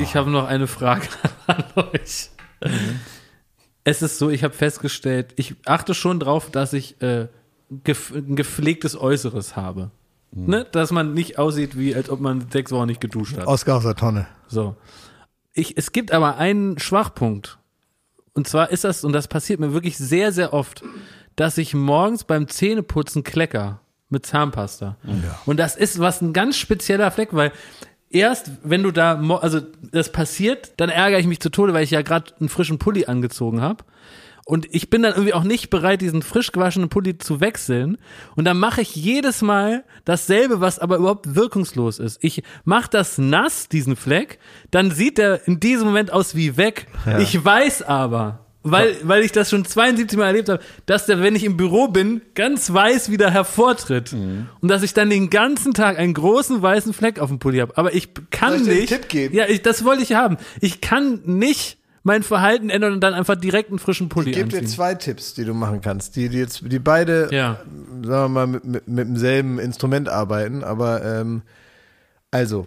[0.00, 1.06] Ich habe noch eine Frage
[1.46, 2.30] an euch.
[3.84, 7.28] Es ist so, ich habe festgestellt, ich achte schon drauf, dass ich äh,
[7.70, 9.90] gef ein gepflegtes Äußeres habe.
[10.32, 13.46] ne, dass man nicht aussieht, wie als ob man sechs Wochen nicht geduscht hat.
[13.46, 14.26] Oscar aus der Tonne.
[14.48, 14.76] So.
[15.54, 17.58] Ich, es gibt aber einen Schwachpunkt.
[18.34, 20.82] Und zwar ist das, und das passiert mir wirklich sehr, sehr oft,
[21.36, 23.80] dass ich morgens beim Zähneputzen klecker
[24.10, 24.96] mit Zahnpasta.
[25.46, 27.52] Und das ist was ein ganz spezieller Fleck, weil
[28.10, 29.60] erst, wenn du da, also
[29.92, 33.06] das passiert, dann ärgere ich mich zu Tode, weil ich ja gerade einen frischen Pulli
[33.06, 33.84] angezogen habe.
[34.46, 37.98] Und ich bin dann irgendwie auch nicht bereit, diesen frisch gewaschenen Pulli zu wechseln.
[38.34, 42.18] Und dann mache ich jedes Mal dasselbe, was aber überhaupt wirkungslos ist.
[42.20, 44.40] Ich mache das nass, diesen Fleck,
[44.72, 46.88] dann sieht der in diesem Moment aus wie weg.
[47.20, 51.34] Ich weiß aber, weil, weil ich das schon 72 Mal erlebt habe, dass der, wenn
[51.34, 54.12] ich im Büro bin, ganz weiß wieder hervortritt.
[54.12, 54.48] Mhm.
[54.60, 57.76] Und dass ich dann den ganzen Tag einen großen weißen Fleck auf dem Pulli habe.
[57.78, 58.88] Aber ich kann Soll ich dir einen nicht.
[58.92, 59.34] Tipp geben?
[59.34, 60.36] Ja, ich, das wollte ich haben.
[60.60, 64.48] Ich kann nicht mein Verhalten ändern und dann einfach direkt einen frischen Pulli Ich gebe
[64.48, 64.74] dir anziehen.
[64.74, 67.60] zwei Tipps, die du machen kannst, die, die jetzt, die beide, Ja.
[68.02, 71.42] sagen wir mal, mit, mit, mit demselben Instrument arbeiten, aber ähm,
[72.30, 72.64] also,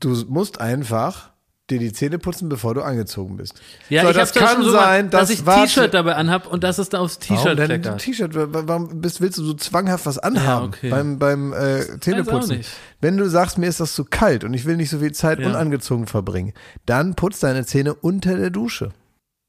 [0.00, 1.30] du musst einfach
[1.70, 3.60] dir die Zähne putzen, bevor du angezogen bist.
[3.88, 6.62] Ja, so, ich das ja kann so sein, dass dass ich T-Shirt dabei anhab und
[6.62, 8.00] dass es da aufs T-Shirt kleckert.
[8.00, 8.30] T-Shirt?
[8.34, 10.90] Warum bist, willst du so zwanghaft was anhaben okay.
[10.90, 12.58] beim, beim äh, Zähneputzen?
[12.58, 12.70] nicht.
[13.00, 15.40] Wenn du sagst, mir ist das zu kalt und ich will nicht so viel Zeit
[15.40, 15.48] Ja.
[15.48, 16.52] unangezogen verbringen,
[16.86, 18.92] dann putz deine Zähne unter der Dusche.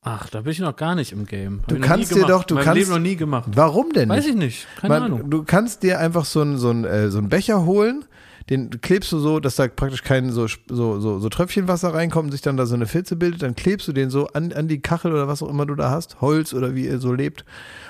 [0.04, 1.60] Ach, da bin ich noch gar nicht im Game.
[1.62, 3.50] Hab Du kannst dir doch, du Mein kannst- Leben noch nie gemacht.
[3.54, 4.18] Warum denn nicht?
[4.18, 4.68] Weiß ich nicht.
[4.80, 5.30] Keine Man, Ahnung.
[5.30, 8.06] Du kannst dir einfach so einen so einen, äh, so einen Becher holen,
[8.50, 12.32] den klebst du so, dass da praktisch kein so, so, so, so Tröpfchen Wasser reinkommt
[12.32, 14.82] sich dann da so eine Filze bildet, dann klebst du den so an, an die
[14.82, 17.44] Kachel oder was auch immer du da hast, Holz oder wie ihr so lebt.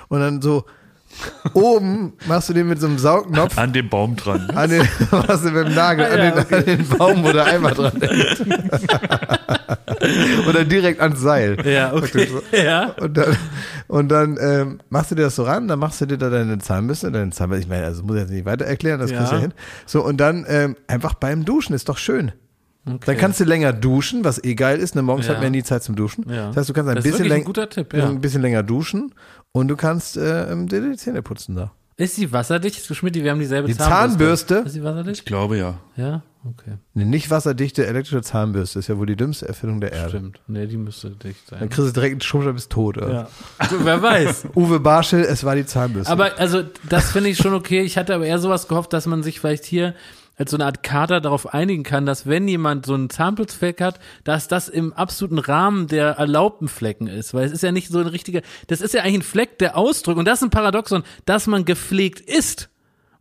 [0.07, 0.65] Und dann so
[1.53, 4.49] oben machst du den mit so einem Saugnopf An dem Baum dran.
[4.51, 4.81] an den,
[5.11, 7.93] was du mit dem Nagel, an, ja, den, an den Baum, wo der Eimer dran.
[10.47, 11.57] Oder direkt ans Seil.
[11.65, 12.27] Ja, okay.
[12.51, 12.91] Ja.
[12.99, 13.37] Und dann,
[13.87, 16.59] und dann ähm, machst du dir das so ran, dann machst du dir da deine
[16.59, 19.17] Zahnbürste, deine Zahnbürste, ich meine, also muss ich jetzt nicht weiter erklären, das Ja.
[19.17, 19.53] kriegst du ja hin.
[19.85, 22.31] So, und dann ähm, einfach beim Duschen, ist doch schön.
[23.05, 24.95] Dann kannst du länger duschen, was eh geil ist.
[24.95, 25.31] Ne, morgens Ja.
[25.33, 26.25] hat man ja nie Zeit zum Duschen.
[26.29, 26.47] Ja.
[26.47, 28.07] Das heißt, du kannst ein Das bisschen, ein läng- guter Tipp, ja.
[28.07, 29.13] ein bisschen länger duschen
[29.51, 31.71] und du kannst äh, dir die Zähne putzen da.
[31.99, 32.85] Ist die wasserdicht?
[32.95, 34.55] Schmidt, wir haben dieselbe Die Zahnbürste.
[34.57, 34.67] Zahnbürste?
[34.67, 35.19] Ist die wasserdicht?
[35.21, 35.79] Ich glaube ja.
[35.95, 36.77] Ja, okay.
[36.93, 40.09] Eine nicht wasserdichte elektrische Zahnbürste ist ja wohl die dümmste Erfindung der Erde.
[40.09, 40.39] Stimmt.
[40.45, 41.69] Nee, die müsste dicht Dann sein.
[41.69, 42.97] kriegst du direkt einen Schubser bis tot.
[42.97, 43.11] oder?
[43.11, 43.67] Ja.
[43.69, 44.45] Du, wer weiß.
[44.55, 46.11] Uwe Barschel, es war die Zahnbürste.
[46.13, 47.81] Aber also, das finde ich schon okay.
[47.81, 49.95] Ich hatte aber eher sowas gehofft, dass man sich vielleicht hier
[50.37, 53.99] als so eine Art Kader darauf einigen kann, dass wenn jemand so einen Zahnputzfleck hat,
[54.23, 57.33] dass das im absoluten Rahmen der erlaubten Flecken ist.
[57.33, 59.75] Weil es ist ja nicht so ein richtiger, das ist ja eigentlich ein Fleck, der
[59.75, 62.69] ausdrückt, und das ist ein Paradoxon, dass man gepflegt ist.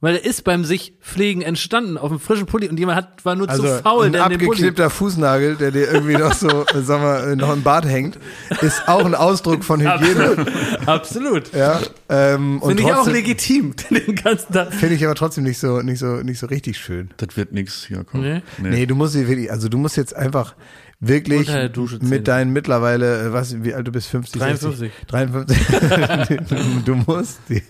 [0.00, 3.34] Weil er ist beim sich pflegen entstanden auf einem frischen Pulli und jemand hat, war
[3.34, 7.00] nur Also zu faul, ein der abgeklebter Fußnagel, der dir irgendwie noch so, äh, sag
[7.00, 8.18] mal, noch im Bart hängt,
[8.60, 10.46] ist auch ein Ausdruck von Hygiene.
[10.84, 11.52] Absolut.
[11.54, 11.80] ja,
[12.10, 14.74] ähm, und Finde ich auch legitim, den ganzen Tag.
[14.74, 17.10] finde ich aber trotzdem nicht so, nicht so, nicht so richtig schön.
[17.16, 18.42] Das wird nix hier kommen.
[18.58, 18.68] Nee.
[18.68, 19.16] Nee, du musst
[19.50, 20.54] also du musst jetzt einfach
[21.00, 21.70] wirklich Zähne.
[22.02, 24.92] mit deinen mittlerweile, äh, was, wie alt du bist, 50, 53.
[24.92, 26.84] 60, 53.
[26.84, 27.62] du musst dir,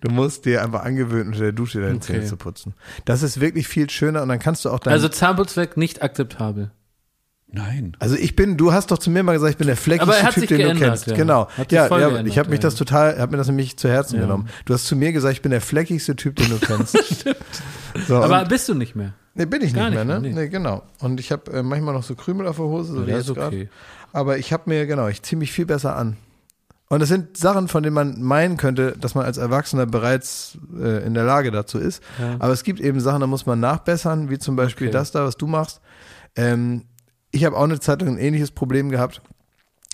[0.00, 2.28] du musst dir einfach angewöhnen, unter der Dusche deine Zähne Okay.
[2.28, 2.74] zu putzen.
[3.04, 6.70] Das ist wirklich viel schöner und dann kannst du auch dein, Also Zahnputzfleck nicht akzeptabel.
[7.48, 7.96] Nein.
[8.00, 10.24] Also ich bin, du hast doch zu mir mal gesagt, ich bin der er fleckigste
[10.32, 11.06] Typ, sich den du geändert, kennst.
[11.06, 11.16] ja.
[11.16, 11.48] Genau.
[11.56, 12.62] Ja, ja geändert, ich habe mich ja.
[12.62, 14.22] das total, habe mir das nämlich zu Herzen Ja.
[14.22, 14.48] genommen.
[14.64, 16.98] Du hast zu mir gesagt, ich bin der fleckigste Typ, den du kennst.
[18.08, 19.14] so, Aber bist du nicht mehr.
[19.36, 20.20] Nee, bin ich gar nicht mehr, nicht ne?
[20.20, 20.40] mehr, Nee.
[20.42, 20.48] nee.
[20.48, 20.82] genau.
[21.00, 23.28] Und ich habe äh, manchmal noch so Krümel auf der Hose, so Ja, wie das
[23.28, 23.68] jetzt okay.
[24.12, 26.16] Aber ich habe mir, genau, ich ziehe mich viel besser an.
[26.88, 31.04] Und es sind Sachen, von denen man meinen könnte, dass man als Erwachsener bereits äh,
[31.04, 32.02] in der Lage dazu ist.
[32.20, 32.36] Ja.
[32.38, 34.92] Aber es gibt eben Sachen, da muss man nachbessern, wie zum Beispiel Okay.
[34.92, 35.80] das da, was du machst.
[36.36, 36.82] Ähm,
[37.32, 39.20] ich habe auch eine Zeit lang ein ähnliches Problem gehabt,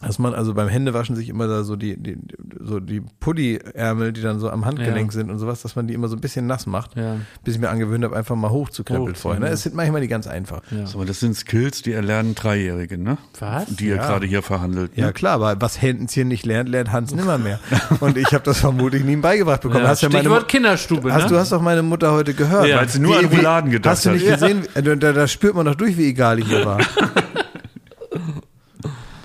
[0.07, 2.19] dass man also beim Händewaschen sich immer da so die, die
[2.61, 5.19] so die Pulli-Ärmel, die dann so am Handgelenk Ja.
[5.21, 7.17] sind und sowas, dass man die immer so ein bisschen nass macht, Ja.
[7.45, 9.41] bis ich mir angewöhnt habe, einfach mal hochzukrempeln vorher.
[9.41, 9.47] Ne?
[9.47, 9.53] ja.
[9.53, 10.63] Es sind manchmal die ganz einfach.
[10.71, 10.87] ja.
[10.87, 13.19] So, aber das sind Skills, die erlernen Dreijährige, ne?
[13.39, 13.67] Was?
[13.67, 14.07] Die ihr Ja.
[14.07, 14.93] gerade hier verhandelt.
[14.97, 15.13] Ja Ne?
[15.13, 17.59] klar, aber was Händenchen nicht lernt, lernt Hans nimmer mehr.
[18.01, 19.85] Und ich habe das vermutlich nie beigebracht bekommen.
[19.85, 19.89] Ja.
[19.91, 21.29] Hast ja meine Stichwort Kinderstube, Hast, ne?
[21.31, 22.67] Du hast doch meine Mutter heute gehört.
[22.67, 22.79] Ja.
[22.79, 24.41] Weil sie nur Wie- an Rouladen gedacht Hast du nicht hat.
[24.41, 24.63] gesehen?
[24.75, 26.79] Äh, Da, da spürt man doch durch, wie egal ich hier war.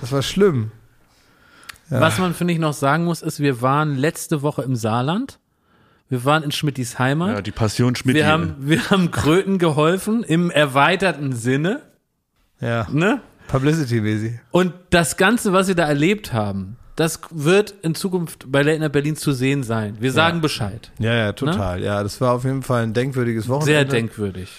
[0.07, 0.71] Das war schlimm.
[1.89, 1.99] Ja.
[1.99, 5.39] Was man, finde ich, noch sagen muss, ist, wir waren letzte Woche im Saarland.
[6.07, 7.35] Wir waren in Schmittis Heimat.
[7.35, 8.15] Ja, die Passion Schmidt.
[8.15, 11.81] wir, haben, wir haben Kröten geholfen im erweiterten Sinne.
[12.61, 12.87] Ja.
[12.89, 13.21] Ne?
[13.49, 14.39] Publicity-mäßig.
[14.51, 18.93] Und das Ganze, was wir da erlebt haben, das wird in Zukunft bei Late Night
[18.93, 19.97] Berlin zu sehen sein.
[19.99, 20.91] Wir sagen Bescheid.
[20.99, 21.83] Ja, ja, total.
[21.83, 23.85] Ja, das war auf jeden Fall ein denkwürdiges Sehr Wochenende.
[23.87, 24.49] denkwürdig.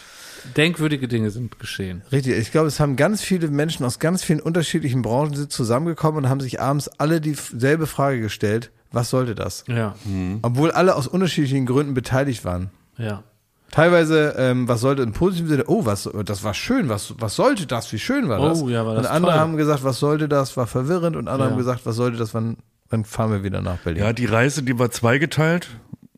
[0.56, 2.02] Denkwürdige Dinge sind geschehen.
[2.12, 6.24] Richtig, ich glaube, es haben ganz viele Menschen aus ganz vielen unterschiedlichen Branchen sind zusammengekommen
[6.24, 9.64] und haben sich abends alle dieselbe Frage gestellt, was sollte das?
[9.68, 9.94] Ja,
[10.42, 12.70] Obwohl alle aus unterschiedlichen Gründen beteiligt waren.
[12.96, 13.22] ja.
[13.70, 17.66] Teilweise, ähm, was sollte im positiven Sinne, oh, was, das war schön, was, was sollte
[17.66, 18.62] das, wie schön war das?
[18.62, 19.40] Oh, ja, war das und andere toll.
[19.40, 21.50] haben gesagt, was sollte das, war verwirrend und andere Ja.
[21.52, 22.56] haben gesagt, was sollte das, wann,
[22.88, 24.02] wann fahren wir wieder nach Berlin?
[24.04, 25.68] Ja, die Reise, die war zweigeteilt.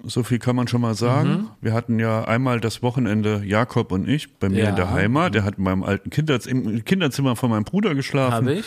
[0.04, 1.48] So viel kann man schon mal sagen.
[1.60, 4.70] Wir hatten ja einmal das Wochenende Jakob und ich bei mir Ja.
[4.70, 5.34] in der Heimat.
[5.34, 8.34] Der hat in meinem alten Kinderz im Kinderzimmer von meinem Bruder geschlafen.
[8.34, 8.64] Habe ich.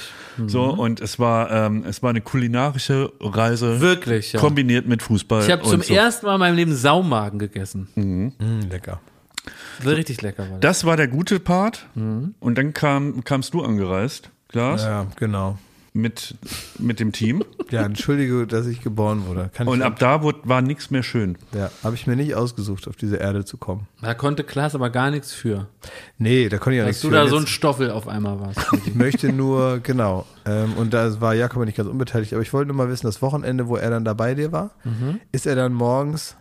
[0.48, 4.40] So und es war ähm, es war eine kulinarische Reise Wirklich, ja.
[4.40, 5.44] kombiniert mit Fußball.
[5.44, 5.94] Ich habe zum so.
[5.94, 7.88] ersten Mal in meinem Leben Saumagen gegessen.
[7.96, 9.00] Mm, lecker.
[9.84, 10.60] Das richtig lecker war das.
[10.62, 11.88] Das war der gute Part.
[11.96, 12.36] Mhm.
[12.40, 15.58] Und dann kam kamst du angereist, Klaas, Ja, genau.
[15.96, 16.36] Mit
[16.80, 17.44] mit dem Team.
[17.70, 19.52] Ja, entschuldige, dass ich geboren wurde.
[19.54, 21.38] Kann Und ich, ab da wurde, war nichts mehr schön.
[21.54, 23.88] ja, habe ich mir nicht ausgesucht, auf diese Erde zu kommen.
[24.02, 25.68] Da konnte Klaas aber gar nichts für.
[26.18, 27.14] Nee, da konnte ich ja Dass nichts du für.
[27.16, 28.60] da Jetzt- so ein Stoffel auf einmal warst.
[28.86, 30.26] Ich möchte nur, genau.
[30.46, 33.22] Ähm, und da war Jakob nicht ganz unbeteiligt, aber ich wollte nur mal wissen, das
[33.22, 34.72] Wochenende, wo er dann da bei dir war,
[35.32, 36.36] ist er dann morgens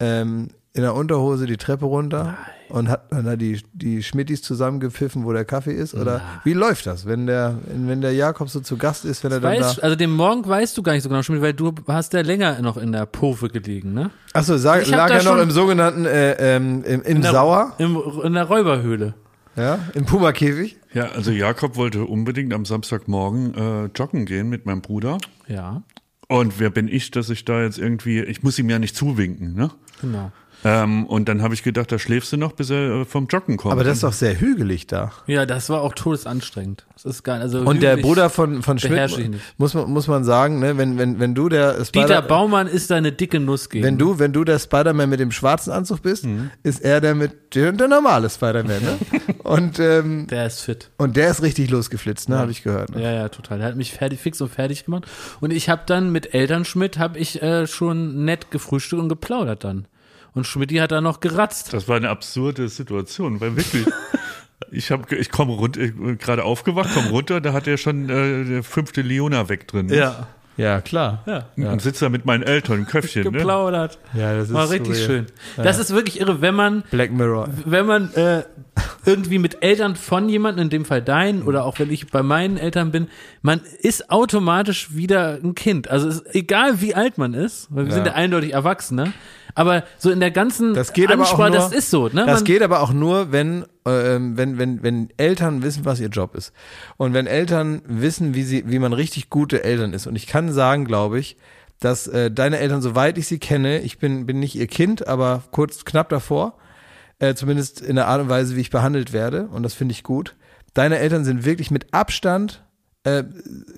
[0.00, 2.38] ähm, in der Unterhose die Treppe runter
[2.70, 5.94] und hat dann da die, die Schmittis zusammengepfiffen, wo der Kaffee ist?
[5.94, 9.40] Oder wie läuft das, wenn der, wenn der Jakob so zu Gast ist, wenn er
[9.40, 9.82] dann Weißt, da.
[9.82, 12.60] also den Morgen weißt du gar nicht so genau, Schmidt, weil du hast ja länger
[12.62, 14.10] noch in der Pofe gelegen, ne?
[14.32, 18.32] Achso, lag er noch im sogenannten, äh, ähm, im, im In der, Sauer, Im, in
[18.34, 19.14] der Räuberhöhle.
[19.56, 20.76] ja, im Puma-Käfig.
[20.92, 25.18] Ja, also Jakob wollte unbedingt am Samstagmorgen äh, joggen gehen mit meinem Bruder.
[25.46, 25.82] Ja,
[26.28, 29.54] Und wer bin ich, dass ich da jetzt irgendwie, ich muss ihm ja nicht zuwinken,
[29.54, 29.70] ne?
[30.00, 30.30] genau.
[30.64, 33.56] Ähm, und dann habe ich gedacht, da schläfst du noch, bis er äh, vom Joggen
[33.56, 33.72] kommt.
[33.72, 35.12] Aber das ist doch sehr hügelig da.
[35.28, 36.84] Ja, das war auch todesanstrengend.
[36.94, 37.40] Das ist geil.
[37.40, 39.54] Also Und der Bruder von, von Schmidt, beherrsche ich nicht.
[39.56, 42.90] muss man, muss man sagen, ne, wenn, wenn, wenn du der Dieter Spider- Baumann ist
[42.90, 43.84] da eine dicke Nuss gegen.
[43.84, 46.50] Wenn du, wenn du der Spider-Man mit dem schwarzen Anzug bist, Mhm.
[46.64, 48.98] ist er der mit der, der normale Spider-Man, ne?
[49.44, 50.90] und, ähm, der ist fit.
[50.98, 52.36] und der ist richtig losgeflitzt, ne?
[52.36, 52.96] Habe ich gehört.
[52.96, 53.02] Ne?
[53.04, 53.58] Ja, ja, total.
[53.58, 55.06] Der hat mich fertig, fix und fertig gemacht.
[55.40, 59.86] Und ich habe dann mit Elternschmidt habe ich äh, schon nett gefrühstückt und geplaudert dann.
[60.34, 61.72] Und Schmidti hat da noch geratzt.
[61.72, 63.86] das war eine absurde Situation, weil wirklich.
[64.70, 65.80] Ich habe, ich komme runter,
[66.18, 69.86] gerade aufgewacht, komme runter, da hat er schon äh, der fünfte Leona weg drin.
[69.86, 70.26] ne?
[70.58, 71.22] Ja, klar.
[71.56, 71.70] Ja.
[71.70, 73.22] Und sitzt da mit meinen Eltern im Köpfchen.
[73.22, 73.30] Ne?
[73.30, 73.98] Geplaudert.
[74.12, 75.24] Ja, das ist War richtig surreal.
[75.56, 75.64] schön.
[75.64, 77.48] Das ist wirklich irre, wenn man Black Mirror.
[77.64, 78.42] wenn man äh,
[79.06, 82.58] irgendwie mit Eltern von jemandem, in dem Fall deinen, oder auch wenn ich bei meinen
[82.58, 83.06] Eltern bin,
[83.40, 85.88] man ist automatisch wieder ein Kind.
[85.88, 87.94] Also es ist egal, wie alt man ist, weil wir Ja.
[87.94, 89.12] sind ja eindeutig Erwachsene,
[89.54, 92.24] aber so in der ganzen Das geht aber auch Ansprache, nur, das ist so, ne?
[92.26, 96.08] Das Man- geht aber auch nur, wenn, ähm, wenn, wenn, wenn Eltern wissen, was ihr
[96.08, 96.52] Job ist.
[96.96, 100.06] Und wenn Eltern wissen, wie sie, wie man richtig gute Eltern ist.
[100.06, 101.36] Und ich kann sagen, glaube ich,
[101.80, 105.44] dass äh, deine Eltern, soweit ich sie kenne, ich bin, bin nicht ihr Kind, aber
[105.52, 106.54] kurz knapp davor,
[107.20, 109.48] äh, zumindest in der Art und Weise, wie ich behandelt werde.
[109.48, 110.34] Und das finde ich gut.
[110.74, 112.64] Deine Eltern sind wirklich mit Abstand
[113.04, 113.24] äh,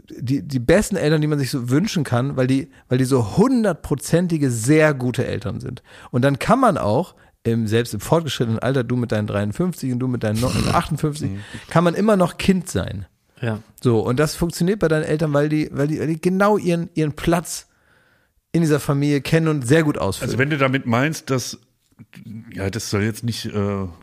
[0.09, 3.37] die, die besten Eltern, die man sich so wünschen kann, weil die, weil die so
[3.37, 5.83] hundertprozentige, sehr gute Eltern sind.
[6.11, 9.99] Und dann kann man auch, im, selbst im fortgeschrittenen Alter, du mit deinen 53 und
[9.99, 11.31] du mit deinen 58,
[11.71, 13.07] kann man immer noch Kind sein.
[13.41, 13.61] ja.
[13.83, 16.91] So, und das funktioniert bei deinen Eltern, weil die, weil die, weil die genau ihren,
[16.95, 17.67] ihren Platz
[18.53, 20.29] in dieser Familie kennen und sehr gut ausfüllen.
[20.29, 21.59] Also wenn du damit meinst, dass
[22.55, 23.51] ja, das soll jetzt nicht äh,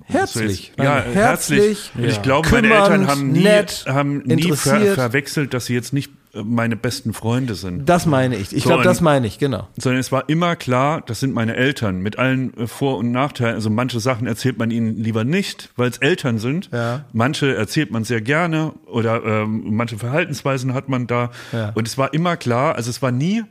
[0.05, 0.67] Herzlich.
[0.69, 1.59] Jetzt, ja, herzlich.
[1.59, 2.21] herzlich, Und ich ja.
[2.21, 6.11] glaube, meine kümmernd, Eltern haben nie, nett, haben nie ver verwechselt, dass sie jetzt nicht
[6.33, 7.87] äh, meine besten Freunde sind.
[7.87, 8.53] das meine ich.
[8.55, 9.67] Ich So, glaube, das meine ich, genau.
[9.77, 13.55] sondern es war immer klar, das sind meine Eltern mit allen äh, Vor- und Nachteilen.
[13.55, 16.69] Also manche Sachen erzählt man ihnen lieber nicht, weil es Eltern sind.
[16.71, 17.05] Ja.
[17.13, 21.31] Manche erzählt man sehr gerne oder ähm, manche Verhaltensweisen hat man da.
[21.51, 21.71] Ja.
[21.75, 23.43] Und es war immer klar, also es war nie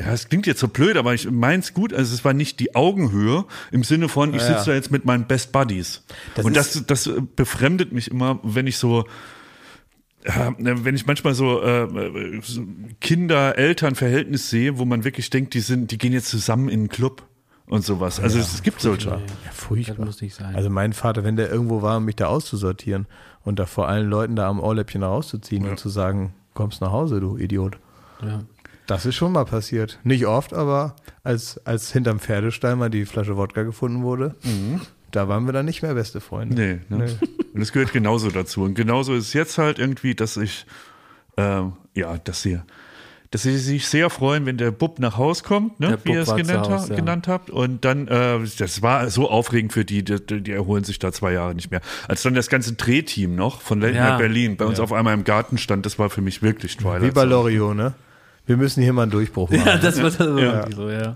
[0.00, 1.92] ja, es klingt jetzt so blöd, aber ich meins gut.
[1.92, 4.64] Also es war nicht die Augenhöhe im Sinne von, ich Ja, sitze ja.
[4.66, 6.04] da jetzt mit meinen Best Buddies.
[6.34, 9.04] Das und das, das befremdet mich immer, wenn ich so,
[10.26, 12.62] ja, wenn ich manchmal so, äh, so
[13.00, 17.22] Kinder-Eltern-Verhältnis sehe, wo man wirklich denkt, die sind, die gehen jetzt zusammen in einen Club
[17.66, 18.20] und sowas.
[18.20, 19.08] Also es gibt solche.
[19.10, 20.04] Ja, Das furchtbar.
[20.06, 20.54] muss nicht sein.
[20.54, 23.06] Also mein Vater, wenn der irgendwo war, um mich da auszusortieren
[23.44, 27.20] und da vor allen Leuten da am Ohrläppchen rauszuziehen und zu sagen, kommst nach Hause,
[27.20, 27.78] du Idiot.
[28.22, 28.40] ja.
[28.90, 29.98] Das ist schon mal passiert.
[30.04, 34.34] Nicht oft, aber als, als hinterm Pferdestall mal die Flasche Wodka gefunden wurde,
[35.12, 36.80] da waren wir dann nicht mehr beste Freunde.
[36.90, 37.06] Nee, ne?
[37.54, 38.62] Und es gehört genauso dazu.
[38.62, 40.66] Und genauso ist es jetzt halt irgendwie, dass ich,
[41.36, 42.60] ähm, ja, dass sie,
[43.32, 45.98] dass sie sich sehr freuen, wenn der Bub nach Haus kommt, ne?
[46.04, 46.94] Wie ihr es genannt, Haus, ha- ja.
[46.96, 47.48] genannt habt.
[47.50, 51.32] Und dann, äh, das war so aufregend für die, die, die erholen sich da zwei
[51.32, 51.80] Jahre nicht mehr.
[52.08, 54.16] Als dann das ganze Drehteam noch von Late Ja.
[54.16, 57.02] Berlin bei uns auf einmal im Garten stand, das war für mich wirklich Twilight.
[57.02, 57.22] Wie bei.
[57.24, 57.94] Loriot, ne?
[58.50, 59.64] Wir müssen hier mal einen Durchbruch machen.
[59.64, 61.14] ja, das wird also irgendwie so, ja.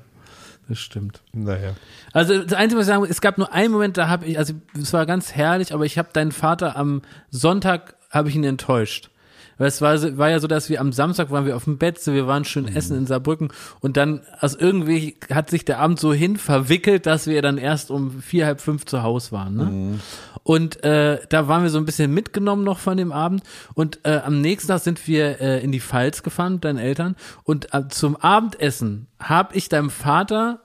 [0.69, 1.20] Das stimmt.
[1.32, 1.70] Naja.
[2.12, 4.39] Also das Einzige, was ich sagen muss, es gab nur einen Moment, da habe ich,
[4.39, 7.02] also es war ganz herrlich, aber ich habe deinen Vater am
[7.32, 9.11] Sonntag, habe ich ihn enttäuscht.
[9.59, 12.01] Weil es war, war ja so, dass wir am Samstag waren wir auf dem Bett,
[12.01, 12.76] so wir waren schön Mhm.
[12.76, 13.48] essen in Saarbrücken
[13.81, 17.90] und dann, also irgendwie hat sich der Abend so hin verwickelt, dass wir dann erst
[17.90, 19.56] um vier, halb fünf zu Hause waren.
[19.56, 19.64] Ne?
[19.64, 20.01] Mhm.
[20.43, 23.43] Und äh, da waren wir so ein bisschen mitgenommen noch von dem Abend.
[23.72, 27.16] Und äh, am nächsten Tag sind wir äh, in die Pfalz gefahren mit deinen Eltern.
[27.44, 30.60] Und äh, zum Abendessen habe ich deinem Vater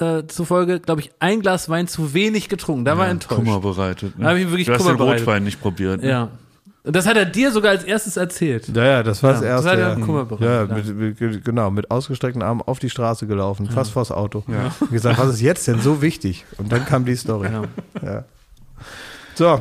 [0.00, 2.84] äh, zufolge, glaube ich, ein Glas Wein zu wenig getrunken.
[2.84, 3.36] Da war er enttäuscht.
[3.44, 4.18] Kummer bereitet.
[4.18, 4.24] Ne?
[4.24, 5.20] Da hab ich wirklich du hast den bereitet.
[5.20, 6.02] Rotwein nicht probiert.
[6.02, 6.08] Ne?
[6.08, 6.28] Ja.
[6.90, 8.66] Und das hat er dir sogar als erstes erzählt.
[8.74, 9.70] Ja, ja, das war das Ja, das erste.
[9.70, 9.94] hat er ja.
[9.94, 14.10] im Kummerbereich, ja, mit, mit, genau, mit ausgestreckten Armen auf die Straße gelaufen, fast vors
[14.10, 14.42] Auto.
[14.80, 16.44] Und gesagt, was ist jetzt denn so wichtig?
[16.58, 17.48] Und dann kam die Story.
[17.52, 17.62] Ja.
[18.04, 18.24] Ja.
[19.36, 19.60] So.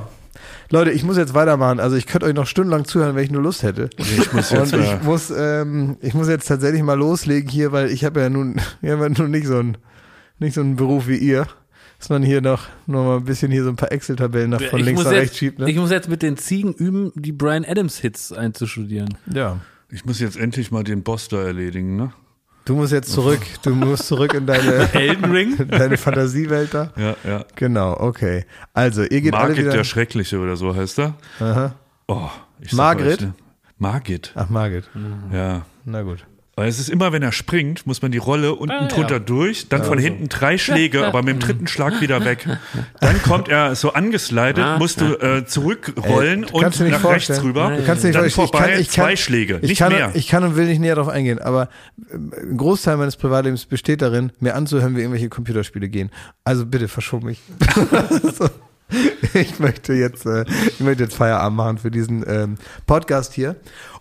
[0.72, 1.80] Leute, ich muss jetzt weitermachen.
[1.80, 3.92] Also ich könnte euch noch stundenlang zuhören, wenn ich nur Lust hätte.
[4.00, 7.92] Ich muss jetzt, Und ich muss, ähm, ich muss jetzt tatsächlich mal loslegen hier, weil
[7.92, 9.78] ich habe ja nun, ich habe ja nun nicht so ein,
[10.40, 11.46] nicht so einen Beruf wie ihr,
[12.00, 14.80] dass man hier noch, noch mal ein bisschen hier so ein paar Excel-Tabellen nach von
[14.80, 15.60] ich, links muss nach jetzt, rechts schiebt.
[15.60, 15.70] Ne?
[15.70, 19.18] ich muss jetzt mit den Ziegen üben, die Brian Adams Hits einzustudieren.
[19.32, 19.60] ja.
[19.92, 22.14] Ich muss jetzt endlich mal den Boss da erledigen, ne?
[22.66, 25.58] Du musst jetzt zurück, du musst zurück in deine, Elden Ring?
[25.58, 26.94] in deine Fantasiewelt da.
[26.96, 27.46] Ja, ja.
[27.56, 28.46] Genau, okay.
[28.76, 29.74] Also, ihr geht alle Margit wieder.
[29.74, 31.16] der Schreckliche oder so heißt er.
[31.40, 31.74] Aha.
[32.08, 33.34] Oh, ich euch, ne?
[33.80, 34.88] Margit, Ach, Margit.
[35.34, 35.66] ja.
[35.86, 36.24] Na gut.
[36.60, 38.88] Weil es ist immer, wenn er springt, muss man die Rolle unten Ah, ja.
[38.90, 42.46] drunter durch, dann von hinten drei Schläge, aber mit dem dritten Schlag wieder weg.
[43.00, 47.02] Dann kommt er so angeslidet, Ah, musst du äh, zurückrollen Ey, du und nach rechts
[47.02, 47.40] vorstellen.
[47.44, 47.78] rüber.
[47.78, 49.94] Du kannst dir nicht dann vorbei, ich kann, ich kann, zwei Schläge, ich nicht kann,
[49.94, 50.12] mehr.
[50.16, 51.70] Ich kann und will nicht näher darauf eingehen, aber
[52.14, 56.12] ähm, ein Großteil meines Privatlebens besteht darin, mir anzuhören, wie irgendwelche Computerspiele gehen.
[56.44, 57.40] Also bitte verschon mich.
[58.38, 58.50] so.
[59.34, 62.56] Ich möchte jetzt, äh, ich möchte jetzt Feierabend machen für diesen ähm,
[62.88, 63.56] Podcast hier.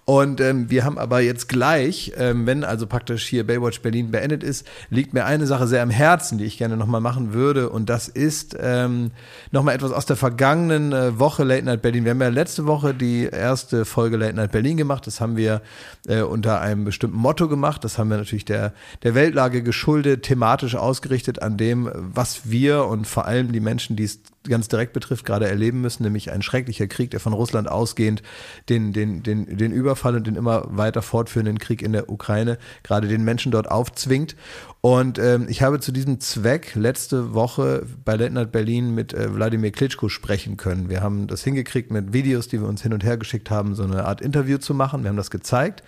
[0.08, 4.42] Und ähm, wir haben aber jetzt gleich, ähm, wenn also praktisch hier Baywatch Berlin beendet
[4.42, 7.68] ist, liegt mir eine Sache sehr am Herzen, die ich gerne nochmal machen würde.
[7.68, 9.10] Und das ist ähm,
[9.50, 12.04] nochmal etwas aus der vergangenen äh, Woche Late Night Berlin.
[12.04, 15.06] Wir haben ja letzte Woche die erste Folge Late Night Berlin gemacht.
[15.06, 15.60] Das haben wir
[16.06, 17.84] äh, unter einem bestimmten Motto gemacht.
[17.84, 18.72] Das haben wir natürlich der,
[19.02, 24.04] der Weltlage geschuldet, thematisch ausgerichtet an dem, was wir und vor allem die Menschen, die
[24.04, 28.22] es ganz direkt betrifft, gerade erleben müssen, nämlich ein schrecklicher Krieg, der von Russland ausgehend
[28.68, 33.08] den, den, den, den Überfall und den immer weiter fortführenden Krieg in der Ukraine gerade
[33.08, 34.36] den Menschen dort aufzwingt.
[34.80, 39.72] Und ähm, ich habe zu diesem Zweck letzte Woche bei Night Berlin mit äh, Wladimir
[39.72, 40.88] Klitschko sprechen können.
[40.88, 43.82] Wir haben das hingekriegt mit Videos, die wir uns hin und her geschickt haben, so
[43.82, 45.02] eine Art Interview zu machen.
[45.02, 45.82] Wir haben das gezeigt.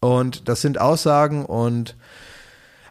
[0.00, 1.96] Und das sind Aussagen und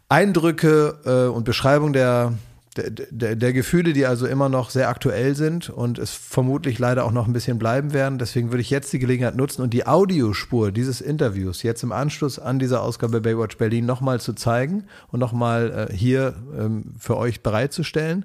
[0.08, 2.32] Eindrücke äh, und Beschreibung der,
[2.76, 7.04] der, der, der Gefühle, die also immer noch sehr aktuell sind und es vermutlich leider
[7.04, 8.18] auch noch ein bisschen bleiben werden.
[8.18, 12.38] Deswegen würde ich jetzt die Gelegenheit nutzen und die Audiospur dieses Interviews jetzt im Anschluss
[12.38, 17.42] an dieser Ausgabe Baywatch Berlin nochmal zu zeigen und nochmal äh, hier ähm, für euch
[17.42, 18.24] bereitzustellen.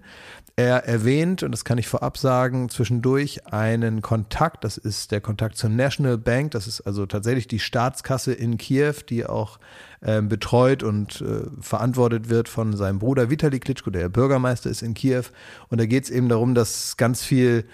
[0.57, 5.57] Er erwähnt, und das kann ich vorab sagen, zwischendurch einen Kontakt, das ist der Kontakt
[5.57, 9.59] zur National Bank, das ist also tatsächlich die Staatskasse in Kiew, die auch
[10.03, 14.93] ähm, betreut und äh, verantwortet wird von seinem Bruder Vitali Klitschko, der Bürgermeister ist in
[14.93, 15.23] Kiew.
[15.69, 17.65] Und da geht es eben darum, dass ganz viel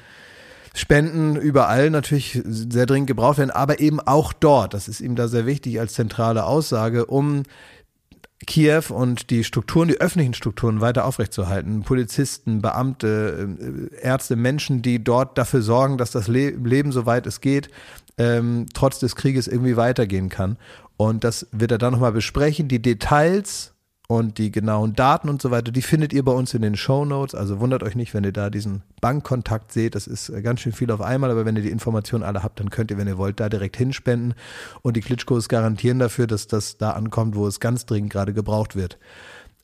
[0.78, 4.76] Spenden überall natürlich sehr dringend gebraucht werden, aber eben auch dort.
[4.76, 7.44] Das ist ihm da sehr wichtig als zentrale Aussage, um
[8.46, 11.82] Kiew und die Strukturen, die öffentlichen Strukturen weiter aufrechtzuerhalten.
[11.82, 17.42] Polizisten, Beamte, äh, Ärzte, Menschen, die dort dafür sorgen, dass das Le Leben, soweit es
[17.42, 17.70] geht,
[18.18, 20.58] ähm, trotz des Krieges irgendwie weitergehen kann.
[20.98, 22.68] Und das wird er dann nochmal besprechen.
[22.68, 23.74] Die Details
[24.08, 27.04] und die genauen Daten und so weiter, die findet ihr bei uns in den Show
[27.04, 27.36] Notes.
[27.36, 29.96] Also wundert euch nicht, wenn ihr da diesen Bankkontakt seht.
[29.96, 32.62] Das ist äh, ganz schön viel auf einmal, aber wenn ihr die Informationen alle habt,
[32.62, 34.34] dann könnt ihr, wenn ihr wollt, da direkt hinspenden.
[34.82, 38.78] Und die Klitschkos garantieren dafür, dass das da ankommt, wo es ganz dringend gerade gebraucht
[38.78, 38.98] wird.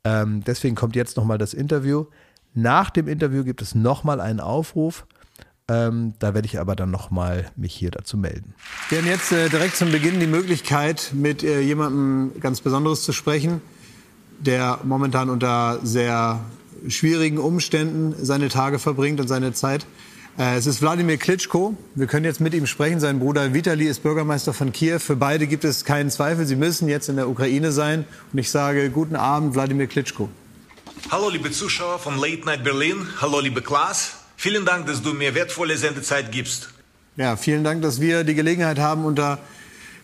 [0.03, 2.07] Ähm, deswegen kommt jetzt nochmal das Interview.
[2.53, 5.05] Nach dem Interview gibt es nochmal einen Aufruf.
[5.69, 8.53] Ähm, da werde ich aber dann nochmal mich hier dazu melden.
[8.89, 13.13] Wir haben jetzt äh, direkt zum Beginn die Möglichkeit, mit äh, jemandem ganz Besonderes zu
[13.13, 13.61] sprechen,
[14.45, 16.39] der momentan unter sehr
[16.87, 19.85] schwierigen Umständen seine Tage verbringt und seine Zeit.
[20.37, 21.77] Äh, es ist Wladimir Klitschko.
[21.95, 22.99] Wir können jetzt mit ihm sprechen.
[22.99, 24.99] Sein Bruder Vitali ist Bürgermeister von Kiew.
[24.99, 26.45] Für beide gibt es keinen Zweifel.
[26.45, 28.05] Sie müssen jetzt in der Ukraine sein.
[28.31, 30.29] Und ich sage guten Abend, Wladimir Klitschko.
[31.11, 34.15] Hallo liebe Zuschauer von Late Night Berlin, hallo liebe Klaas.
[34.35, 36.69] Vielen Dank, dass du mir wertvolle Sendezeit gibst.
[37.15, 39.39] Ja, vielen Dank, dass wir die Gelegenheit haben, unter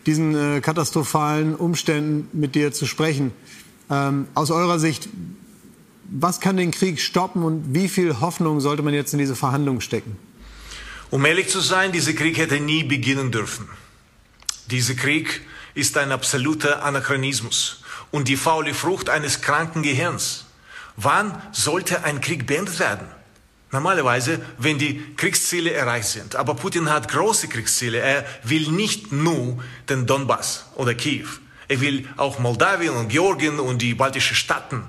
[0.06, 3.32] diesen äh, katastrophalen Umständen mit dir zu sprechen.
[3.90, 5.08] Ähm, aus eurer Sicht,
[6.04, 9.80] was kann den Krieg stoppen und wie viel Hoffnung sollte man jetzt in diese Verhandlungen
[9.80, 10.16] stecken?
[11.10, 13.68] Um ehrlich zu sein, dieser Krieg hätte nie beginnen dürfen.
[14.70, 15.42] Dieser Krieg
[15.74, 20.46] ist ein absoluter Anachronismus und die faule Frucht eines kranken Gehirns.
[20.96, 23.06] Wann sollte ein Krieg beendet werden?
[23.72, 26.34] Normalerweise, wenn die Kriegsziele erreicht sind.
[26.36, 27.98] Aber Putin hat große Kriegsziele.
[27.98, 31.28] Er will nicht nur den Donbass oder Kiew.
[31.70, 34.82] Er will auch Moldawien und Georgien und die baltischen Staaten.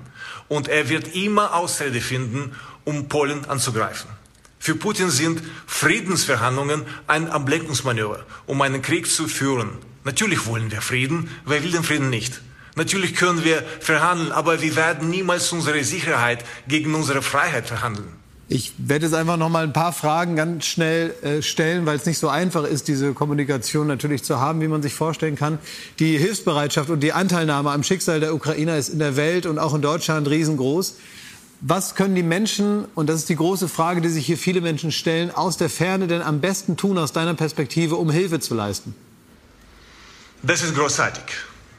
[0.48, 4.10] Und er wird immer Ausrede finden, um Polen anzugreifen.
[4.58, 9.70] Für Putin sind Friedensverhandlungen ein Ablenkungsmanöver, um einen Krieg zu führen.
[10.02, 11.30] Natürlich wollen wir Frieden.
[11.46, 12.40] Wer will den Frieden nicht?
[12.74, 18.21] Natürlich können wir verhandeln, aber wir werden niemals unsere Sicherheit gegen unsere Freiheit verhandeln.
[18.54, 22.04] Ich werde jetzt einfach noch mal ein paar Fragen ganz schnell äh, stellen, weil es
[22.04, 25.58] nicht so einfach ist, diese Kommunikation natürlich zu haben, wie man sich vorstellen kann.
[25.98, 29.72] Die Hilfsbereitschaft und die Anteilnahme am Schicksal der Ukrainer ist in der Welt und auch
[29.74, 30.96] in Deutschland riesengroß.
[31.62, 34.92] Was können die Menschen, und das ist die große Frage, die sich hier viele Menschen
[34.92, 38.94] stellen, aus der Ferne denn am besten tun aus deiner Perspektive, um Hilfe zu leisten?
[40.42, 41.24] Das ist großartig.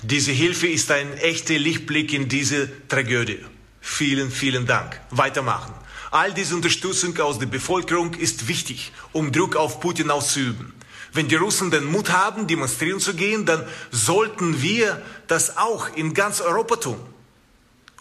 [0.01, 3.45] Diese Hilfe ist ein echter Lichtblick in diese Tragödie.
[3.79, 4.99] Vielen, vielen Dank.
[5.11, 5.82] Weitermachen.
[6.14, 10.72] All diese Unterstützung aus der Bevölkerung ist wichtig, um Druck auf Putin auszuüben.
[11.11, 16.14] Wenn die Russen den Mut haben, demonstrieren zu gehen, dann sollten wir das auch in
[16.14, 16.99] ganz Europa tun.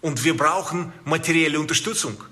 [0.03, 2.23] Und wir brauchen materielle Unterstützung.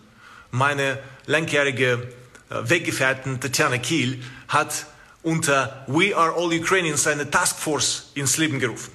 [0.50, 2.12] Meine langjährige
[2.50, 4.84] äh, Weggefährtin Tatjana Kiel hat
[5.22, 8.92] unter We Are All Ukrainians eine Taskforce ins Leben gerufen.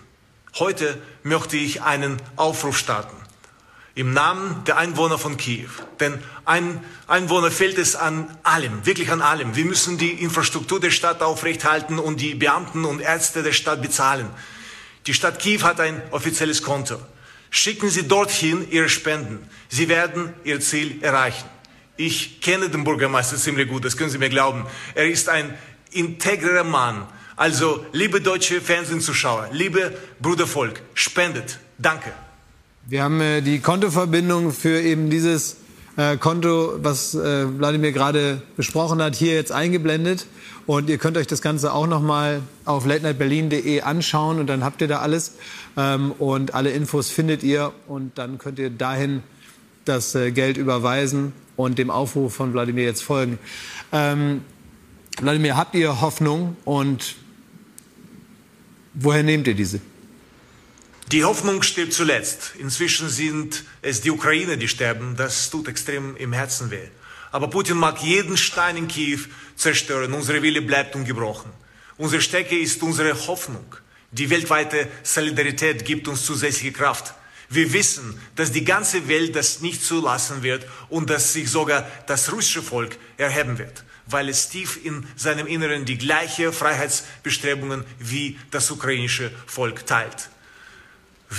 [0.59, 3.24] Heute möchte ich einen Aufruf starten
[3.95, 5.69] im Namen der Einwohner von Kiew.
[6.01, 9.55] Denn ein Einwohner fehlt es an allem, wirklich an allem.
[9.55, 14.29] Wir müssen die Infrastruktur der Stadt aufrechthalten und die Beamten und Ärzte der Stadt bezahlen.
[15.07, 16.97] Die Stadt Kiew hat ein offizielles Konto.
[17.49, 19.47] Schicken Sie dorthin Ihre Spenden.
[19.69, 21.49] Sie werden Ihr Ziel erreichen.
[21.95, 24.65] Ich kenne den Bürgermeister ziemlich gut, das können Sie mir glauben.
[24.93, 25.57] Er ist ein
[25.91, 27.07] integrer Mann.
[27.37, 31.59] Also, liebe deutsche Fernsehzuschauer, liebe Brudervolk, spendet.
[31.77, 32.11] Danke.
[32.87, 35.57] Wir haben äh, die Kontoverbindung für eben dieses
[35.97, 40.27] äh, Konto, was äh, Wladimir gerade besprochen hat, hier jetzt eingeblendet.
[40.67, 44.87] Und ihr könnt euch das Ganze auch nochmal auf latenightberlin.de anschauen und dann habt ihr
[44.87, 45.33] da alles.
[45.75, 49.23] Ähm, und alle Infos findet ihr und dann könnt ihr dahin
[49.85, 53.39] das äh, Geld überweisen und dem Aufruf von Wladimir jetzt folgen.
[53.91, 54.41] Ähm,
[55.19, 57.15] Wladimir, habt ihr Hoffnung und
[58.93, 59.79] woher nehmt ihr diese?
[61.11, 62.53] Die Hoffnung stirbt zuletzt.
[62.57, 65.15] Inzwischen sind es die Ukrainer, die sterben.
[65.15, 66.87] Das tut extrem im Herzen weh.
[67.31, 69.19] Aber Putin mag jeden Stein in Kiew
[69.55, 70.13] zerstören.
[70.13, 71.51] Unsere Wille bleibt ungebrochen.
[71.97, 73.75] Unsere Stärke ist unsere Hoffnung.
[74.11, 77.13] Die weltweite Solidarität gibt uns zusätzliche Kraft.
[77.49, 82.31] Wir wissen, dass die ganze Welt das nicht zulassen wird und dass sich sogar das
[82.31, 88.71] russische Volk erheben wird, weil es tief in seinem Inneren die gleiche Freiheitsbestrebungen wie das
[88.71, 90.29] ukrainische Volk teilt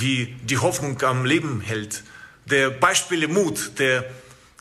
[0.01, 2.03] wie die Hoffnung am Leben hält.
[2.47, 4.05] Der Beispiele Mut der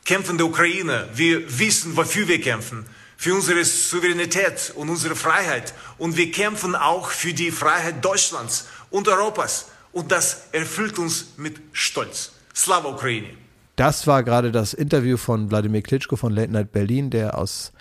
[0.05, 1.07] kämpfenden Ukraine.
[1.13, 2.85] Wir wissen, wofür wir kämpfen.
[3.17, 5.73] Für unsere Souveränität und unsere Freiheit.
[5.97, 9.67] Und wir kämpfen auch für die Freiheit Deutschlands und Europas.
[9.91, 12.31] Und das erfüllt uns mit Stolz.
[12.53, 13.29] Slava Ukraine.
[13.75, 17.73] Das war gerade das Interview von Wladimir Klitschko von Late Night Berlin, der aus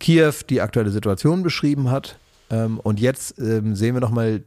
[0.00, 2.18] Kiew die aktuelle Situation beschrieben hat.
[2.50, 4.42] Ähm, und jetzt ähm, sehen wir nochmal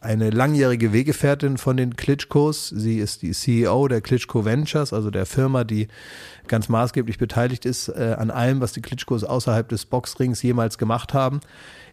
[0.00, 2.68] eine langjährige Wegefährtin von den Klitschkos.
[2.68, 5.88] Sie ist die CEO der Klitschko Ventures, also der Firma, die
[6.46, 11.12] ganz maßgeblich beteiligt ist äh, an allem, was die Klitschkos außerhalb des Boxrings jemals gemacht
[11.12, 11.40] haben.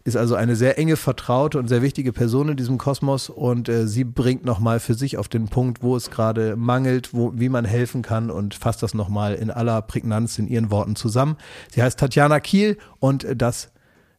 [0.04, 3.86] Ist also eine sehr enge, vertraute und sehr wichtige Person in diesem Kosmos und äh,
[3.86, 7.64] sie bringt nochmal für sich auf den Punkt, wo es gerade mangelt, wo, wie man
[7.64, 11.36] helfen kann und fasst das nochmal in aller Prägnanz in ihren Worten zusammen.
[11.72, 13.70] Sie heißt Tatjana Kiel und das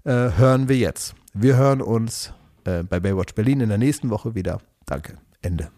[0.04, 1.16] äh, hören wir jetzt.
[1.42, 2.34] Wir hören uns
[2.66, 4.60] äh, bei Baywatch Berlin in der nächsten Woche wieder.
[4.86, 5.20] Danke.
[5.42, 5.70] Ende.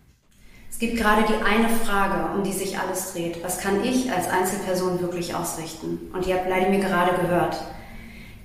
[0.72, 3.44] Es gibt gerade die eine Frage, um die sich alles dreht.
[3.44, 6.10] Was kann ich als Einzelperson wirklich ausrichten?
[6.14, 7.64] Und ihr habt Vladimir gerade gehört.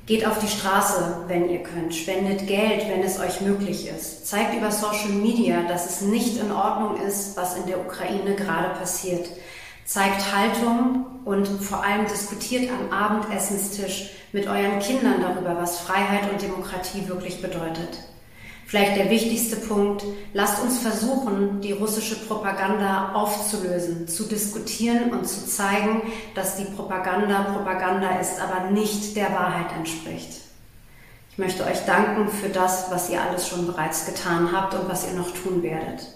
[0.05, 1.95] Geht auf die Straße, wenn ihr könnt.
[1.95, 4.27] Spendet Geld, wenn es euch möglich ist.
[4.27, 8.79] Zeigt über Social Media, dass es nicht in Ordnung ist, was in der Ukraine gerade
[8.79, 9.27] passiert.
[9.87, 16.43] Zeigt Haltung und vor allem diskutiert am Abendessenstisch mit euren Kindern darüber, was Freiheit und
[16.43, 18.01] Demokratie wirklich bedeutet.
[18.67, 20.03] Vielleicht der wichtigste Punkt,
[20.33, 26.03] lasst uns versuchen, die russische Propaganda aufzulösen, zu diskutieren und zu zeigen,
[26.35, 30.41] dass die Propaganda Propaganda ist, aber nicht der Wahrheit entspricht.
[31.31, 35.07] Ich möchte euch danken für das, was ihr alles schon bereits getan habt und was
[35.07, 36.16] ihr noch tun werdet.